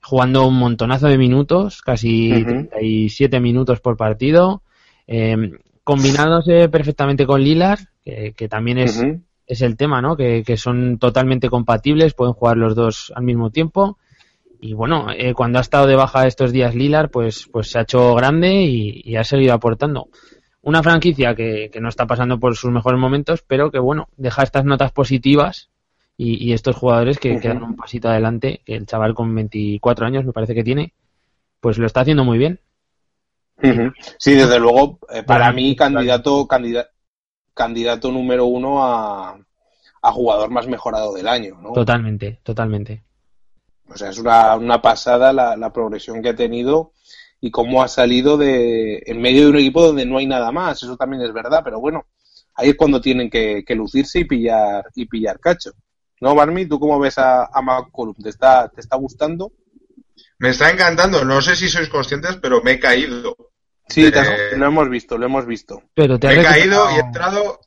jugando 0.00 0.46
un 0.46 0.58
montonazo 0.58 1.08
de 1.08 1.18
minutos, 1.18 1.82
casi 1.82 2.30
Ujú. 2.30 2.68
37 2.70 3.40
minutos 3.40 3.80
por 3.80 3.96
partido, 3.96 4.62
eh, 5.08 5.36
combinándose 5.82 6.68
perfectamente 6.68 7.26
con 7.26 7.42
Lillard, 7.42 7.80
que, 8.04 8.32
que 8.36 8.48
también 8.48 8.78
es. 8.78 9.04
Es 9.52 9.62
el 9.62 9.76
tema, 9.76 10.00
¿no? 10.02 10.16
Que, 10.16 10.42
que 10.44 10.56
son 10.56 10.98
totalmente 10.98 11.48
compatibles, 11.48 12.14
pueden 12.14 12.34
jugar 12.34 12.56
los 12.56 12.74
dos 12.74 13.12
al 13.14 13.22
mismo 13.22 13.50
tiempo. 13.50 13.98
Y 14.60 14.74
bueno, 14.74 15.06
eh, 15.16 15.34
cuando 15.34 15.58
ha 15.58 15.62
estado 15.62 15.86
de 15.86 15.96
baja 15.96 16.26
estos 16.26 16.52
días 16.52 16.74
Lilar, 16.74 17.10
pues, 17.10 17.48
pues 17.50 17.70
se 17.70 17.78
ha 17.78 17.82
hecho 17.82 18.14
grande 18.14 18.62
y, 18.62 19.02
y 19.04 19.16
ha 19.16 19.24
seguido 19.24 19.54
aportando. 19.54 20.08
Una 20.62 20.82
franquicia 20.82 21.34
que, 21.34 21.70
que 21.72 21.80
no 21.80 21.88
está 21.88 22.06
pasando 22.06 22.38
por 22.38 22.56
sus 22.56 22.70
mejores 22.70 23.00
momentos, 23.00 23.42
pero 23.46 23.70
que 23.72 23.80
bueno, 23.80 24.08
deja 24.16 24.44
estas 24.44 24.64
notas 24.64 24.92
positivas 24.92 25.70
y, 26.16 26.44
y 26.44 26.52
estos 26.52 26.76
jugadores 26.76 27.18
que, 27.18 27.32
Ujú. 27.32 27.40
que 27.40 27.48
dan 27.48 27.62
un 27.64 27.74
pasito 27.74 28.08
adelante, 28.08 28.60
que 28.64 28.76
el 28.76 28.86
chaval 28.86 29.14
con 29.14 29.34
24 29.34 30.06
años 30.06 30.24
me 30.24 30.32
parece 30.32 30.54
que 30.54 30.62
tiene, 30.62 30.92
pues 31.60 31.78
lo 31.78 31.86
está 31.86 32.02
haciendo 32.02 32.24
muy 32.24 32.38
bien. 32.38 32.60
Sí, 34.18 34.34
desde 34.34 34.58
luego, 34.58 34.98
eh, 35.12 35.22
para 35.22 35.52
mí 35.52 35.76
candidato, 35.76 36.46
candida- 36.48 36.48
candidato 36.48 36.90
número 38.04 38.46
uno 38.46 38.84
a, 38.84 39.38
a 40.02 40.12
jugador 40.12 40.50
más 40.50 40.66
mejorado 40.66 41.14
del 41.14 41.28
año, 41.28 41.58
¿no? 41.60 41.72
Totalmente, 41.72 42.40
totalmente. 42.42 43.04
O 43.88 43.96
sea, 43.96 44.10
es 44.10 44.18
una, 44.18 44.56
una 44.56 44.80
pasada 44.80 45.32
la, 45.32 45.56
la 45.56 45.72
progresión 45.72 46.22
que 46.22 46.30
ha 46.30 46.36
tenido 46.36 46.92
y 47.40 47.50
cómo 47.50 47.82
ha 47.82 47.88
salido 47.88 48.36
de 48.36 49.02
en 49.04 49.20
medio 49.20 49.44
de 49.44 49.50
un 49.50 49.56
equipo 49.56 49.84
donde 49.84 50.06
no 50.06 50.18
hay 50.18 50.26
nada 50.26 50.50
más. 50.52 50.82
Eso 50.82 50.96
también 50.96 51.22
es 51.22 51.32
verdad, 51.32 51.60
pero 51.64 51.80
bueno, 51.80 52.06
ahí 52.54 52.70
es 52.70 52.76
cuando 52.76 53.00
tienen 53.00 53.28
que, 53.28 53.64
que 53.66 53.74
lucirse 53.74 54.20
y 54.20 54.24
pillar 54.24 54.84
y 54.94 55.06
pillar 55.06 55.40
cacho. 55.40 55.72
¿No, 56.20 56.34
Barmi? 56.34 56.66
¿Tú 56.66 56.78
cómo 56.78 57.00
ves 57.00 57.18
a, 57.18 57.46
a 57.46 57.62
McCollum? 57.62 58.14
¿Te 58.14 58.28
está, 58.28 58.68
¿Te 58.68 58.80
está 58.80 58.96
gustando? 58.96 59.52
Me 60.38 60.50
está 60.50 60.70
encantando, 60.70 61.24
no 61.24 61.40
sé 61.42 61.56
si 61.56 61.68
sois 61.68 61.88
conscientes, 61.88 62.36
pero 62.36 62.62
me 62.62 62.72
he 62.72 62.80
caído. 62.80 63.36
Sí, 63.92 64.06
has- 64.06 64.56
lo 64.56 64.66
hemos 64.66 64.88
visto, 64.88 65.18
lo 65.18 65.26
hemos 65.26 65.46
visto. 65.46 65.82
Pero 65.94 66.18
te 66.18 66.32
he 66.32 66.42
caído 66.42 66.90
y 66.90 66.94
he 66.96 67.00
entrado 67.00 67.60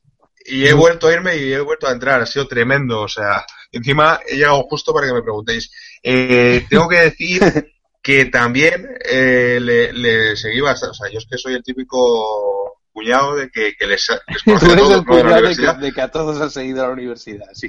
y 0.46 0.66
he 0.68 0.74
vuelto 0.74 1.08
a 1.08 1.14
irme 1.14 1.38
y 1.38 1.54
he 1.54 1.60
vuelto 1.60 1.88
a 1.88 1.92
entrar. 1.92 2.22
Ha 2.22 2.26
sido 2.26 2.48
tremendo. 2.48 3.02
O 3.02 3.08
sea, 3.08 3.46
encima 3.72 4.20
he 4.28 4.36
llegado 4.36 4.64
justo 4.64 4.94
para 4.94 5.08
que 5.08 5.14
me 5.14 5.22
preguntéis. 5.24 5.72
Eh, 6.04 6.66
tengo 6.70 6.88
que 6.88 6.98
decir 7.02 7.42
que 8.02 8.26
también 8.26 8.88
eh, 9.04 9.60
le, 9.62 9.92
le 9.94 10.36
seguí 10.36 10.62
bastante. 10.62 10.92
O 10.92 10.94
sea, 10.94 11.12
yo 11.12 11.18
es 11.20 11.26
que 11.30 11.38
soy 11.38 11.54
el 11.56 11.64
típico 11.64 12.80
cuñado 12.92 13.36
de 13.36 13.50
que, 13.50 13.74
que 13.76 13.88
les, 13.88 14.08
les 14.28 14.44
conoce 14.62 14.76
¿no? 14.76 15.16
de 15.16 15.24
la 15.24 15.34
universidad. 15.34 15.80
que, 15.80 15.86
de 15.88 15.92
que 15.92 16.02
a 16.02 16.08
todos 16.12 16.40
has 16.40 16.54
seguido 16.54 16.84
a 16.84 16.88
la 16.88 16.94
universidad, 16.94 17.48
sí. 17.54 17.68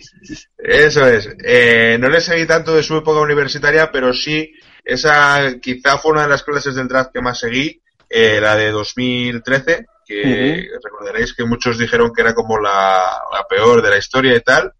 Eso 0.58 1.04
es. 1.06 1.28
Eh, 1.44 1.96
no 1.98 2.08
le 2.08 2.20
seguí 2.20 2.46
tanto 2.46 2.74
de 2.76 2.82
su 2.84 2.96
época 2.96 3.20
universitaria, 3.20 3.90
pero 3.90 4.12
sí, 4.12 4.52
esa 4.84 5.58
quizá 5.60 5.98
fue 5.98 6.12
una 6.12 6.22
de 6.22 6.28
las 6.28 6.44
clases 6.44 6.76
del 6.76 6.86
draft 6.86 7.10
que 7.12 7.20
más 7.22 7.40
seguí, 7.40 7.82
eh, 8.08 8.38
la 8.40 8.56
de 8.56 8.70
2013, 8.70 9.86
que 10.06 10.68
recordaréis 10.82 11.34
que 11.34 11.44
muchos 11.44 11.78
dijeron 11.78 12.12
que 12.14 12.22
era 12.22 12.34
como 12.34 12.58
la, 12.58 13.04
la 13.32 13.44
peor 13.48 13.82
de 13.82 13.90
la 13.90 13.98
historia 13.98 14.34
y 14.36 14.40
tal. 14.40 14.72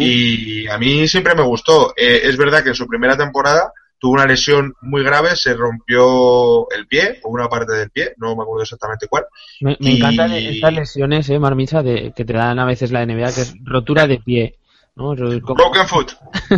Y 0.00 0.66
a 0.68 0.78
mí 0.78 1.06
siempre 1.08 1.34
me 1.34 1.42
gustó. 1.42 1.92
Eh, 1.96 2.20
es 2.24 2.36
verdad 2.36 2.62
que 2.62 2.70
en 2.70 2.74
su 2.74 2.86
primera 2.86 3.16
temporada 3.16 3.72
tuvo 3.98 4.12
una 4.14 4.26
lesión 4.26 4.74
muy 4.82 5.02
grave, 5.02 5.36
se 5.36 5.54
rompió 5.54 6.70
el 6.70 6.86
pie, 6.86 7.18
o 7.22 7.30
una 7.30 7.48
parte 7.48 7.72
del 7.72 7.90
pie, 7.90 8.12
no 8.18 8.36
me 8.36 8.42
acuerdo 8.42 8.62
exactamente 8.62 9.06
cuál. 9.08 9.24
Me, 9.60 9.76
me 9.80 9.90
Y- 9.90 9.96
encantan 9.96 10.32
estas 10.32 10.72
lesiones, 10.72 11.28
eh, 11.30 11.38
Marmisa, 11.38 11.82
de, 11.82 12.12
que 12.14 12.24
te 12.24 12.32
dan 12.34 12.58
a 12.58 12.64
veces 12.66 12.90
la 12.90 13.04
NBA, 13.04 13.32
que 13.34 13.40
es 13.42 13.54
rotura 13.64 14.06
de 14.06 14.18
pie. 14.18 14.56
¿No? 14.96 15.14
Como- 15.14 15.54
Broken 15.54 15.86
foot. 15.86 16.12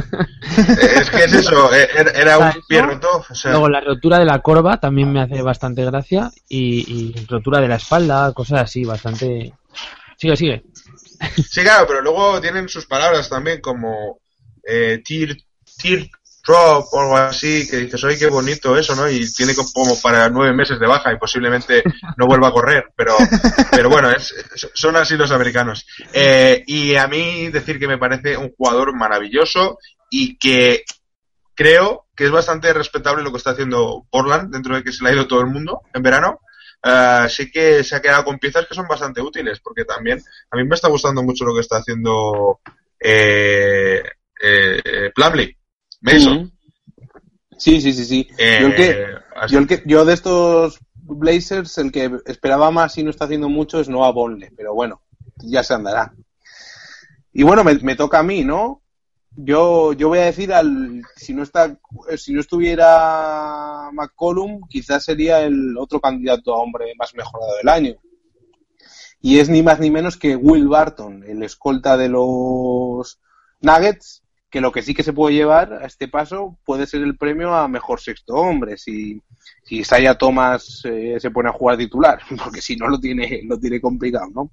Es 0.59 1.11
que 1.11 1.25
es 1.25 1.33
eso, 1.33 1.73
eh, 1.73 1.89
era, 2.15 2.39
un 2.39 2.53
pie 2.67 2.83
roto. 2.83 3.25
O 3.29 3.35
sea, 3.35 3.53
Luego 3.53 3.69
la 3.69 3.81
rotura 3.81 4.19
de 4.19 4.25
la 4.25 4.41
corva 4.41 4.81
también 4.81 5.13
me 5.13 5.21
hace 5.21 5.41
bastante 5.43 5.85
gracia 5.85 6.31
y, 6.49 7.13
y 7.15 7.27
rotura 7.27 7.61
de 7.61 7.69
la 7.69 7.77
espalda, 7.77 8.33
cosas 8.33 8.63
así, 8.63 8.85
bastante... 8.85 9.53
Sigue, 10.17 10.37
sigue. 10.37 10.65
Sí, 11.49 11.63
claro, 11.63 11.87
pero 11.87 12.01
luego 12.03 12.41
tienen 12.41 12.69
sus 12.69 12.87
palabras 12.87 13.29
también 13.29 13.61
como 13.61 14.19
eh, 14.65 15.01
tear, 15.05 15.37
tear 15.81 16.09
o 16.57 17.01
algo 17.01 17.17
así, 17.17 17.69
que 17.69 17.77
dices, 17.77 18.03
oye, 18.05 18.19
qué 18.19 18.27
bonito 18.27 18.77
eso, 18.77 18.95
¿no? 18.95 19.09
Y 19.09 19.31
tiene 19.33 19.55
como 19.55 20.01
para 20.01 20.29
nueve 20.29 20.55
meses 20.55 20.79
de 20.79 20.87
baja 20.87 21.13
y 21.13 21.19
posiblemente 21.19 21.83
no 22.17 22.27
vuelva 22.27 22.49
a 22.49 22.53
correr, 22.53 22.85
pero, 22.97 23.17
pero 23.71 23.89
bueno, 23.89 24.11
es, 24.11 24.35
son 24.75 24.97
así 24.97 25.17
los 25.17 25.31
americanos. 25.31 25.87
Eh, 26.13 26.63
y 26.67 26.95
a 26.97 27.07
mí 27.07 27.49
decir 27.49 27.79
que 27.79 27.89
me 27.89 27.99
parece 27.99 28.37
un 28.37 28.53
jugador 28.57 28.97
maravilloso 28.97 29.79
y 30.11 30.39
que 30.39 30.85
creo 31.55 32.07
que 32.15 32.25
es 32.25 32.31
bastante 32.31 32.73
respetable 32.73 33.23
lo 33.23 33.31
que 33.31 33.39
está 33.39 33.51
haciendo 33.51 34.07
Portland, 34.11 34.53
dentro 34.53 34.77
de 34.77 34.83
que 34.83 34.93
se 34.93 35.05
le 35.05 35.11
ha 35.11 35.15
ido 35.15 35.27
todo 35.27 35.41
el 35.41 35.49
mundo 35.49 35.83
en 35.93 36.03
verano. 36.03 36.41
Ah, 36.83 37.27
sí 37.29 37.51
que 37.51 37.83
se 37.83 37.97
ha 37.97 38.01
quedado 38.01 38.25
con 38.25 38.39
piezas 38.39 38.67
que 38.67 38.75
son 38.75 38.87
bastante 38.87 39.21
útiles, 39.21 39.61
porque 39.61 39.85
también 39.85 40.23
a 40.51 40.57
mí 40.57 40.65
me 40.65 40.77
está 40.77 40.89
gustando 40.89 41.23
mucho 41.23 41.45
lo 41.45 41.55
que 41.55 41.61
está 41.61 41.79
haciendo 41.79 42.61
eh, 43.01 44.03
eh, 44.41 45.11
Plumlee, 45.15 45.58
Mason. 46.01 46.43
Mm. 46.43 46.53
Sí, 47.59 47.81
sí, 47.81 47.93
sí, 47.93 48.05
sí. 48.05 48.29
Eh, 48.39 48.59
yo, 48.61 48.67
el 48.69 48.75
que, 48.77 49.07
así- 49.37 49.53
yo, 49.55 49.59
el 49.59 49.67
que, 49.67 49.83
yo 49.87 50.05
de 50.05 50.15
estos 50.15 50.79
Blazers, 50.95 51.77
el 51.79 51.91
que 51.91 52.11
esperaba 52.27 52.71
más 52.71 52.97
y 52.99 53.03
no 53.03 53.11
está 53.11 53.25
haciendo 53.25 53.49
mucho 53.49 53.81
es 53.81 53.89
Noah 53.89 54.13
Bonle, 54.13 54.53
pero 54.57 54.75
bueno, 54.75 55.03
ya 55.39 55.63
se 55.65 55.75
andará. 55.75 56.15
Y 57.33 57.43
bueno, 57.43 57.65
me, 57.65 57.75
me 57.77 57.97
toca 57.97 58.21
a 58.21 58.23
mí, 58.23 58.45
¿no? 58.45 58.83
Yo, 59.37 59.93
yo 59.93 60.09
voy 60.09 60.19
a 60.19 60.25
decir 60.25 60.53
al 60.53 61.03
si 61.17 61.33
no 61.33 61.43
está 61.45 61.79
si 62.17 62.33
no 62.33 62.41
estuviera 62.41 63.89
McCollum, 63.93 64.61
quizás 64.69 65.05
sería 65.05 65.41
el 65.43 65.77
otro 65.79 66.01
candidato 66.01 66.53
a 66.55 66.59
hombre 66.59 66.93
más 66.99 67.15
mejorado 67.15 67.57
del 67.57 67.69
año. 67.69 67.95
Y 69.21 69.39
es 69.39 69.49
ni 69.49 69.63
más 69.63 69.79
ni 69.81 69.91
menos 69.91 70.17
que 70.17 70.37
Will 70.37 70.69
Barton, 70.69 71.25
el 71.25 71.43
escolta 71.43 71.97
de 71.97 72.09
los 72.09 73.21
Nuggets, 73.61 74.23
que 74.51 74.61
lo 74.61 74.73
que 74.73 74.83
sí 74.83 74.95
que 74.95 75.03
se 75.03 75.13
puede 75.13 75.35
llevar 75.35 75.73
a 75.73 75.87
este 75.87 76.09
paso 76.09 76.59
puede 76.65 76.87
ser 76.87 77.03
el 77.03 77.17
premio 77.17 77.55
a 77.55 77.69
mejor 77.69 78.01
sexto 78.01 78.35
hombre 78.35 78.79
si, 78.79 79.21
si 79.63 79.79
Isaiah 79.81 80.17
Thomas 80.17 80.83
eh, 80.85 81.19
se 81.21 81.31
pone 81.31 81.51
a 81.51 81.53
jugar 81.53 81.77
titular, 81.77 82.19
porque 82.45 82.61
si 82.61 82.77
no 82.77 82.89
lo 82.89 82.99
tiene, 82.99 83.43
lo 83.45 83.59
tiene 83.59 83.81
complicado, 83.81 84.29
¿no? 84.35 84.51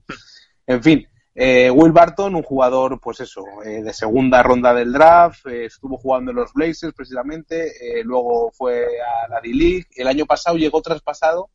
En 0.67 0.81
fin, 0.81 1.07
eh, 1.37 1.69
Will 1.69 1.91
Barton, 1.91 2.33
un 2.33 2.43
jugador, 2.43 2.97
pues 3.01 3.19
eso, 3.19 3.43
eh, 3.65 3.83
de 3.83 3.91
segunda 3.91 4.41
ronda 4.41 4.73
del 4.73 4.93
draft, 4.93 5.45
eh, 5.47 5.65
estuvo 5.65 5.97
jugando 5.97 6.31
en 6.31 6.37
los 6.37 6.53
Blazers 6.53 6.93
precisamente, 6.93 7.99
eh, 7.99 8.05
luego 8.05 8.51
fue 8.53 8.85
a 9.01 9.27
la 9.27 9.41
D-League, 9.41 9.87
el 9.97 10.07
año 10.07 10.25
pasado 10.25 10.55
llegó 10.55 10.81
traspasado 10.81 11.49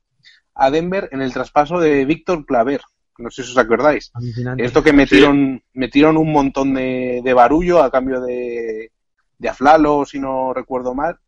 a 0.55 0.70
Denver 0.70 1.09
en 1.12 1.22
el 1.22 1.32
traspaso 1.32 1.80
de 1.80 2.05
Víctor 2.05 2.45
Claver, 2.45 2.82
no 3.21 3.31
sé 3.31 3.45
si 3.45 3.51
os 3.51 3.59
acordáis. 3.59 4.11
Alucinante. 4.14 4.64
Esto 4.64 4.83
que 4.83 4.93
metieron, 4.93 5.62
metieron 5.73 6.16
un 6.16 6.33
montón 6.33 6.75
de, 6.75 7.21
de 7.23 7.35
barullo 7.35 7.83
a 7.83 7.91
cambio 7.91 8.21
de, 8.21 8.93
de 9.39 9.49
Aflalo, 9.49 10.05
si 10.05 10.18
no 10.18 10.53
recuerdo 10.55 10.95
mal. 10.95 11.18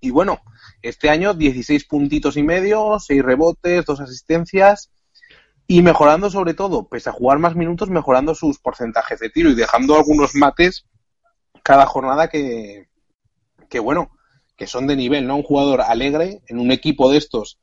Y 0.00 0.10
bueno, 0.10 0.40
este 0.82 1.10
año 1.10 1.32
16 1.32 1.84
puntitos 1.86 2.36
y 2.36 2.42
medio, 2.42 2.98
6 2.98 3.22
rebotes, 3.22 3.84
2 3.84 4.00
asistencias 4.00 4.90
y 5.66 5.80
mejorando 5.80 6.28
sobre 6.28 6.54
todo, 6.54 6.88
pese 6.88 7.08
a 7.08 7.12
jugar 7.12 7.38
más 7.38 7.54
minutos, 7.54 7.88
mejorando 7.88 8.34
sus 8.34 8.58
porcentajes 8.58 9.20
de 9.20 9.30
tiro 9.30 9.48
y 9.48 9.54
dejando 9.54 9.96
algunos 9.96 10.34
mates 10.34 10.86
cada 11.62 11.86
jornada 11.86 12.28
que, 12.28 12.88
que 13.70 13.78
bueno, 13.78 14.10
que 14.56 14.66
son 14.66 14.86
de 14.86 14.96
nivel, 14.96 15.26
¿no? 15.26 15.36
Un 15.36 15.44
jugador 15.44 15.80
alegre 15.80 16.42
en 16.48 16.58
un 16.58 16.72
equipo 16.72 17.10
de 17.10 17.18
estos 17.18 17.58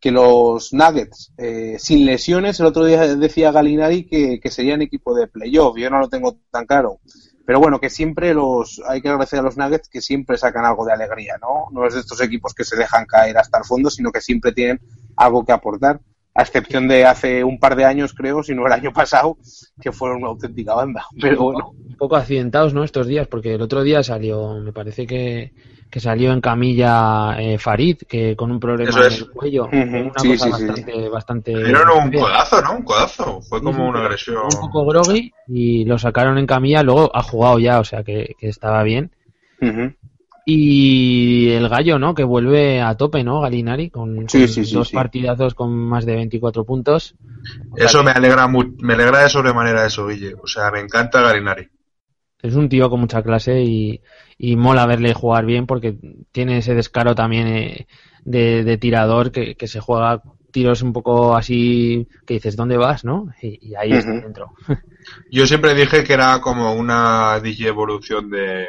que 0.00 0.10
los 0.10 0.72
Nuggets, 0.72 1.32
eh, 1.38 1.76
sin 1.78 2.04
lesiones, 2.06 2.60
el 2.60 2.66
otro 2.66 2.84
día 2.84 3.16
decía 3.16 3.52
Galinari 3.52 4.06
que, 4.06 4.40
que 4.40 4.50
serían 4.50 4.82
equipo 4.82 5.14
de 5.14 5.26
playoff, 5.26 5.76
yo 5.78 5.90
no 5.90 5.98
lo 5.98 6.08
tengo 6.08 6.38
tan 6.50 6.66
claro. 6.66 7.00
Pero 7.46 7.60
bueno, 7.60 7.78
que 7.78 7.90
siempre 7.90 8.34
los, 8.34 8.82
hay 8.88 9.00
que 9.00 9.08
agradecer 9.08 9.38
a 9.38 9.42
los 9.42 9.56
Nuggets 9.56 9.88
que 9.88 10.00
siempre 10.00 10.36
sacan 10.36 10.64
algo 10.64 10.84
de 10.84 10.92
alegría, 10.92 11.36
¿no? 11.40 11.68
No 11.70 11.86
es 11.86 11.94
de 11.94 12.00
estos 12.00 12.20
equipos 12.20 12.52
que 12.54 12.64
se 12.64 12.76
dejan 12.76 13.06
caer 13.06 13.38
hasta 13.38 13.58
el 13.58 13.64
fondo, 13.64 13.88
sino 13.88 14.10
que 14.10 14.20
siempre 14.20 14.52
tienen 14.52 14.80
algo 15.16 15.44
que 15.44 15.52
aportar, 15.52 16.00
a 16.34 16.42
excepción 16.42 16.86
de 16.86 17.06
hace 17.06 17.44
un 17.44 17.58
par 17.58 17.76
de 17.76 17.84
años, 17.84 18.12
creo, 18.12 18.42
si 18.42 18.54
no 18.54 18.66
el 18.66 18.72
año 18.72 18.92
pasado, 18.92 19.38
que 19.80 19.92
fueron 19.92 20.18
una 20.18 20.28
auténtica 20.28 20.74
banda. 20.74 21.06
Pero 21.20 21.42
bueno, 21.42 21.70
Un 21.70 21.96
poco 21.96 22.16
accidentados, 22.16 22.74
¿no? 22.74 22.84
Estos 22.84 23.06
días, 23.06 23.26
porque 23.28 23.54
el 23.54 23.62
otro 23.62 23.82
día 23.82 24.02
salió, 24.02 24.54
me 24.60 24.72
parece 24.72 25.06
que, 25.06 25.54
que 25.90 26.00
salió 26.00 26.32
en 26.32 26.40
camilla 26.40 27.36
eh, 27.40 27.58
Farid, 27.58 27.98
que 28.08 28.34
con 28.36 28.50
un 28.50 28.60
problema 28.60 28.90
Eso 28.90 29.00
en 29.00 29.06
es. 29.12 29.18
el 29.20 29.30
cuello. 29.30 29.66
Una 29.72 30.12
sí, 30.18 30.28
cosa 30.28 30.44
sí, 30.44 30.50
sí. 30.50 30.50
bastante, 30.50 31.08
bastante. 31.08 31.64
Dieron 31.64 31.88
un 32.04 32.12
codazo, 32.12 32.62
¿no? 32.62 32.72
Un 32.76 32.82
codazo. 32.82 33.40
Fue 33.42 33.62
como 33.62 33.88
una 33.88 34.00
agresión. 34.00 34.42
Un 34.44 34.60
poco 34.60 34.84
groggy 34.86 35.32
y 35.48 35.84
lo 35.84 35.98
sacaron 35.98 36.38
en 36.38 36.46
camilla, 36.46 36.82
luego 36.82 37.10
ha 37.14 37.22
jugado 37.22 37.58
ya, 37.58 37.78
o 37.80 37.84
sea 37.84 38.02
que, 38.02 38.34
que 38.38 38.48
estaba 38.48 38.82
bien. 38.82 39.10
Y 40.48 41.50
el 41.50 41.68
gallo, 41.68 41.98
¿no? 41.98 42.14
Que 42.14 42.22
vuelve 42.22 42.80
a 42.80 42.96
tope, 42.96 43.24
¿no? 43.24 43.40
Galinari, 43.40 43.90
con, 43.90 44.28
Sí, 44.28 44.40
con 44.40 44.48
sí, 44.48 44.64
sí, 44.64 44.74
dos 44.74 44.88
sí. 44.88 44.94
partidazos 44.94 45.54
con 45.54 45.72
más 45.76 46.06
de 46.06 46.14
24 46.14 46.64
puntos. 46.64 47.16
O 47.72 47.76
sea 47.76 47.86
Eso 47.86 48.04
me 48.04 48.12
alegra 48.12 48.46
me 48.46 48.94
alegra 48.94 49.22
de 49.22 49.28
sobremanera 49.28 49.86
eso, 49.86 50.06
Guille. 50.06 50.34
O 50.40 50.46
sea, 50.46 50.70
me 50.70 50.78
encanta 50.80 51.20
Garinari. 51.20 51.68
Es 52.46 52.54
un 52.54 52.68
tío 52.68 52.88
con 52.88 53.00
mucha 53.00 53.22
clase 53.22 53.62
y, 53.62 54.00
y 54.38 54.56
mola 54.56 54.86
verle 54.86 55.14
jugar 55.14 55.44
bien 55.44 55.66
porque 55.66 55.96
tiene 56.32 56.58
ese 56.58 56.74
descaro 56.74 57.14
también 57.14 57.48
eh, 57.48 57.86
de, 58.24 58.64
de 58.64 58.78
tirador 58.78 59.32
que, 59.32 59.56
que 59.56 59.66
se 59.66 59.80
juega 59.80 60.22
tiros 60.52 60.82
un 60.82 60.92
poco 60.92 61.36
así 61.36 62.08
que 62.26 62.34
dices, 62.34 62.56
¿dónde 62.56 62.76
vas? 62.76 63.04
¿no? 63.04 63.28
Y, 63.42 63.70
y 63.70 63.74
ahí 63.74 63.92
está 63.92 64.12
dentro. 64.12 64.52
Yo 65.30 65.46
siempre 65.46 65.74
dije 65.74 66.04
que 66.04 66.14
era 66.14 66.40
como 66.40 66.72
una 66.74 67.40
DJ 67.40 67.68
evolución 67.68 68.30
de 68.30 68.68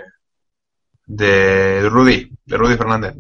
de 1.06 1.88
Rudy, 1.90 2.30
de 2.46 2.58
Rudy 2.58 2.76
Fernández. 2.76 3.16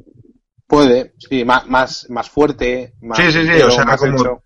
puede, 0.67 1.13
sí, 1.17 1.45
más, 1.45 1.65
más, 1.67 2.07
más 2.09 2.29
fuerte, 2.29 2.93
más, 3.01 3.17
Sí, 3.17 3.31
sí, 3.31 3.43
sí, 3.43 3.49
pero 3.53 3.67
o 3.67 3.71
sea, 3.71 3.85
más 3.85 3.99
como-. 3.99 4.43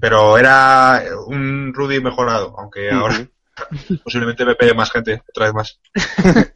Pero 0.00 0.38
era 0.38 1.02
un 1.26 1.72
Rudy 1.74 2.00
mejorado, 2.00 2.54
aunque 2.58 2.90
ahora 2.90 3.26
posiblemente 4.04 4.44
me 4.44 4.54
pegue 4.54 4.74
más 4.74 4.90
gente, 4.90 5.22
otra 5.28 5.46
vez 5.46 5.54
más. 5.54 5.80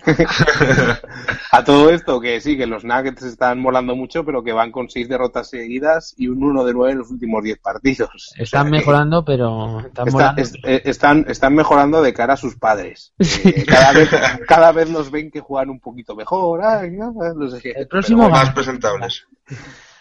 A 1.52 1.64
todo 1.64 1.90
esto, 1.90 2.20
que 2.20 2.40
sí, 2.40 2.56
que 2.56 2.66
los 2.66 2.84
Nuggets 2.84 3.22
están 3.22 3.60
molando 3.60 3.96
mucho, 3.96 4.24
pero 4.24 4.42
que 4.42 4.52
van 4.52 4.72
con 4.72 4.88
seis 4.88 5.08
derrotas 5.08 5.50
seguidas 5.50 6.14
y 6.16 6.28
un 6.28 6.42
1 6.42 6.64
de 6.64 6.72
9 6.72 6.92
en 6.92 6.98
los 6.98 7.10
últimos 7.10 7.42
10 7.42 7.58
partidos. 7.58 8.10
O 8.38 8.42
Están 8.42 8.64
sea, 8.64 8.70
mejorando, 8.70 9.24
pero 9.24 9.80
están 9.80 10.08
está- 10.08 10.12
molando. 10.12 10.42
es- 10.42 10.54
eh, 10.64 10.82
están, 10.84 11.24
están 11.28 11.54
mejorando 11.54 12.02
de 12.02 12.12
cara 12.14 12.34
a 12.34 12.36
sus 12.36 12.56
padres. 12.56 13.12
Eh, 13.18 13.64
cada, 13.66 13.92
vez, 13.92 14.08
cada 14.46 14.72
vez 14.72 14.90
nos 14.90 15.10
ven 15.10 15.30
que 15.30 15.40
juegan 15.40 15.70
un 15.70 15.80
poquito 15.80 16.14
mejor. 16.14 16.62
ay, 16.64 16.90
no, 16.92 17.12
no 17.12 17.50
sé 17.50 17.60
qué. 17.60 17.70
El 17.72 17.88
próximo 17.88 18.22
bueno, 18.22 18.36
Más 18.36 18.50
presentables. 18.52 19.26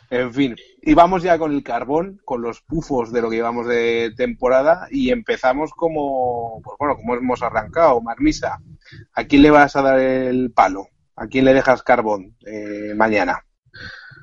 En 0.09 0.33
fin, 0.33 0.55
y 0.81 0.93
vamos 0.93 1.23
ya 1.23 1.37
con 1.37 1.53
el 1.53 1.63
carbón, 1.63 2.19
con 2.25 2.41
los 2.41 2.61
pufos 2.61 3.11
de 3.11 3.21
lo 3.21 3.29
que 3.29 3.37
llevamos 3.37 3.67
de 3.67 4.13
temporada 4.15 4.87
y 4.91 5.11
empezamos 5.11 5.71
como, 5.71 6.61
pues 6.63 6.75
bueno, 6.79 6.95
como 6.95 7.15
hemos 7.15 7.41
arrancado, 7.43 8.01
Marmisa. 8.01 8.59
¿A 9.13 9.23
quién 9.25 9.43
le 9.43 9.51
vas 9.51 9.75
a 9.75 9.81
dar 9.81 9.99
el 9.99 10.51
palo? 10.51 10.87
¿A 11.15 11.27
quién 11.27 11.45
le 11.45 11.53
dejas 11.53 11.83
carbón 11.83 12.35
eh, 12.45 12.93
mañana? 12.95 13.43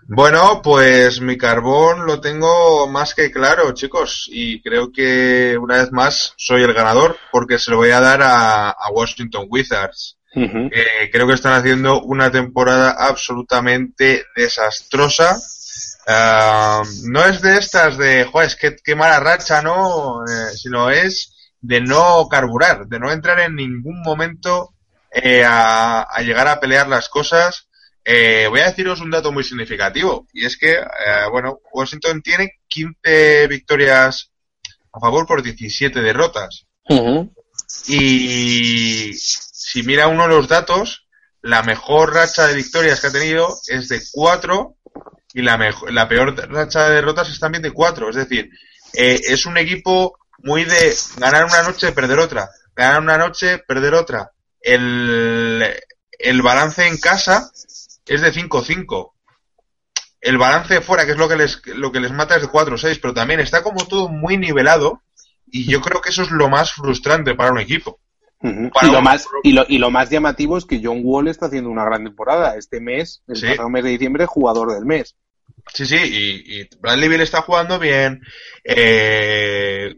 Bueno, 0.09 0.61
pues 0.62 1.20
mi 1.20 1.37
carbón 1.37 2.07
lo 2.07 2.20
tengo 2.20 2.89
más 2.89 3.14
que 3.14 3.30
claro, 3.30 3.72
chicos, 3.72 4.28
y 4.32 4.62
creo 4.62 4.93
que 4.93 5.59
una 5.61 5.78
vez 5.78 5.91
más 5.91 6.34
soy 6.37 6.62
el 6.62 6.72
ganador 6.72 7.16
porque 7.32 7.59
se 7.59 7.72
lo 7.72 7.78
voy 7.78 7.91
a 7.91 8.01
dar 8.01 8.22
a, 8.22 8.70
a 8.70 8.91
Washington 8.93 9.47
Wizards. 9.49 10.16
Eh, 10.39 11.09
creo 11.11 11.26
que 11.26 11.32
están 11.32 11.55
haciendo 11.55 12.03
una 12.03 12.30
temporada 12.30 12.91
absolutamente 12.91 14.24
desastrosa. 14.37 15.39
Ah, 16.07 16.82
no 17.04 17.24
es 17.24 17.42
de 17.42 17.59
estas 17.59 17.98
de, 17.98 18.24
joder, 18.24 18.46
es 18.46 18.57
que 18.57 18.76
qué 18.76 18.94
mala 18.94 19.18
racha, 19.18 19.61
¿no? 19.61 20.24
Eh, 20.24 20.57
sino 20.57 20.90
es 20.90 21.34
de 21.61 21.80
no 21.80 22.28
carburar, 22.28 22.86
de 22.86 23.00
no 23.00 23.11
entrar 23.11 23.40
en 23.40 23.57
ningún 23.57 24.02
momento 24.02 24.74
eh, 25.11 25.44
a, 25.44 26.02
a 26.02 26.22
llegar 26.22 26.46
a 26.46 26.61
pelear 26.61 26.88
las 26.88 27.09
cosas. 27.09 27.68
Eh, 28.04 28.46
voy 28.48 28.61
a 28.61 28.66
deciros 28.66 29.00
un 29.00 29.11
dato 29.11 29.32
muy 29.32 29.42
significativo, 29.42 30.28
y 30.32 30.44
es 30.44 30.57
que, 30.57 30.74
eh, 30.74 30.84
bueno, 31.32 31.59
Washington 31.72 32.22
tiene 32.22 32.52
15 32.68 33.48
victorias 33.48 34.30
a 34.92 35.00
favor 35.00 35.26
por 35.26 35.42
17 35.42 36.00
derrotas. 36.00 36.66
Y 37.88 39.12
si 39.14 39.82
mira 39.82 40.07
uno 40.07 40.22
de 40.22 40.28
los 40.28 40.46
datos, 40.46 41.09
la 41.42 41.64
mejor 41.64 42.14
racha 42.14 42.46
de 42.46 42.54
victorias 42.54 43.00
que 43.00 43.09
ha 43.09 43.12
tenido 43.12 43.59
es 43.66 43.88
de 43.88 44.00
4 44.12 44.76
y 45.37 45.43
la, 45.43 45.59
mejo- 45.59 45.89
la 45.91 46.09
peor 46.09 46.34
racha 46.51 46.89
de 46.89 46.95
derrotas 46.95 47.28
es 47.28 47.39
también 47.39 47.62
de 47.62 47.70
4. 47.70 48.09
Es 48.11 48.16
decir, 48.16 48.51
eh, 48.95 49.20
es 49.28 49.45
un 49.45 49.59
equipo 49.59 50.18
muy 50.39 50.64
de 50.64 50.95
ganar 51.18 51.45
una 51.45 51.62
noche 51.62 51.93
perder 51.93 52.18
otra. 52.18 52.49
ganar 52.74 53.01
una 53.03 53.18
noche, 53.18 53.59
perder 53.59 53.95
otra. 53.95 54.32
El, 54.61 55.62
el 56.18 56.43
balance 56.43 56.87
en 56.87 56.97
casa 56.99 57.51
es 58.07 58.20
de 58.22 58.32
5-5. 58.32 59.12
El 60.22 60.39
balance 60.39 60.80
fuera, 60.80 61.05
que 61.05 61.12
es 61.12 61.18
lo 61.18 61.28
que 61.28 61.37
les, 61.37 61.61
lo 61.66 61.93
que 61.93 62.01
les 62.01 62.12
mata, 62.12 62.37
es 62.37 62.43
de 62.43 62.49
4-6, 62.49 62.99
pero 63.01 63.14
también 63.14 63.41
está 63.41 63.62
como 63.62 63.87
todo 63.87 64.09
muy 64.09 64.37
nivelado 64.39 65.03
y 65.51 65.66
yo 65.70 65.80
creo 65.80 66.01
que 66.01 66.09
eso 66.11 66.22
es 66.22 66.30
lo 66.30 66.49
más 66.49 66.72
frustrante 66.72 67.34
para 67.34 67.53
un 67.53 67.59
equipo. 67.61 68.01
Para 68.41 68.89
Y 68.89 68.91
lo, 68.91 68.99
un- 68.99 69.05
más, 69.05 69.26
y, 69.43 69.53
lo, 69.53 69.64
y 69.68 69.78
lo 69.78 69.91
más 69.91 70.11
llamativo 70.11 70.57
es 70.59 70.64
que 70.64 70.80
John 70.82 71.01
Wall 71.03 71.28
está 71.28 71.47
haciendo 71.47 71.70
una 71.70 71.84
gran 71.84 72.05
temporada. 72.05 72.57
Este 72.57 72.80
mes, 72.80 73.22
el 73.28 73.37
Sí. 73.37 73.47
pasado 73.49 73.68
mes 73.70 73.84
de 73.84 73.91
diciembre, 73.91 74.26
jugador 74.26 74.72
del 74.74 74.84
mes. 74.84 75.14
Sí, 75.72 75.84
sí, 75.86 75.96
y, 75.96 76.60
y 76.60 76.68
Bradley 76.80 77.08
Bill 77.08 77.20
está 77.20 77.42
jugando 77.42 77.78
bien. 77.78 78.22
Eh, 78.64 79.96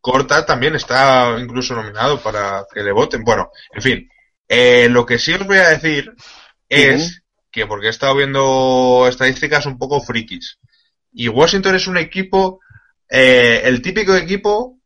Corta 0.00 0.44
también 0.44 0.74
está 0.74 1.36
incluso 1.40 1.74
nominado 1.74 2.20
para 2.20 2.64
que 2.72 2.82
le 2.82 2.92
voten. 2.92 3.22
Bueno, 3.24 3.50
en 3.72 3.82
fin. 3.82 4.08
Eh, 4.48 4.88
lo 4.90 5.06
que 5.06 5.18
sí 5.18 5.32
os 5.32 5.46
voy 5.46 5.56
a 5.58 5.70
decir 5.70 6.12
es 6.68 7.22
que, 7.50 7.66
porque 7.66 7.86
he 7.86 7.90
estado 7.90 8.16
viendo 8.16 9.06
estadísticas 9.08 9.64
un 9.66 9.78
poco 9.78 10.00
frikis, 10.02 10.58
y 11.12 11.28
Washington 11.28 11.76
es 11.76 11.86
un 11.86 11.96
equipo, 11.96 12.60
eh, 13.08 13.62
el 13.64 13.80
típico 13.80 14.14
equipo 14.16 14.78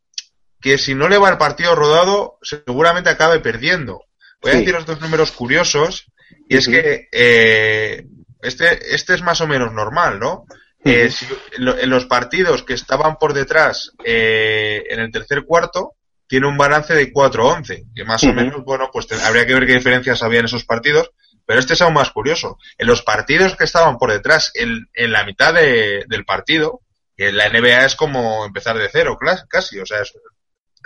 que 0.61 0.77
si 0.77 0.93
no 0.93 1.09
le 1.09 1.17
va 1.17 1.29
el 1.29 1.37
partido 1.37 1.73
rodado, 1.75 2.37
seguramente 2.41 3.09
acabe 3.09 3.39
perdiendo. 3.39 4.05
Voy 4.41 4.51
a 4.51 4.53
Sí. 4.53 4.59
deciros 4.61 4.85
dos 4.85 5.01
números 5.01 5.31
curiosos, 5.31 6.05
y 6.47 6.57
es 6.57 6.67
que 6.67 7.07
eh, 7.11 8.05
este, 8.41 8.93
este 8.95 9.13
es 9.15 9.21
más 9.21 9.41
o 9.41 9.47
menos 9.47 9.71
normal, 9.73 10.19
¿no? 10.19 10.45
Eh, 10.85 11.07
Ujú. 11.07 11.11
si- 11.13 11.27
lo- 11.61 11.77
en 11.77 11.89
los 11.89 12.05
partidos 12.05 12.63
que 12.63 12.73
estaban 12.73 13.17
por 13.17 13.33
detrás 13.33 13.91
eh, 14.03 14.83
en 14.89 14.99
el 14.99 15.11
tercer 15.11 15.43
cuarto, 15.45 15.95
tiene 16.27 16.47
un 16.47 16.57
balance 16.57 16.93
de 16.93 17.11
4-11, 17.11 17.85
que 17.95 18.05
más 18.05 18.23
o 18.23 18.27
menos, 18.33 18.63
bueno, 18.63 18.89
pues 18.93 19.07
te- 19.07 19.21
habría 19.21 19.45
que 19.47 19.53
ver 19.55 19.65
qué 19.65 19.73
diferencias 19.73 20.21
había 20.23 20.39
en 20.39 20.45
esos 20.45 20.63
partidos, 20.63 21.11
pero 21.45 21.59
este 21.59 21.73
es 21.73 21.81
aún 21.81 21.95
más 21.95 22.11
curioso. 22.11 22.57
En 22.77 22.85
los 22.87 23.01
partidos 23.01 23.55
que 23.55 23.63
estaban 23.63 23.97
por 23.97 24.11
detrás, 24.11 24.51
en, 24.53 24.87
en 24.93 25.11
la 25.11 25.25
mitad 25.25 25.53
de- 25.53 26.05
del 26.07 26.23
partido, 26.25 26.81
que 27.17 27.31
la 27.33 27.47
NBA 27.49 27.85
es 27.85 27.95
como 27.95 28.45
empezar 28.45 28.77
de 28.77 28.89
cero, 28.91 29.17
casi, 29.49 29.79
o 29.79 29.85
sea, 29.85 30.01
es- 30.01 30.13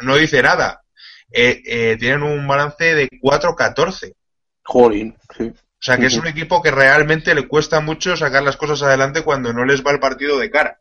no 0.01 0.16
dice 0.16 0.41
nada. 0.41 0.82
Eh, 1.30 1.62
eh, 1.66 1.97
tienen 1.99 2.24
un 2.24 2.47
balance 2.47 2.95
de 2.95 3.10
4-14. 3.22 4.14
Jolín, 4.64 5.16
sí. 5.38 5.51
O 5.84 5.86
sea, 5.86 5.97
que 5.97 6.05
es 6.05 6.15
un 6.15 6.27
equipo 6.27 6.61
que 6.61 6.71
realmente 6.71 7.36
le 7.36 7.45
cuesta 7.45 7.81
mucho 7.81 8.15
sacar 8.15 8.41
las 8.41 8.55
cosas 8.55 8.81
adelante 8.84 9.21
cuando 9.21 9.51
no 9.51 9.65
les 9.65 9.86
va 9.86 9.91
el 9.91 9.99
partido 9.99 10.39
de 10.39 10.49
cara. 10.49 10.79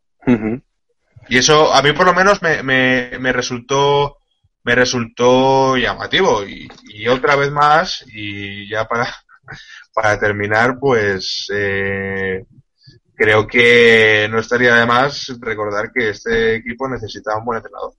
Y 1.28 1.38
eso 1.38 1.74
a 1.74 1.82
mí 1.82 1.90
por 1.90 2.06
lo 2.06 2.14
menos 2.14 2.40
me, 2.40 2.62
me, 2.62 3.10
me 3.18 3.32
resultó 3.32 4.18
me 4.62 4.76
resultó 4.76 5.76
llamativo 5.76 6.44
y, 6.44 6.68
y 6.84 7.08
otra 7.08 7.34
vez 7.34 7.50
más 7.50 8.04
y 8.14 8.68
ya 8.68 8.84
para 8.84 9.12
para 9.92 10.20
terminar 10.20 10.78
pues 10.78 11.48
eh, 11.52 12.44
creo 13.12 13.44
que 13.44 14.28
no 14.30 14.38
estaría 14.38 14.76
de 14.76 14.86
más 14.86 15.36
recordar 15.40 15.90
que 15.92 16.10
este 16.10 16.54
equipo 16.54 16.88
necesitaba 16.88 17.40
un 17.40 17.46
buen 17.46 17.56
entrenador. 17.56 17.92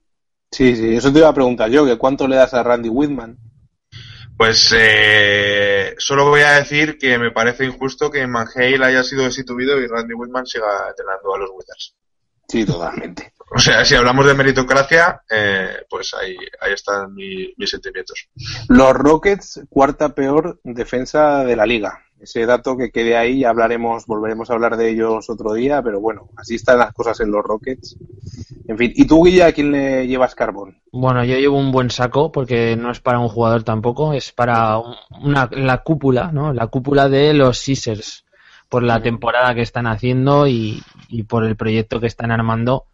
Sí, 0.50 0.74
sí, 0.74 0.96
eso 0.96 1.12
te 1.12 1.18
iba 1.18 1.28
a 1.28 1.34
preguntar 1.34 1.68
yo, 1.68 1.84
que 1.84 1.98
cuánto 1.98 2.26
le 2.26 2.36
das 2.36 2.54
a 2.54 2.62
Randy 2.62 2.88
Whitman. 2.88 3.36
Pues 4.36 4.74
eh, 4.76 5.94
solo 5.98 6.28
voy 6.28 6.40
a 6.40 6.52
decir 6.52 6.98
que 6.98 7.18
me 7.18 7.30
parece 7.30 7.64
injusto 7.64 8.10
que 8.10 8.26
Manhale 8.26 8.84
haya 8.84 9.04
sido 9.04 9.22
destituido 9.24 9.78
y 9.80 9.86
Randy 9.86 10.14
Whitman 10.14 10.46
siga 10.46 10.88
entrenando 10.88 11.34
a 11.34 11.38
los 11.38 11.50
Wizards. 11.50 11.94
Sí, 12.48 12.64
totalmente. 12.64 13.33
O 13.50 13.58
sea, 13.58 13.84
si 13.84 13.94
hablamos 13.94 14.26
de 14.26 14.34
meritocracia, 14.34 15.22
eh, 15.30 15.68
pues 15.88 16.12
ahí, 16.14 16.36
ahí 16.60 16.72
están 16.72 17.14
mi- 17.14 17.52
mis 17.56 17.70
sentimientos. 17.70 18.28
Los 18.68 18.92
Rockets, 18.94 19.60
cuarta 19.68 20.08
peor 20.14 20.60
defensa 20.64 21.44
de 21.44 21.54
la 21.56 21.66
liga. 21.66 22.00
Ese 22.20 22.46
dato 22.46 22.76
que 22.76 22.90
quede 22.90 23.16
ahí, 23.18 23.40
ya 23.40 23.50
hablaremos, 23.50 24.06
volveremos 24.06 24.48
a 24.48 24.54
hablar 24.54 24.76
de 24.78 24.88
ellos 24.90 25.28
otro 25.28 25.52
día, 25.52 25.82
pero 25.82 26.00
bueno, 26.00 26.30
así 26.36 26.54
están 26.54 26.78
las 26.78 26.92
cosas 26.94 27.20
en 27.20 27.30
los 27.30 27.44
Rockets. 27.44 27.96
En 28.66 28.78
fin, 28.78 28.92
¿y 28.96 29.06
tú, 29.06 29.22
Guilla, 29.24 29.46
a 29.48 29.52
quién 29.52 29.70
le 29.72 30.06
llevas 30.06 30.34
carbón? 30.34 30.78
Bueno, 30.90 31.22
yo 31.24 31.36
llevo 31.36 31.58
un 31.58 31.70
buen 31.70 31.90
saco 31.90 32.32
porque 32.32 32.76
no 32.76 32.90
es 32.90 33.00
para 33.00 33.18
un 33.18 33.28
jugador 33.28 33.62
tampoco, 33.62 34.14
es 34.14 34.32
para 34.32 34.78
un- 34.78 34.94
una, 35.22 35.50
la 35.52 35.82
cúpula, 35.82 36.32
¿no? 36.32 36.54
La 36.54 36.68
cúpula 36.68 37.10
de 37.10 37.34
los 37.34 37.62
Caesars 37.62 38.24
por 38.70 38.82
la 38.82 39.02
temporada 39.02 39.54
que 39.54 39.60
están 39.60 39.86
haciendo 39.86 40.46
y, 40.48 40.82
y 41.08 41.24
por 41.24 41.44
el 41.44 41.56
proyecto 41.56 42.00
que 42.00 42.06
están 42.06 42.30
armando. 42.30 42.86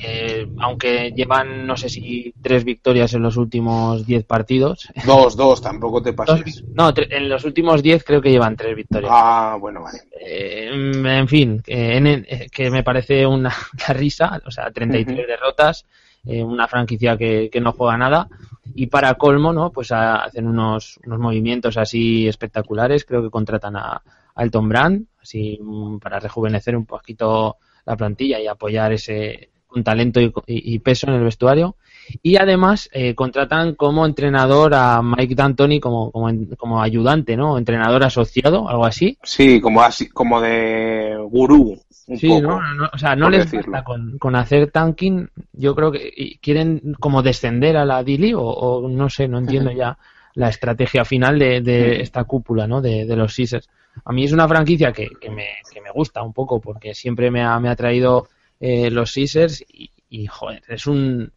Que, 0.00 0.48
aunque 0.60 1.12
llevan, 1.12 1.66
no 1.66 1.76
sé 1.76 1.88
si 1.88 2.32
tres 2.42 2.64
victorias 2.64 3.14
en 3.14 3.22
los 3.22 3.36
últimos 3.36 4.06
diez 4.06 4.24
partidos. 4.24 4.88
Dos, 5.06 5.36
dos, 5.36 5.60
tampoco 5.62 6.02
te 6.02 6.12
pases. 6.14 6.62
no, 6.74 6.92
en 6.96 7.28
los 7.28 7.44
últimos 7.44 7.82
diez 7.82 8.04
creo 8.04 8.20
que 8.20 8.30
llevan 8.30 8.56
tres 8.56 8.76
victorias. 8.76 9.10
Ah, 9.14 9.56
bueno, 9.60 9.82
vale. 9.82 10.00
Eh, 10.20 10.70
en 10.72 11.28
fin, 11.28 11.62
que, 11.64 11.96
en- 11.96 12.06
eh, 12.06 12.48
que 12.50 12.70
me 12.70 12.82
parece 12.82 13.26
una, 13.26 13.52
una 13.74 13.98
risa, 13.98 14.40
o 14.46 14.50
sea, 14.50 14.70
33 14.70 15.18
Ujú. 15.18 15.26
derrotas, 15.26 15.86
eh, 16.26 16.42
una 16.42 16.68
franquicia 16.68 17.16
que, 17.16 17.48
que 17.50 17.60
no 17.60 17.72
juega 17.72 17.96
nada 17.96 18.28
y 18.74 18.86
para 18.88 19.14
colmo, 19.14 19.52
¿no? 19.52 19.70
Pues 19.70 19.90
a- 19.92 20.16
hacen 20.24 20.46
unos, 20.46 20.98
unos 21.06 21.18
movimientos 21.18 21.76
así 21.78 22.28
espectaculares, 22.28 23.04
creo 23.04 23.22
que 23.22 23.30
contratan 23.30 23.76
a, 23.76 24.02
a 24.34 24.42
Elton 24.42 24.68
Brand, 24.68 25.06
así 25.22 25.58
mm, 25.62 25.98
para 25.98 26.20
rejuvenecer 26.20 26.76
un 26.76 26.84
poquito 26.84 27.56
la 27.86 27.96
plantilla 27.96 28.40
y 28.40 28.46
apoyar 28.46 28.92
ese 28.92 29.48
con 29.66 29.82
talento 29.84 30.20
y, 30.20 30.32
y- 30.46 30.78
peso 30.78 31.06
en 31.08 31.14
el 31.14 31.24
vestuario. 31.24 31.76
Y 32.22 32.36
además 32.36 32.88
eh, 32.92 33.14
contratan 33.14 33.74
como 33.74 34.06
entrenador 34.06 34.72
a 34.74 35.02
Mike 35.02 35.34
D'Antoni 35.34 35.80
como, 35.80 36.10
como, 36.12 36.30
como 36.56 36.80
ayudante, 36.80 37.36
¿no? 37.36 37.58
Entrenador 37.58 38.04
asociado, 38.04 38.68
algo 38.68 38.86
así. 38.86 39.18
Sí, 39.22 39.60
como 39.60 39.82
así, 39.82 40.08
como 40.08 40.40
de 40.40 41.16
gurú, 41.28 41.78
un 42.06 42.16
Sí, 42.18 42.28
poco. 42.28 42.42
¿no? 42.42 42.74
No, 42.74 42.90
o 42.92 42.98
sea, 42.98 43.16
no 43.16 43.28
les 43.28 43.50
basta 43.52 43.82
con, 43.82 44.18
con 44.18 44.36
hacer 44.36 44.70
tanking. 44.70 45.28
Yo 45.52 45.74
creo 45.74 45.90
que 45.90 46.38
quieren 46.40 46.94
como 47.00 47.22
descender 47.22 47.76
a 47.76 47.84
la 47.84 48.04
Dili 48.04 48.32
o, 48.34 48.40
o 48.42 48.88
no 48.88 49.10
sé, 49.10 49.26
no 49.26 49.38
entiendo 49.38 49.72
ya 49.72 49.98
la 50.34 50.48
estrategia 50.48 51.04
final 51.04 51.38
de, 51.40 51.60
de 51.60 52.02
esta 52.02 52.22
cúpula, 52.24 52.66
¿no? 52.68 52.80
De, 52.80 53.04
de 53.04 53.16
los 53.16 53.34
Caesars. 53.34 53.68
A 54.04 54.12
mí 54.12 54.24
es 54.24 54.32
una 54.32 54.48
franquicia 54.48 54.92
que, 54.92 55.08
que, 55.20 55.30
me, 55.30 55.46
que 55.72 55.80
me 55.80 55.90
gusta 55.90 56.22
un 56.22 56.32
poco 56.32 56.60
porque 56.60 56.94
siempre 56.94 57.30
me 57.30 57.42
ha, 57.42 57.58
me 57.58 57.68
ha 57.68 57.76
traído 57.76 58.28
eh, 58.60 58.90
los 58.90 59.14
Caesars 59.14 59.64
y, 59.68 59.90
y, 60.08 60.26
joder, 60.26 60.62
es 60.68 60.86
un... 60.86 61.32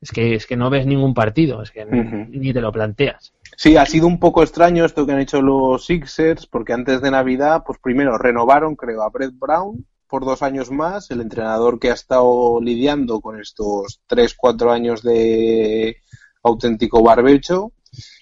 Es 0.00 0.12
que, 0.12 0.34
es 0.34 0.46
que 0.46 0.56
no 0.56 0.70
ves 0.70 0.86
ningún 0.86 1.12
partido, 1.12 1.60
es 1.60 1.72
que 1.72 1.84
ni 1.84 2.52
te 2.52 2.60
lo 2.60 2.70
planteas. 2.70 3.32
Sí, 3.56 3.76
ha 3.76 3.84
sido 3.84 4.06
un 4.06 4.20
poco 4.20 4.44
extraño 4.44 4.84
esto 4.84 5.04
que 5.04 5.10
han 5.10 5.18
hecho 5.18 5.42
los 5.42 5.86
Sixers, 5.86 6.46
porque 6.46 6.72
antes 6.72 7.02
de 7.02 7.10
Navidad, 7.10 7.64
pues 7.66 7.80
primero 7.82 8.16
renovaron, 8.16 8.76
creo, 8.76 9.02
a 9.02 9.10
Brett 9.10 9.32
Brown 9.36 9.84
por 10.06 10.24
dos 10.24 10.42
años 10.42 10.70
más, 10.70 11.10
el 11.10 11.20
entrenador 11.20 11.80
que 11.80 11.90
ha 11.90 11.94
estado 11.94 12.60
lidiando 12.60 13.20
con 13.20 13.40
estos 13.40 14.00
tres, 14.06 14.34
cuatro 14.34 14.70
años 14.70 15.02
de 15.02 15.96
auténtico 16.44 17.02
barbecho, 17.02 17.72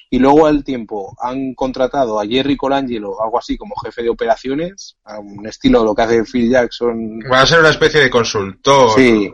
y 0.08 0.18
luego 0.18 0.46
al 0.46 0.62
tiempo 0.62 1.16
han 1.20 1.54
contratado 1.54 2.20
a 2.20 2.26
Jerry 2.26 2.56
Colangelo, 2.56 3.20
algo 3.22 3.38
así 3.38 3.56
como 3.56 3.74
jefe 3.84 4.02
de 4.02 4.08
operaciones, 4.08 4.96
a 5.04 5.18
un 5.18 5.46
estilo 5.46 5.80
de 5.80 5.84
lo 5.84 5.94
que 5.94 6.02
hace 6.02 6.24
Phil 6.24 6.50
Jackson 6.50 7.18
Va 7.30 7.42
a 7.42 7.46
ser 7.46 7.60
una 7.60 7.70
especie 7.70 8.00
de 8.00 8.08
consultor, 8.10 8.90
Sí. 8.94 9.32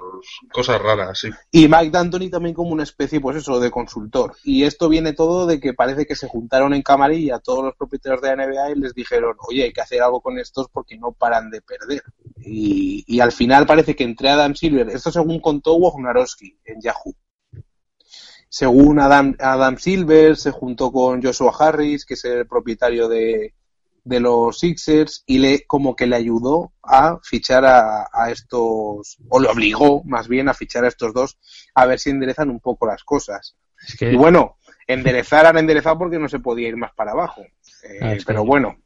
cosas 0.51 0.81
raras, 0.81 1.19
sí. 1.19 1.29
Y 1.51 1.69
Mike 1.69 1.91
D'Antoni 1.91 2.31
también 2.31 2.55
como 2.55 2.71
una 2.71 2.85
especie, 2.85 3.21
pues 3.21 3.37
eso, 3.37 3.61
de 3.61 3.71
consultor. 3.71 4.35
Y 4.45 4.65
esto 4.65 4.89
viene 4.89 5.13
todo 5.13 5.47
de 5.47 5.61
que 5.61 5.75
parece 5.75 6.07
que 6.07 6.17
se 6.17 6.29
juntaron 6.29 6.73
en 6.75 6.83
camarilla 6.83 7.39
todos 7.39 7.65
los 7.65 7.77
propietarios 7.77 8.23
de 8.23 8.29
la 8.29 8.47
NBA 8.47 8.71
y 8.71 8.75
les 8.77 8.95
dijeron, 8.95 9.37
oye, 9.49 9.65
hay 9.65 9.73
que 9.73 9.81
hacer 9.83 10.01
algo 10.01 10.21
con 10.21 10.39
estos 10.39 10.69
porque 10.73 10.97
no 10.97 11.13
paran 11.13 11.51
de 11.51 11.61
perder. 11.61 12.03
Y, 12.39 13.05
y 13.07 13.21
al 13.21 13.33
final 13.33 13.67
parece 13.67 13.95
que 13.95 14.05
entre 14.05 14.31
Adam 14.31 14.55
Silver, 14.55 14.89
esto 14.89 15.11
según 15.13 15.41
contó 15.41 15.75
Wojnarowski 15.75 16.57
en 16.65 16.81
Yahoo. 16.81 17.15
Según 18.55 19.01
Adam, 19.01 19.35
Adam 19.41 19.79
Silver 19.79 20.37
se 20.37 20.51
juntó 20.51 20.93
con 20.93 21.23
Joshua 21.23 21.55
Harris, 21.59 22.05
que 22.05 22.15
es 22.15 22.25
el 22.27 22.47
propietario 22.47 23.09
de, 23.09 23.55
de 24.05 24.21
los 24.21 24.59
Sixers, 24.59 25.25
y 25.25 25.39
le 25.39 25.65
como 25.67 25.97
que 25.97 26.07
le 26.07 26.17
ayudó 26.17 26.75
a 26.83 27.19
fichar 27.23 27.65
a, 27.65 28.11
a 28.13 28.31
estos, 28.31 29.17
o 29.31 29.41
le 29.41 29.49
obligó 29.49 30.03
más 30.05 30.29
bien 30.29 30.51
a 30.51 30.55
fichar 30.55 30.85
a 30.85 30.89
estos 30.89 31.15
dos, 31.15 31.39
a 31.75 31.87
ver 31.87 31.99
si 31.99 32.11
enderezan 32.11 32.51
un 32.51 32.61
poco 32.61 32.87
las 32.87 33.03
cosas. 33.05 33.57
Es 33.89 33.97
que 33.97 34.13
Y 34.13 34.17
bueno, 34.17 34.59
enderezar 34.87 35.47
han 35.47 35.57
enderezado 35.57 35.97
porque 35.99 36.19
no 36.19 36.29
se 36.29 36.39
podía 36.41 36.69
ir 36.69 36.77
más 36.77 36.93
para 36.95 37.13
abajo. 37.13 37.41
Eh, 37.41 37.99
Ah, 38.03 38.15
que- 38.15 38.23
pero 38.27 38.45
bueno. 38.45 38.77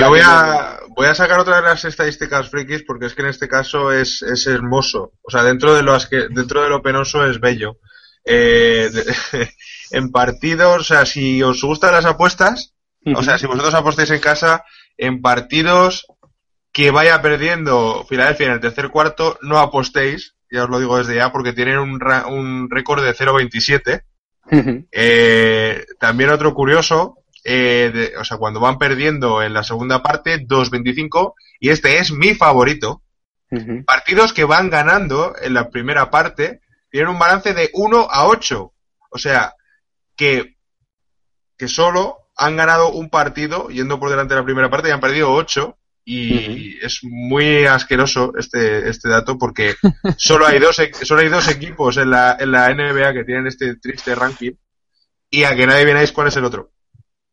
Yo 0.00 0.08
voy 0.10 0.20
a, 0.22 0.78
voy 0.96 1.06
a 1.06 1.14
sacar 1.16 1.40
otra 1.40 1.56
de 1.56 1.62
las 1.62 1.84
estadísticas 1.84 2.48
frikis 2.50 2.84
porque 2.84 3.06
es 3.06 3.14
que 3.14 3.22
en 3.22 3.28
este 3.28 3.48
caso 3.48 3.90
es, 3.90 4.22
es 4.22 4.46
hermoso. 4.46 5.14
O 5.22 5.30
sea, 5.32 5.42
dentro 5.42 5.74
de 5.74 5.82
lo, 5.82 5.92
asque- 5.92 6.28
dentro 6.32 6.62
de 6.62 6.68
lo 6.68 6.80
penoso 6.82 7.26
es 7.26 7.40
bello. 7.40 7.78
Eh, 8.26 8.90
en 9.92 10.10
partidos, 10.10 10.80
o 10.80 10.84
sea, 10.84 11.06
si 11.06 11.42
os 11.42 11.62
gustan 11.62 11.92
las 11.92 12.04
apuestas, 12.04 12.74
o 13.14 13.22
sea, 13.22 13.38
si 13.38 13.46
vosotros 13.46 13.74
apostáis 13.74 14.10
en 14.10 14.20
casa, 14.20 14.64
en 14.98 15.22
partidos 15.22 16.06
que 16.72 16.90
vaya 16.90 17.22
perdiendo 17.22 18.04
Filadelfia 18.08 18.46
en 18.46 18.52
el 18.54 18.60
tercer 18.60 18.90
cuarto, 18.90 19.38
no 19.42 19.58
apostéis, 19.58 20.34
ya 20.50 20.64
os 20.64 20.70
lo 20.70 20.78
digo 20.80 20.98
desde 20.98 21.14
ya, 21.16 21.30
porque 21.32 21.52
tienen 21.52 21.78
un, 21.78 22.00
ra- 22.00 22.26
un 22.26 22.68
récord 22.68 23.02
de 23.04 23.14
0-27. 23.14 24.02
Eh, 24.92 25.84
también 25.98 26.30
otro 26.30 26.52
curioso, 26.54 27.18
eh, 27.44 27.90
de- 27.94 28.16
o 28.18 28.24
sea, 28.24 28.36
cuando 28.38 28.60
van 28.60 28.78
perdiendo 28.78 29.42
en 29.42 29.54
la 29.54 29.62
segunda 29.62 30.02
parte, 30.02 30.38
2-25, 30.46 31.34
y 31.60 31.70
este 31.70 31.98
es 31.98 32.10
mi 32.12 32.34
favorito, 32.34 33.02
partidos 33.84 34.32
que 34.32 34.44
van 34.44 34.68
ganando 34.68 35.34
en 35.40 35.54
la 35.54 35.70
primera 35.70 36.10
parte 36.10 36.60
tienen 36.90 37.10
un 37.10 37.18
balance 37.18 37.54
de 37.54 37.70
1 37.72 38.08
a 38.10 38.26
8. 38.26 38.72
O 39.10 39.18
sea, 39.18 39.54
que, 40.14 40.56
que 41.56 41.68
solo 41.68 42.28
han 42.36 42.56
ganado 42.56 42.90
un 42.90 43.10
partido 43.10 43.68
yendo 43.68 43.98
por 43.98 44.10
delante 44.10 44.34
de 44.34 44.40
la 44.40 44.44
primera 44.44 44.70
parte 44.70 44.88
y 44.88 44.92
han 44.92 45.00
perdido 45.00 45.32
8. 45.32 45.76
Y 46.08 46.78
es 46.84 47.00
muy 47.02 47.64
asqueroso 47.64 48.32
este, 48.38 48.88
este 48.88 49.08
dato 49.08 49.36
porque 49.38 49.74
solo 50.16 50.46
hay 50.46 50.60
dos, 50.60 50.80
solo 51.02 51.20
hay 51.20 51.28
dos 51.28 51.48
equipos 51.48 51.96
en 51.96 52.10
la, 52.10 52.36
en 52.38 52.52
la 52.52 52.72
NBA 52.72 53.12
que 53.12 53.24
tienen 53.24 53.48
este 53.48 53.76
triste 53.76 54.14
ranking. 54.14 54.52
Y 55.30 55.42
a 55.42 55.56
que 55.56 55.66
nadie 55.66 55.80
adivináis 55.80 56.12
cuál 56.12 56.28
es 56.28 56.36
el 56.36 56.44
otro. 56.44 56.70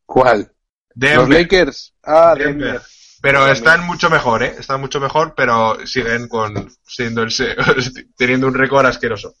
¿Cuál? 0.04 0.38
¿Los 0.38 0.48
Denver. 0.94 1.42
Lakers? 1.42 1.94
Ah, 2.02 2.34
Denver. 2.36 2.54
Denver. 2.54 2.82
Pero 3.24 3.48
están 3.48 3.86
mucho 3.86 4.10
mejor, 4.10 4.42
¿eh? 4.42 4.54
Están 4.58 4.82
mucho 4.82 5.00
mejor, 5.00 5.32
pero 5.34 5.78
siguen 5.86 6.28
con 6.28 6.70
siendo 6.86 7.22
el 7.22 7.32
teniendo 8.18 8.46
un 8.48 8.52
récord 8.52 8.84
asqueroso. 8.84 9.36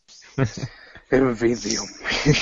En 1.10 1.36
fin, 1.36 1.56
tío. 1.60 1.80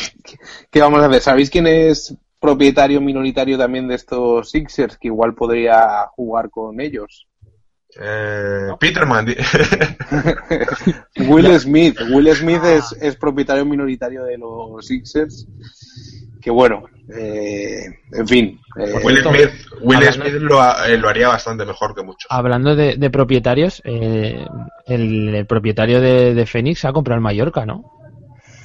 ¿Qué 0.70 0.80
vamos 0.80 1.02
a 1.02 1.06
hacer? 1.06 1.20
¿Sabéis 1.20 1.50
quién 1.50 1.66
es 1.66 2.14
propietario 2.40 3.00
minoritario 3.00 3.58
también 3.58 3.88
de 3.88 3.94
estos 3.96 4.50
Sixers? 4.50 4.96
Que 4.98 5.08
igual 5.08 5.34
podría 5.34 6.06
jugar 6.16 6.50
con 6.50 6.80
ellos. 6.80 7.26
Eh, 8.00 8.68
Peterman. 8.80 9.26
di- 9.26 9.36
Will 11.28 11.58
Smith. 11.60 11.98
Will 12.10 12.34
Smith 12.34 12.62
es, 12.64 12.92
es 13.00 13.16
propietario 13.16 13.64
minoritario 13.66 14.24
de 14.24 14.38
los 14.38 14.86
Sixers. 14.86 15.46
Que 16.42 16.50
bueno, 16.50 16.82
eh, 17.16 17.84
en 18.12 18.26
fin. 18.28 18.60
eh, 18.78 19.00
Will 19.04 19.18
Smith, 19.22 19.50
Will 19.82 19.96
Hablando- 19.98 20.12
Smith 20.28 20.34
lo, 20.42 20.60
ha- 20.60 20.88
eh, 20.88 20.98
lo 20.98 21.08
haría 21.08 21.28
bastante 21.28 21.64
mejor 21.64 21.94
que 21.94 22.02
muchos. 22.02 22.26
Hablando 22.30 22.74
de, 22.74 22.96
de 22.96 23.10
propietarios, 23.10 23.80
eh, 23.84 24.44
el, 24.86 25.34
el 25.34 25.46
propietario 25.46 26.00
de, 26.00 26.34
de 26.34 26.46
Fénix 26.46 26.84
ha 26.84 26.92
comprado 26.92 27.16
el 27.18 27.22
Mallorca, 27.22 27.64
¿no? 27.64 27.84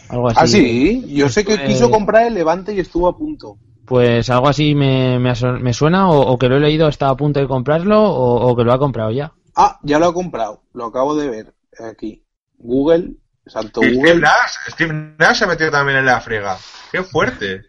Algo 0.09 0.29
así. 0.29 0.37
Ah, 0.41 0.47
sí. 0.47 1.03
Yo 1.13 1.29
sé 1.29 1.45
que 1.45 1.63
quiso 1.65 1.91
comprar 1.91 2.25
el 2.27 2.33
Levante 2.33 2.73
y 2.73 2.79
estuvo 2.79 3.07
a 3.07 3.17
punto. 3.17 3.57
Pues 3.85 4.29
algo 4.29 4.47
así 4.49 4.73
me, 4.75 5.19
me, 5.19 5.73
suena, 5.73 6.09
o, 6.09 6.19
o 6.19 6.37
que 6.37 6.49
lo 6.49 6.57
he 6.57 6.59
leído, 6.59 6.87
está 6.87 7.09
a 7.09 7.15
punto 7.15 7.39
de 7.39 7.47
comprarlo, 7.47 8.01
o, 8.03 8.49
o 8.49 8.55
que 8.55 8.63
lo 8.63 8.73
ha 8.73 8.79
comprado 8.79 9.11
ya. 9.11 9.31
Ah, 9.55 9.79
ya 9.83 9.99
lo 9.99 10.07
ha 10.07 10.13
comprado. 10.13 10.61
Lo 10.73 10.85
acabo 10.85 11.15
de 11.15 11.29
ver 11.29 11.53
aquí. 11.79 12.23
Google, 12.57 13.11
Santo 13.49 13.83
Y 13.83 13.95
Steve. 13.95 14.15
Nash, 14.19 14.53
Steve 14.69 14.93
Nash 15.17 15.37
se 15.37 15.43
ha 15.43 15.47
metido 15.47 15.71
también 15.71 15.99
en 15.99 16.05
la 16.05 16.19
friega. 16.21 16.57
¡Qué 16.91 17.03
fuerte! 17.03 17.65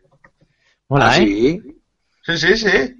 Hola, 0.88 1.10
Ah, 1.10 1.16
¿eh? 1.18 1.20
sí. 1.20 1.62
Sí, 2.24 2.38
sí, 2.38 2.56
sí. 2.56 2.94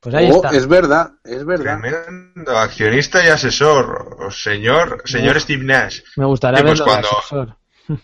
Pues 0.00 0.14
ahí 0.16 0.30
Oh, 0.32 0.36
está. 0.36 0.48
es 0.56 0.66
verdad, 0.66 1.12
es 1.22 1.44
verdad. 1.44 1.78
Tremendo 1.80 2.58
accionista 2.58 3.24
y 3.24 3.28
asesor. 3.28 4.16
Señor, 4.32 5.02
señor 5.04 5.40
Steve 5.40 5.62
Nash. 5.64 6.00
Me 6.16 6.24
gustaría 6.24 6.60
pues 6.60 6.72
verlo 6.80 6.84
cuando- 6.86 7.08
asesor. 7.18 7.56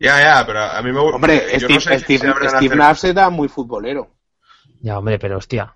Ya, 0.00 0.20
ya, 0.20 0.46
pero 0.46 0.60
a 0.62 0.80
mí 0.80 0.92
me 0.92 1.00
gusta. 1.00 1.16
Hombre, 1.16 1.42
yo 1.54 1.58
Steve, 1.68 1.74
no 1.74 1.80
sé 1.80 1.98
Steve- 1.98 2.76
Nash 2.76 3.04
era 3.04 3.30
muy 3.30 3.48
futbolero. 3.48 4.14
Ya, 4.80 4.96
hombre, 4.98 5.18
pero 5.18 5.38
hostia. 5.38 5.74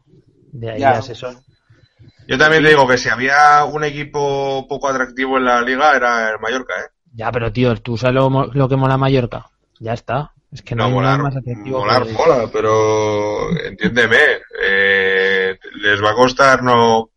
De 0.53 0.71
ahí 0.71 0.81
Ya. 0.81 0.91
asesor. 0.93 1.35
Yo 2.27 2.39
también 2.39 2.62
te 2.62 2.68
digo 2.70 2.87
que 2.87 2.99
si 2.99 3.09
había 3.09 3.64
un 3.64 3.85
equipo 3.85 4.66
poco 4.68 4.89
atractivo 4.89 5.39
en 5.39 5.45
la 5.45 5.61
liga 5.62 5.95
era 5.97 6.31
el 6.31 6.39
Mallorca, 6.41 6.75
¿eh? 6.81 6.89
Ya, 7.14 7.31
pero 7.31 7.53
tío, 7.53 7.75
tú 7.77 7.97
sabes 7.99 8.14
lo, 8.14 8.68
que 8.68 8.77
mola 8.77 8.97
Mallorca. 8.97 9.47
Ya 9.81 9.93
está. 9.93 10.33
Es 10.51 10.62
que 10.62 10.75
no, 10.75 10.85
No, 10.85 10.89
hay 10.89 10.95
molar, 10.95 11.11
nada 11.18 11.23
más 11.25 11.37
atractivo. 11.37 11.79
molar 11.81 12.05
que- 12.07 12.12
mola, 12.12 12.49
pero 12.53 13.51
entiéndeme, 13.64 14.18
eh, 14.62 15.59
les 15.77 16.03
va 16.03 16.11
a 16.11 16.14
costar 16.14 16.62
no, 16.62 17.11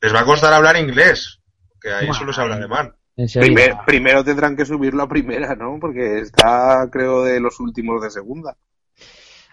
les 0.00 0.14
va 0.14 0.20
a 0.20 0.24
costar 0.24 0.52
hablar 0.52 0.76
inglés, 0.76 1.40
que 1.80 1.92
ahí 1.92 2.12
solo 2.12 2.32
se 2.32 2.40
habla 2.40 2.56
alemán. 2.56 2.94
Primer- 3.40 3.74
primero 3.84 4.22
tendrán 4.22 4.54
que 4.56 4.64
subirlo 4.64 5.02
a 5.02 5.08
primera, 5.08 5.54
¿no? 5.56 5.78
Porque 5.80 6.20
está, 6.20 6.88
creo, 6.92 7.24
de 7.24 7.40
los 7.40 7.58
últimos 7.58 8.00
de 8.02 8.10
segunda. 8.10 8.56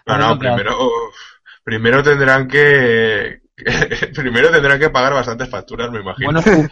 No, 0.06 0.14
Ah, 0.14 0.18
no, 0.18 0.38
primero, 0.38 0.78
primero 1.64 2.02
tendrán 2.02 2.46
que, 2.46 3.40
primero 4.14 4.50
tendrán 4.50 4.78
que 4.78 4.90
pagar 4.90 5.14
bastantes 5.14 5.48
facturas, 5.48 5.90
me 5.90 6.00
imagino. 6.00 6.40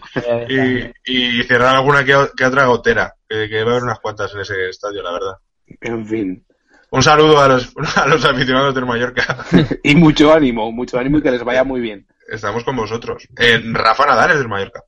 Eh, 0.48 0.92
y, 1.06 1.40
y 1.40 1.42
cerrar 1.44 1.76
alguna 1.76 2.04
que, 2.04 2.14
otra 2.14 2.66
gotera, 2.66 3.14
que, 3.28 3.48
que 3.48 3.62
va 3.62 3.70
a 3.70 3.72
haber 3.72 3.84
unas 3.84 4.00
cuantas 4.00 4.32
en 4.34 4.40
ese 4.40 4.68
estadio, 4.68 5.02
la 5.02 5.12
verdad. 5.12 5.34
En 5.80 6.06
fin. 6.06 6.44
Un 6.90 7.02
saludo 7.02 7.40
a 7.40 7.48
los, 7.48 7.72
a 7.96 8.06
los 8.06 8.24
aficionados 8.24 8.74
del 8.74 8.86
Mallorca. 8.86 9.44
Y 9.82 9.94
mucho 9.96 10.32
ánimo, 10.32 10.70
mucho 10.70 10.98
ánimo 10.98 11.18
y 11.18 11.22
que 11.22 11.30
les 11.30 11.42
vaya 11.42 11.64
muy 11.64 11.80
bien. 11.80 12.06
Estamos 12.28 12.64
con 12.64 12.76
vosotros. 12.76 13.26
Eh, 13.36 13.60
Rafa 13.72 14.06
Nadal 14.06 14.30
es 14.32 14.38
del 14.38 14.48
Mallorca. 14.48 14.82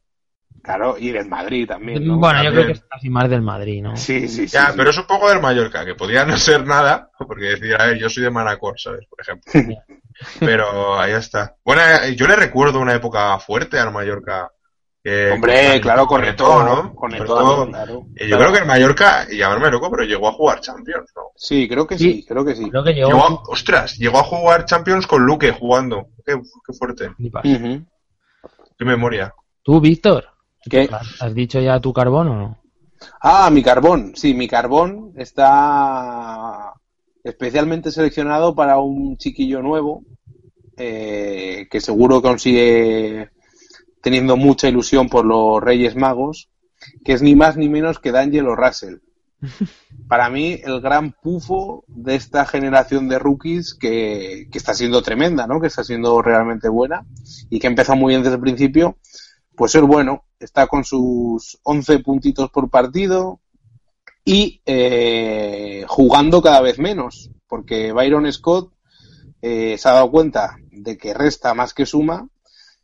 Claro, 0.62 0.96
y 0.98 1.10
del 1.10 1.28
Madrid 1.28 1.66
también, 1.66 2.06
¿no? 2.06 2.18
Bueno, 2.18 2.42
yo 2.42 2.50
creo 2.50 2.66
que 2.66 2.72
es 2.72 2.84
casi 2.88 3.08
más 3.08 3.30
del 3.30 3.42
Madrid, 3.42 3.82
¿no? 3.82 3.96
Sí, 3.96 4.28
sí, 4.28 4.48
sí. 4.48 4.56
Ya, 4.56 4.68
sí. 4.68 4.74
pero 4.76 4.90
es 4.90 4.98
un 4.98 5.06
poco 5.06 5.28
del 5.28 5.40
Mallorca, 5.40 5.84
que 5.84 5.94
podía 5.94 6.24
no 6.24 6.36
ser 6.36 6.66
nada, 6.66 7.08
porque 7.18 7.50
decir, 7.50 7.74
a 7.74 7.86
ver, 7.86 7.98
yo 7.98 8.08
soy 8.08 8.24
de 8.24 8.30
Manacor, 8.30 8.74
¿sabes? 8.76 9.06
Por 9.08 9.20
ejemplo. 9.20 9.52
Pero 10.40 10.98
ahí 10.98 11.12
está. 11.12 11.56
Bueno, 11.64 11.82
eh, 11.82 12.14
yo 12.16 12.26
le 12.26 12.36
recuerdo 12.36 12.80
una 12.80 12.94
época 12.94 13.38
fuerte 13.38 13.78
al 13.78 13.92
Mallorca. 13.92 14.50
Hombre, 15.32 15.70
con- 15.74 15.80
claro, 15.82 16.06
con 16.08 16.20
con 16.20 16.28
Eto'o, 16.28 16.62
¿no? 16.64 16.94
Con 16.94 17.14
Eto'o, 17.14 17.24
Eto'o. 17.62 17.66
claro. 17.68 18.06
Y 18.16 18.26
yo 18.28 18.36
creo 18.38 18.50
que 18.52 18.58
el 18.58 18.66
Mallorca, 18.66 19.24
y 19.30 19.36
llamarme 19.38 19.70
loco, 19.70 19.88
pero 19.88 20.02
llegó 20.02 20.28
a 20.28 20.32
jugar 20.32 20.58
Champions, 20.60 21.12
¿no? 21.14 21.22
Sí, 21.36 21.68
creo 21.68 21.86
que 21.86 21.96
sí, 21.96 22.12
Sí. 22.14 22.24
creo 22.26 22.44
que 22.44 22.56
sí. 22.56 22.68
Creo 22.68 22.82
que 22.82 22.92
llegó. 22.92 23.10
Llegó 23.10 23.24
a- 23.24 23.42
ostras, 23.48 23.96
llegó 23.98 24.18
a 24.18 24.24
jugar 24.24 24.64
Champions 24.64 25.06
con 25.06 25.24
Luque 25.24 25.52
jugando. 25.52 26.08
Qué, 26.24 26.34
qué 26.66 26.72
fuerte, 26.72 27.10
qué 28.78 28.84
memoria. 28.84 29.32
¿Tú, 29.62 29.80
Víctor? 29.80 30.24
¿Qué? 30.68 30.88
¿Has 31.20 31.34
dicho 31.34 31.60
ya 31.60 31.78
tu 31.78 31.92
carbón 31.92 32.28
o 32.28 32.34
no? 32.34 32.58
Ah, 33.20 33.48
mi 33.52 33.62
carbón. 33.62 34.12
Sí, 34.16 34.34
mi 34.34 34.48
carbón 34.48 35.12
está 35.16 36.72
especialmente 37.26 37.90
seleccionado 37.90 38.54
para 38.54 38.78
un 38.78 39.16
chiquillo 39.16 39.60
nuevo 39.60 40.04
eh, 40.76 41.66
que 41.68 41.80
seguro 41.80 42.22
consigue 42.22 43.30
teniendo 44.00 44.36
mucha 44.36 44.68
ilusión 44.68 45.08
por 45.08 45.24
los 45.24 45.60
Reyes 45.60 45.96
Magos, 45.96 46.50
que 47.04 47.14
es 47.14 47.22
ni 47.22 47.34
más 47.34 47.56
ni 47.56 47.68
menos 47.68 47.98
que 47.98 48.12
D'Angelo 48.12 48.54
Russell. 48.54 48.98
Para 50.08 50.30
mí, 50.30 50.60
el 50.62 50.80
gran 50.80 51.10
pufo 51.20 51.84
de 51.88 52.14
esta 52.14 52.46
generación 52.46 53.08
de 53.08 53.18
rookies 53.18 53.74
que, 53.74 54.46
que 54.52 54.58
está 54.58 54.72
siendo 54.72 55.02
tremenda, 55.02 55.48
¿no? 55.48 55.60
Que 55.60 55.66
está 55.66 55.82
siendo 55.82 56.22
realmente 56.22 56.68
buena 56.68 57.04
y 57.50 57.58
que 57.58 57.66
empezó 57.66 57.96
muy 57.96 58.12
bien 58.12 58.22
desde 58.22 58.36
el 58.36 58.40
principio. 58.40 58.98
Pues 59.56 59.74
es 59.74 59.82
bueno, 59.82 60.26
está 60.38 60.68
con 60.68 60.84
sus 60.84 61.58
11 61.64 61.98
puntitos 62.00 62.50
por 62.50 62.70
partido 62.70 63.40
y 64.28 64.60
eh, 64.66 65.84
jugando 65.86 66.42
cada 66.42 66.60
vez 66.60 66.80
menos, 66.80 67.30
porque 67.46 67.92
Byron 67.92 68.30
Scott 68.32 68.72
eh, 69.40 69.76
se 69.78 69.88
ha 69.88 69.92
dado 69.92 70.10
cuenta 70.10 70.58
de 70.72 70.98
que 70.98 71.14
resta 71.14 71.54
más 71.54 71.72
que 71.72 71.86
suma 71.86 72.28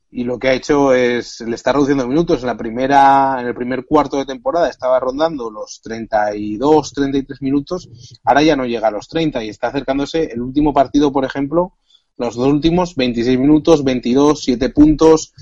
y 0.09 0.23
lo 0.23 0.39
que 0.39 0.49
ha 0.49 0.53
hecho 0.53 0.95
es 0.95 1.41
le 1.41 1.57
está 1.57 1.73
reduciendo 1.73 2.07
minutos. 2.07 2.43
En 2.43 2.47
la 2.47 2.57
primera 2.57 3.39
en 3.41 3.49
el 3.49 3.55
primer 3.57 3.85
cuarto 3.85 4.19
de 4.19 4.25
temporada 4.25 4.69
estaba 4.69 5.01
rondando 5.01 5.51
los 5.51 5.81
32 5.83 6.93
33 6.93 7.43
minutos 7.43 7.89
ahora 8.23 8.43
ya 8.43 8.55
no 8.55 8.65
llega 8.65 8.89
a 8.89 8.93
los 8.93 9.09
30 9.09 9.43
y 9.43 9.49
está 9.49 9.69
acercándose. 9.69 10.31
El 10.33 10.43
último 10.43 10.73
partido 10.73 11.11
por 11.11 11.25
ejemplo 11.25 11.73
los 12.19 12.37
dos 12.37 12.47
últimos 12.47 12.95
26 12.95 13.41
minutos 13.41 13.83
22 13.83 14.45
7 14.45 14.69
puntos 14.69 15.33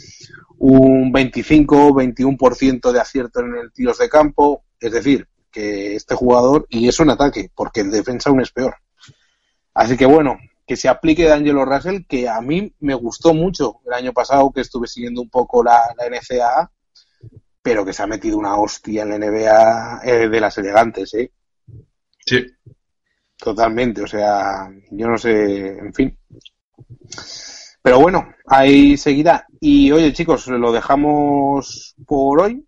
un 0.57 1.13
25 1.13 1.91
21% 1.91 2.91
de 2.91 3.01
acierto 3.01 3.41
en 3.41 3.57
el 3.57 3.71
tiros 3.73 3.99
de 3.99 4.09
campo. 4.09 4.63
Es 4.81 4.93
decir 4.93 5.29
que 5.51 5.97
este 5.97 6.15
jugador 6.15 6.67
y 6.69 6.89
eso 6.89 7.03
en 7.03 7.11
ataque 7.11 7.51
porque 7.55 7.81
en 7.81 7.91
defensa 7.91 8.31
aún 8.31 8.41
es 8.41 8.51
peor 8.51 8.77
así 9.75 9.97
que 9.97 10.07
bueno 10.07 10.39
que 10.71 10.77
se 10.77 10.89
aplique 10.89 11.25
D'Angelo 11.25 11.65
Russell, 11.65 12.05
que 12.07 12.29
a 12.29 12.41
mí 12.41 12.73
me 12.79 12.95
gustó 12.95 13.35
mucho 13.35 13.81
el 13.87 13.93
año 13.93 14.13
pasado 14.13 14.53
que 14.53 14.61
estuve 14.61 14.87
siguiendo 14.87 15.21
un 15.21 15.29
poco 15.29 15.65
la, 15.65 15.93
la 15.99 16.09
NCAA, 16.09 16.71
pero 17.61 17.85
que 17.85 17.93
se 17.93 18.05
ha 18.05 18.07
metido 18.07 18.39
una 18.39 18.55
hostia 18.55 19.03
en 19.03 19.09
la 19.09 19.19
NBA 19.19 20.01
eh, 20.05 20.29
de 20.29 20.41
las 20.41 20.57
elegantes, 20.59 21.13
¿eh? 21.15 21.33
Sí. 22.25 22.47
Totalmente, 23.37 24.03
o 24.03 24.07
sea, 24.07 24.71
yo 24.93 25.09
no 25.09 25.19
sé, 25.19 25.77
en 25.77 25.93
fin. 25.93 26.17
Pero 27.83 28.01
bueno, 28.01 28.29
ahí 28.47 28.97
seguirá. 28.97 29.47
Y 29.61 29.91
oye, 29.93 30.13
chicos, 30.13 30.47
lo 30.49 30.71
dejamos 30.73 31.95
por 32.07 32.43
hoy. 32.43 32.65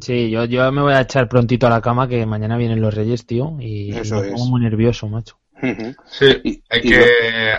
Sí, 0.00 0.30
yo, 0.30 0.44
yo 0.46 0.70
me 0.72 0.80
voy 0.80 0.94
a 0.94 1.02
echar 1.02 1.28
prontito 1.28 1.66
a 1.66 1.70
la 1.70 1.82
cama 1.82 2.08
que 2.08 2.24
mañana 2.24 2.56
vienen 2.56 2.80
los 2.80 2.94
Reyes, 2.94 3.26
tío. 3.26 3.56
Y 3.60 3.92
Eso 3.94 4.16
me 4.16 4.28
pongo 4.30 4.44
es. 4.44 4.50
muy 4.50 4.60
nervioso, 4.62 5.08
macho. 5.08 5.36
Sí, 6.06 6.26
Y- 6.42 6.62
hay 6.70 6.80
y 6.82 6.88
que, 6.88 7.04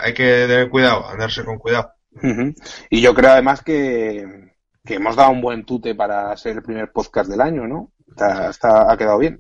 hay 0.02 0.14
que 0.14 0.24
tener 0.48 0.70
cuidado, 0.70 1.08
andarse 1.08 1.44
con 1.46 1.60
cuidado. 1.60 1.92
Y 2.90 3.00
yo 3.00 3.14
creo 3.14 3.30
además 3.32 3.62
que, 3.62 4.26
que 4.84 4.96
hemos 4.96 5.16
dado 5.16 5.30
un 5.32 5.42
buen 5.42 5.64
tute 5.66 5.94
para 5.94 6.36
ser 6.36 6.58
el 6.58 6.64
primer 6.64 6.92
podcast 6.92 7.30
del 7.30 7.42
año, 7.42 7.68
¿no? 7.68 7.92
Está, 8.10 8.50
está- 8.50 8.92
ha 8.92 8.98
quedado 8.98 9.20
bien. 9.20 9.40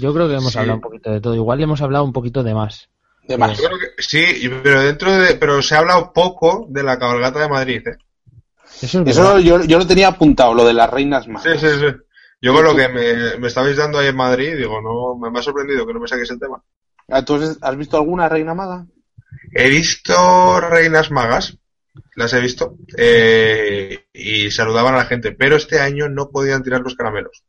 Yo 0.00 0.14
creo 0.14 0.28
que 0.28 0.34
hemos 0.34 0.52
Sí. 0.52 0.58
hablado 0.58 0.76
un 0.76 0.80
poquito 0.82 1.10
de 1.10 1.20
todo. 1.20 1.34
Igual 1.34 1.58
le 1.58 1.64
hemos 1.64 1.82
hablado 1.82 2.04
un 2.04 2.12
poquito 2.12 2.42
de 2.44 2.54
más. 2.54 2.88
De 3.28 3.36
más. 3.38 3.58
Yo 3.58 3.64
creo 3.68 3.78
que 3.78 4.02
sí, 4.02 4.48
pero 4.62 4.82
dentro 4.82 5.12
de, 5.12 5.34
pero 5.34 5.60
se 5.62 5.74
ha 5.74 5.78
hablado 5.78 6.12
poco 6.12 6.66
de 6.68 6.82
la 6.82 6.98
cabalgata 6.98 7.40
de 7.40 7.48
Madrid, 7.48 7.86
¿eh? 7.88 7.96
Eso 8.80 9.02
es 9.02 9.08
Eso 9.08 9.22
verdad. 9.22 9.38
yo, 9.38 9.64
yo 9.64 9.78
lo 9.78 9.86
tenía 9.86 10.08
apuntado, 10.08 10.54
lo 10.54 10.64
de 10.64 10.74
las 10.74 10.90
reinas 10.90 11.26
más. 11.28 11.42
Sí, 11.42 11.50
sí, 11.58 11.66
sí. 11.80 11.86
Yo 12.40 12.52
con 12.52 12.64
lo 12.64 12.76
que 12.76 12.88
me, 12.88 13.38
me 13.38 13.48
estabais 13.48 13.76
dando 13.76 13.98
ahí 13.98 14.08
en 14.08 14.16
Madrid, 14.16 14.56
digo, 14.56 14.80
no, 14.80 15.16
me, 15.16 15.30
me 15.30 15.38
ha 15.38 15.42
sorprendido 15.42 15.86
que 15.86 15.94
no 15.94 16.00
me 16.00 16.08
saques 16.08 16.30
el 16.30 16.38
tema. 16.38 16.62
Entonces, 17.08 17.58
¿has 17.62 17.76
visto 17.76 17.96
alguna 17.96 18.28
reina 18.28 18.54
maga? 18.54 18.86
He 19.54 19.68
visto 19.70 20.60
reinas 20.60 21.10
magas, 21.10 21.56
las 22.14 22.32
he 22.34 22.40
visto, 22.40 22.76
eh, 22.96 24.06
y 24.12 24.50
saludaban 24.50 24.94
a 24.94 24.98
la 24.98 25.06
gente, 25.06 25.32
pero 25.32 25.56
este 25.56 25.80
año 25.80 26.08
no 26.08 26.30
podían 26.30 26.62
tirar 26.62 26.80
los 26.82 26.94
caramelos. 26.94 27.42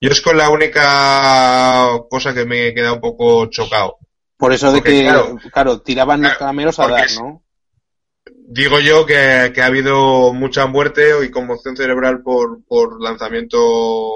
Yo 0.00 0.10
es 0.10 0.20
con 0.20 0.36
la 0.36 0.48
única 0.50 1.88
cosa 2.10 2.34
que 2.34 2.44
me 2.46 2.74
queda 2.74 2.92
un 2.94 3.00
poco 3.00 3.46
chocado. 3.46 3.98
Por 4.42 4.52
eso 4.52 4.72
de 4.72 4.78
Porque, 4.78 4.90
que, 4.90 5.02
claro, 5.04 5.38
claro, 5.52 5.80
tiraban 5.82 6.20
los 6.20 6.30
claro, 6.30 6.38
caramelos 6.40 6.80
a 6.80 6.88
dar, 6.88 7.06
¿no? 7.12 7.44
Digo 8.48 8.80
yo 8.80 9.06
que, 9.06 9.52
que 9.54 9.62
ha 9.62 9.66
habido 9.66 10.32
mucha 10.32 10.66
muerte 10.66 11.12
y 11.24 11.30
conmoción 11.30 11.76
cerebral 11.76 12.22
por, 12.24 12.58
por 12.64 13.00
lanzamientos 13.00 14.10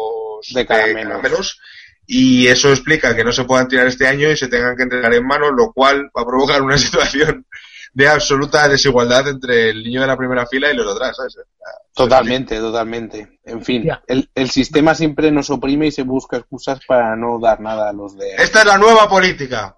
De 0.52 0.66
caramelos. 0.66 1.60
y 2.08 2.48
eso 2.48 2.70
explica 2.70 3.14
que 3.14 3.22
no 3.22 3.32
se 3.32 3.44
puedan 3.44 3.68
tirar 3.68 3.86
este 3.86 4.08
año 4.08 4.28
y 4.28 4.36
se 4.36 4.48
tengan 4.48 4.76
que 4.76 4.82
entregar 4.82 5.14
en 5.14 5.24
mano, 5.24 5.52
lo 5.52 5.72
cual 5.72 6.06
va 6.06 6.22
a 6.22 6.26
provocar 6.26 6.60
una 6.60 6.76
situación 6.86 7.46
de 7.94 8.08
absoluta 8.08 8.68
desigualdad 8.68 9.28
entre 9.28 9.70
el 9.70 9.84
niño 9.84 10.00
de 10.00 10.08
la 10.08 10.16
primera 10.16 10.44
fila 10.48 10.72
y 10.72 10.74
los 10.74 10.86
de 10.86 10.92
atrás, 10.92 11.18
¿sabes? 11.18 11.38
Totalmente, 11.94 12.58
totalmente. 12.58 13.38
En 13.44 13.64
fin, 13.64 13.88
el, 14.08 14.28
el 14.34 14.50
sistema 14.50 14.96
siempre 14.96 15.30
nos 15.30 15.50
oprime 15.50 15.86
y 15.86 15.92
se 15.92 16.02
busca 16.02 16.38
excusas 16.38 16.80
para 16.84 17.14
no 17.14 17.38
dar 17.38 17.60
nada 17.60 17.90
a 17.90 17.92
los 17.92 18.16
de... 18.18 18.34
Esta 18.34 18.58
es 18.62 18.66
la 18.66 18.76
nueva 18.76 19.08
política. 19.08 19.75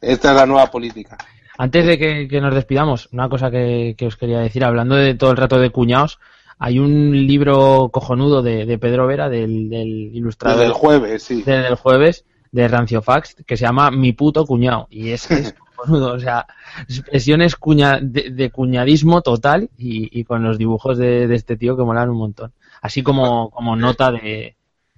Esta 0.00 0.30
es 0.30 0.36
la 0.36 0.46
nueva 0.46 0.70
política. 0.70 1.16
Antes 1.58 1.86
de 1.86 1.98
que, 1.98 2.28
que 2.28 2.40
nos 2.40 2.54
despidamos, 2.54 3.08
una 3.12 3.28
cosa 3.28 3.50
que, 3.50 3.94
que 3.96 4.06
os 4.06 4.16
quería 4.16 4.38
decir, 4.40 4.64
hablando 4.64 4.94
de 4.96 5.14
todo 5.14 5.30
el 5.30 5.36
rato 5.36 5.58
de 5.58 5.70
cuñados, 5.70 6.18
hay 6.58 6.78
un 6.78 7.12
libro 7.26 7.90
cojonudo 7.92 8.42
de, 8.42 8.66
de 8.66 8.78
Pedro 8.78 9.06
Vera, 9.06 9.28
del, 9.28 9.68
del 9.68 9.88
ilustrador 10.14 10.58
Desde 10.58 10.68
el 10.68 10.72
jueves, 10.74 11.22
sí. 11.22 11.42
de- 11.42 11.58
del 11.62 11.74
jueves, 11.74 12.24
de 12.52 12.68
Rancio 12.68 13.02
Fax, 13.02 13.36
que 13.46 13.56
se 13.56 13.64
llama 13.64 13.90
Mi 13.90 14.12
puto 14.12 14.44
cuñado. 14.46 14.86
Y 14.90 15.10
es, 15.10 15.30
es 15.30 15.54
cojonudo, 15.76 16.12
o 16.14 16.18
sea, 16.20 16.46
expresiones 16.88 17.56
cuña, 17.56 17.98
de, 18.00 18.30
de 18.30 18.50
cuñadismo 18.50 19.22
total 19.22 19.70
y, 19.76 20.18
y 20.20 20.24
con 20.24 20.42
los 20.42 20.58
dibujos 20.58 20.98
de, 20.98 21.26
de 21.26 21.34
este 21.34 21.56
tío 21.56 21.76
que 21.76 21.82
molan 21.84 22.10
un 22.10 22.18
montón. 22.18 22.52
Así 22.80 23.02
como, 23.02 23.50
como 23.50 23.76
nota 23.76 24.10
de, 24.12 24.56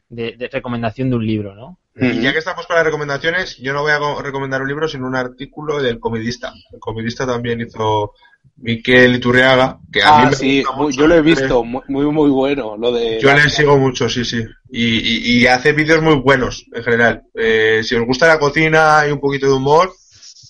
de, 0.09 0.33
de 0.33 0.49
recomendación 0.49 1.11
de 1.11 1.17
un 1.17 1.27
libro, 1.27 1.55
¿no? 1.55 1.79
Y 1.97 2.21
ya 2.21 2.33
que 2.33 2.39
estamos 2.41 2.67
con 2.67 2.75
las 2.77 2.85
recomendaciones, 2.85 3.57
yo 3.59 3.73
no 3.73 3.83
voy 3.83 3.93
a 3.93 4.23
recomendar 4.23 4.61
un 4.63 4.69
libro, 4.69 4.89
sino 4.89 5.07
un 5.07 5.15
artículo 5.15 5.81
del 5.81 6.01
comidista. 6.01 6.53
El 6.73 6.81
comidista 6.81 7.25
también 7.25 7.61
hizo 7.61 8.13
Miquel 8.57 9.15
Iturriaga, 9.15 9.79
que 9.93 10.03
a 10.03 10.19
mí 10.19 10.23
Ah, 10.25 10.31
me 10.31 10.37
sí, 10.37 10.59
gusta 10.63 10.77
muy- 10.77 10.87
mucho. 10.87 10.99
yo 11.01 11.07
lo 11.07 11.15
he 11.15 11.23
visto, 11.23 11.63
muy, 11.65 12.07
muy, 12.07 12.31
bueno, 12.31 12.77
lo 12.77 12.91
de... 12.93 13.21
Yo 13.21 13.33
le 13.33 13.49
sigo 13.49 13.77
mucho, 13.79 14.09
sí, 14.09 14.25
sí. 14.25 14.43
Y, 14.71 14.85
y- 14.99 15.39
y 15.43 15.47
hace 15.47 15.73
vídeos 15.73 16.03
muy 16.03 16.17
buenos, 16.17 16.67
en 16.73 16.83
general. 16.83 17.23
Eh, 17.35 17.81
si 17.85 17.95
os 17.95 18.05
gusta 18.07 18.27
la 18.27 18.39
cocina 18.41 19.05
y 19.09 19.13
un 19.13 19.21
poquito 19.21 19.47
de 19.47 19.53
humor, 19.53 19.93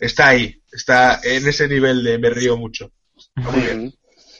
está 0.01 0.29
ahí. 0.29 0.61
Está 0.73 1.21
en 1.23 1.47
ese 1.47 1.69
nivel 1.69 2.03
de 2.03 2.19
me 2.19 2.31
río 2.31 2.57
mucho. 2.57 2.91
Está 3.17 3.51
muy 3.51 3.61
bien. 3.61 3.95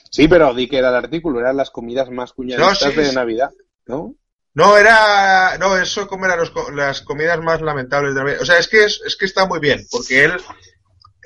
Sí, 0.09 0.27
pero 0.27 0.53
di 0.53 0.67
que 0.67 0.77
era 0.79 0.89
el 0.89 0.95
artículo, 0.95 1.39
eran 1.39 1.57
las 1.57 1.69
comidas 1.69 2.09
más 2.09 2.33
cuñadistas 2.33 2.81
No, 2.83 2.91
sí, 2.91 2.97
de 2.97 3.05
sí. 3.09 3.15
Navidad, 3.15 3.51
¿no? 3.85 4.15
No, 4.55 4.77
era. 4.77 5.57
No, 5.59 5.77
eso 5.77 6.07
como 6.07 6.25
eran 6.25 6.39
las 6.73 7.01
comidas 7.01 7.39
más 7.41 7.61
lamentables 7.61 8.13
de 8.15 8.19
la 8.19 8.25
vida. 8.25 8.37
O 8.41 8.45
sea, 8.45 8.57
es 8.57 8.67
que, 8.67 8.85
es, 8.85 9.01
es 9.05 9.15
que 9.15 9.25
está 9.25 9.45
muy 9.45 9.59
bien, 9.59 9.85
porque 9.91 10.23
él 10.25 10.33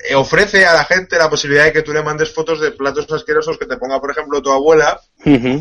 eh, 0.08 0.14
ofrece 0.16 0.66
a 0.66 0.74
la 0.74 0.84
gente 0.84 1.16
la 1.16 1.30
posibilidad 1.30 1.64
de 1.64 1.72
que 1.72 1.82
tú 1.82 1.92
le 1.92 2.02
mandes 2.02 2.32
fotos 2.34 2.60
de 2.60 2.72
platos 2.72 3.10
asquerosos 3.12 3.56
que 3.58 3.66
te 3.66 3.76
ponga, 3.76 4.00
por 4.00 4.10
ejemplo, 4.10 4.42
tu 4.42 4.50
abuela, 4.50 5.00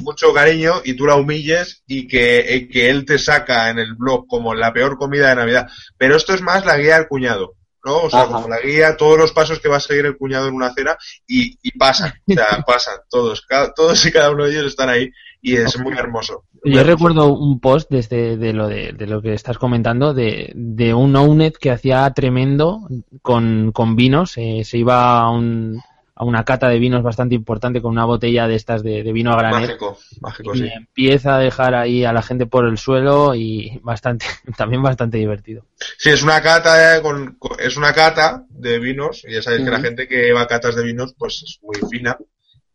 mucho 0.01 0.33
cariño, 0.33 0.81
y 0.83 0.93
tú 0.95 1.05
la 1.05 1.15
humilles 1.15 1.83
y 1.87 2.07
que, 2.07 2.45
y 2.55 2.67
que 2.69 2.89
él 2.89 3.05
te 3.05 3.19
saca 3.19 3.69
en 3.69 3.77
el 3.79 3.95
blog 3.95 4.25
como 4.27 4.55
la 4.55 4.73
peor 4.73 4.97
comida 4.97 5.29
de 5.29 5.35
Navidad. 5.35 5.67
Pero 5.97 6.15
esto 6.17 6.33
es 6.33 6.41
más 6.41 6.65
la 6.65 6.77
guía 6.77 6.95
del 6.97 7.07
cuñado. 7.07 7.55
¿no? 7.85 7.97
O 7.99 8.09
sea, 8.09 8.23
Ajá. 8.23 8.33
como 8.33 8.49
la 8.49 8.59
guía, 8.59 8.97
todos 8.97 9.17
los 9.17 9.31
pasos 9.31 9.59
que 9.61 9.69
va 9.69 9.77
a 9.77 9.79
seguir 9.79 10.05
el 10.05 10.17
cuñado 10.17 10.47
en 10.49 10.53
una 10.53 10.73
cena 10.73 10.97
y, 11.25 11.57
y 11.61 11.77
pasan, 11.77 12.11
o 12.27 12.33
sea, 12.33 12.61
pasan 12.67 12.97
todos, 13.09 13.41
cada- 13.47 13.73
todos 13.73 14.05
y 14.05 14.11
cada 14.11 14.31
uno 14.31 14.43
de 14.43 14.51
ellos 14.51 14.65
están 14.65 14.89
ahí 14.89 15.09
y 15.41 15.55
es 15.55 15.77
muy 15.79 15.97
hermoso. 15.97 16.43
Yo 16.63 16.83
recuerdo 16.83 17.33
un 17.33 17.59
post 17.59 17.89
desde 17.89 18.37
de 18.37 18.53
lo 18.53 18.67
de, 18.67 18.91
de 18.93 19.07
lo 19.07 19.21
que 19.21 19.33
estás 19.33 19.57
comentando 19.57 20.13
de, 20.13 20.51
de 20.55 20.93
un 20.93 21.15
Ounet 21.15 21.57
que 21.57 21.71
hacía 21.71 22.09
tremendo 22.13 22.81
con, 23.21 23.71
con 23.71 23.95
vinos. 23.95 24.37
eh, 24.37 24.63
se 24.65 24.77
iba 24.77 25.19
a, 25.19 25.29
un, 25.29 25.81
a 26.15 26.25
una 26.25 26.43
cata 26.43 26.67
de 26.67 26.79
vinos 26.79 27.01
bastante 27.01 27.35
importante 27.35 27.81
con 27.81 27.91
una 27.91 28.03
botella 28.05 28.47
de 28.47 28.55
estas 28.55 28.83
de, 28.83 29.03
de 29.03 29.13
vino 29.13 29.31
a 29.31 29.37
granel 29.37 29.61
Mágico, 29.69 29.97
mágico, 30.19 30.53
y 30.53 30.57
sí. 30.59 30.67
empieza 30.75 31.35
a 31.37 31.39
dejar 31.39 31.75
ahí 31.75 32.03
a 32.03 32.11
la 32.11 32.21
gente 32.21 32.45
por 32.45 32.65
el 32.67 32.77
suelo 32.77 33.35
y 33.35 33.79
bastante 33.83 34.25
también 34.57 34.83
bastante 34.83 35.17
divertido. 35.17 35.63
Sí, 35.97 36.09
es 36.09 36.23
una 36.23 36.41
cata 36.41 36.97
eh, 36.97 37.01
con, 37.01 37.35
con- 37.39 37.57
es 37.59 37.77
una 37.77 37.93
cata 37.93 38.43
de 38.49 38.79
vinos, 38.79 39.23
y 39.25 39.33
ya 39.33 39.41
sabéis 39.41 39.63
que 39.63 39.71
la 39.71 39.79
gente 39.79 40.07
que 40.09 40.33
va 40.33 40.41
a 40.41 40.47
catas 40.47 40.75
de 40.75 40.83
vinos, 40.83 41.13
pues 41.17 41.41
es 41.43 41.59
muy 41.63 41.77
fina. 41.89 42.17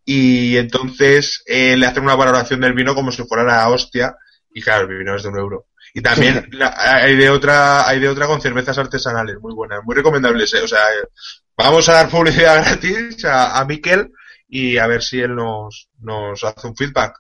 Y 0.05 0.57
entonces 0.59 1.43
eh, 1.47 1.77
le 1.77 1.87
hacen 1.87 2.03
una 2.05 2.15
valoración 2.15 2.61
del 2.61 2.75
vino 2.75 2.95
como 2.95 3.11
si 3.11 3.23
fuera 3.25 3.43
la 3.45 3.69
hostia, 3.69 4.17
y 4.53 4.61
claro, 4.61 4.89
el 4.89 4.99
vino 4.99 5.15
es 5.17 5.23
de 5.23 5.29
un 5.31 5.39
euro. 5.39 5.67
Y 5.95 6.01
también 6.03 6.49
la- 6.53 6.75
hay 6.77 7.17
de 7.17 7.31
otra, 7.31 7.89
hay 7.89 8.01
de 8.01 8.09
otra 8.09 8.27
con 8.27 8.41
cervezas 8.41 8.77
artesanales, 8.79 9.37
muy 9.41 9.55
buenas, 9.55 9.81
muy 9.85 9.95
recomendables, 9.95 10.53
eh. 10.55 10.63
O 10.63 10.69
sea, 10.69 10.81
eh, 10.93 11.09
vamos 11.57 11.89
a 11.89 11.95
dar 11.95 12.09
publicidad 12.09 12.57
gratis 12.65 13.25
a, 13.25 13.59
a 13.59 13.65
Miquel 13.65 14.13
y 14.49 14.77
a 14.79 14.87
ver 14.87 15.03
si 15.03 15.21
él 15.21 15.35
nos, 15.35 15.89
nos 16.01 16.43
hace 16.45 16.67
un 16.67 16.77
feedback. 16.77 17.17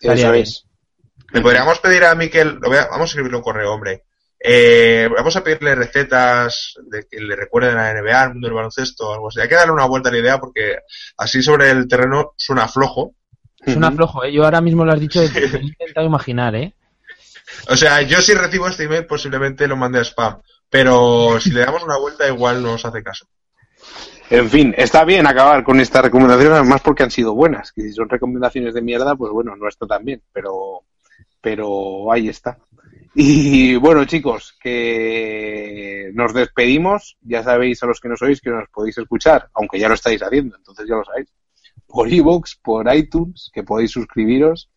Eso 0.00 0.28
es. 0.42 0.66
Le 1.32 1.40
podríamos 1.40 1.78
pedir 1.80 2.04
a 2.04 2.14
Miquel, 2.14 2.58
lo 2.60 2.68
voy 2.68 2.76
a- 2.78 2.84
vamos 2.88 3.02
a 3.02 3.04
escribirle 3.10 3.38
un 3.38 3.42
correo, 3.42 3.72
hombre. 3.72 4.04
Eh, 4.44 5.08
vamos 5.14 5.36
a 5.36 5.44
pedirle 5.44 5.74
recetas 5.74 6.74
de 6.82 7.06
que 7.08 7.20
le 7.20 7.36
recuerden 7.36 7.78
a 7.78 7.92
la 7.92 8.00
NBA, 8.00 8.22
al 8.22 8.32
mundo 8.32 8.48
del 8.48 8.56
baloncesto 8.56 9.08
o 9.08 9.14
algo 9.14 9.28
así. 9.28 9.40
Hay 9.40 9.48
que 9.48 9.54
darle 9.54 9.72
una 9.72 9.86
vuelta 9.86 10.08
a 10.08 10.12
la 10.12 10.18
idea 10.18 10.40
porque 10.40 10.78
así 11.16 11.42
sobre 11.42 11.70
el 11.70 11.86
terreno 11.86 12.32
suena 12.36 12.66
flojo. 12.66 13.14
Suena 13.64 13.92
flojo, 13.92 14.24
¿eh? 14.24 14.32
Yo 14.32 14.44
ahora 14.44 14.60
mismo 14.60 14.84
lo 14.84 14.92
has 14.92 15.00
dicho, 15.00 15.20
me 15.20 15.58
he 15.58 15.62
intentado 15.62 16.06
imaginar, 16.06 16.56
¿eh? 16.56 16.74
O 17.68 17.76
sea, 17.76 18.02
yo 18.02 18.20
si 18.20 18.34
recibo 18.34 18.66
este 18.66 18.84
email 18.84 19.06
posiblemente 19.06 19.68
lo 19.68 19.76
mande 19.76 20.00
a 20.00 20.04
spam. 20.04 20.40
Pero 20.68 21.38
si 21.38 21.50
le 21.50 21.60
damos 21.60 21.82
una 21.82 21.98
vuelta 21.98 22.26
igual 22.26 22.62
nos 22.62 22.84
hace 22.84 23.02
caso. 23.02 23.26
En 24.30 24.48
fin, 24.48 24.74
está 24.76 25.04
bien 25.04 25.26
acabar 25.26 25.62
con 25.62 25.78
estas 25.78 26.02
recomendaciones, 26.02 26.58
además 26.58 26.80
porque 26.80 27.02
han 27.02 27.10
sido 27.10 27.34
buenas. 27.34 27.70
Que 27.70 27.82
si 27.82 27.92
son 27.92 28.08
recomendaciones 28.08 28.72
de 28.72 28.80
mierda, 28.80 29.14
pues 29.14 29.30
bueno, 29.30 29.54
no 29.54 29.68
está 29.68 29.86
tan 29.86 30.04
bien, 30.04 30.22
pero, 30.32 30.80
pero 31.40 32.10
ahí 32.10 32.28
está. 32.30 32.56
Y 33.14 33.76
bueno, 33.76 34.04
chicos, 34.06 34.56
que 34.60 36.10
nos 36.14 36.32
despedimos. 36.32 37.18
Ya 37.20 37.42
sabéis 37.42 37.82
a 37.82 37.86
los 37.86 38.00
que 38.00 38.08
no 38.08 38.16
sois 38.16 38.40
que 38.40 38.50
nos 38.50 38.68
podéis 38.70 38.98
escuchar, 38.98 39.48
aunque 39.54 39.78
ya 39.78 39.88
lo 39.88 39.94
estáis 39.94 40.22
haciendo, 40.22 40.56
entonces 40.56 40.86
ya 40.88 40.96
lo 40.96 41.04
sabéis. 41.04 41.28
Por 41.86 42.08
iVoox, 42.10 42.56
por 42.62 42.94
iTunes, 42.94 43.50
que 43.52 43.64
podéis 43.64 43.90
suscribiros 43.90 44.70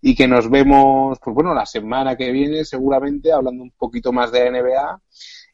y 0.00 0.14
que 0.14 0.26
nos 0.26 0.48
vemos, 0.48 1.18
pues 1.22 1.34
bueno, 1.34 1.52
la 1.52 1.66
semana 1.66 2.16
que 2.16 2.30
viene 2.30 2.64
seguramente 2.64 3.32
hablando 3.32 3.62
un 3.62 3.72
poquito 3.72 4.12
más 4.12 4.32
de 4.32 4.50
NBA 4.50 5.02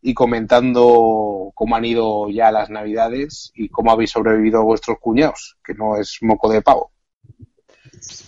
y 0.03 0.15
comentando 0.15 1.51
cómo 1.55 1.77
han 1.77 1.85
ido 1.85 2.29
ya 2.29 2.53
las 2.53 2.71
navidades 2.71 3.51
y 3.55 3.69
cómo 3.69 3.93
habéis 3.93 4.11
sobrevivido 4.11 4.63
vuestros 4.63 4.99
cuñados, 5.01 5.57
que 5.65 5.75
no 5.75 5.97
es 5.97 6.19
moco 6.21 6.51
de 6.51 6.63
pavo. 6.63 6.93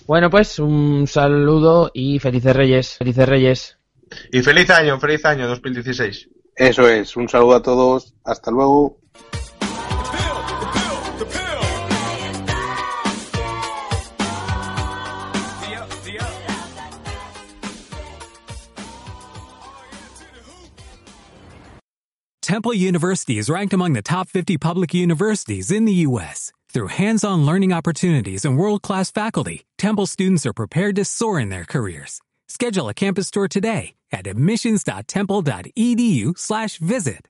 Bueno, 0.06 0.30
pues 0.30 0.58
un 0.58 1.06
saludo 1.06 1.90
y 1.92 2.18
felices 2.18 2.54
reyes, 2.54 2.96
felices 2.96 3.28
reyes. 3.28 3.78
Y 4.32 4.42
feliz 4.42 4.70
año, 4.70 4.98
feliz 4.98 5.24
año 5.24 5.46
2016. 5.48 6.28
Eso 6.56 6.88
es, 6.88 7.16
un 7.16 7.28
saludo 7.28 7.56
a 7.56 7.62
todos, 7.62 8.14
hasta 8.24 8.50
luego. 8.50 8.98
Temple 22.40 22.74
University 22.74 23.38
is 23.38 23.48
ranked 23.48 23.72
among 23.72 23.94
the 23.94 24.02
top 24.02 24.28
50 24.28 24.58
public 24.58 24.94
universities 24.94 25.70
in 25.70 25.86
the 25.86 26.04
U.S. 26.06 26.52
Through 26.68 26.88
hands-on 26.88 27.46
learning 27.46 27.72
opportunities 27.72 28.44
and 28.44 28.58
world-class 28.58 29.10
faculty, 29.10 29.64
Temple 29.78 30.06
students 30.06 30.44
are 30.44 30.52
prepared 30.52 30.94
to 30.96 31.04
soar 31.04 31.40
in 31.40 31.48
their 31.48 31.64
careers. 31.64 32.20
Schedule 32.48 32.88
a 32.88 32.94
campus 32.94 33.30
tour 33.30 33.48
today 33.48 33.94
at 34.14 34.26
admissions.temple.edu 34.26 36.38
slash 36.38 36.78
visit. 36.78 37.20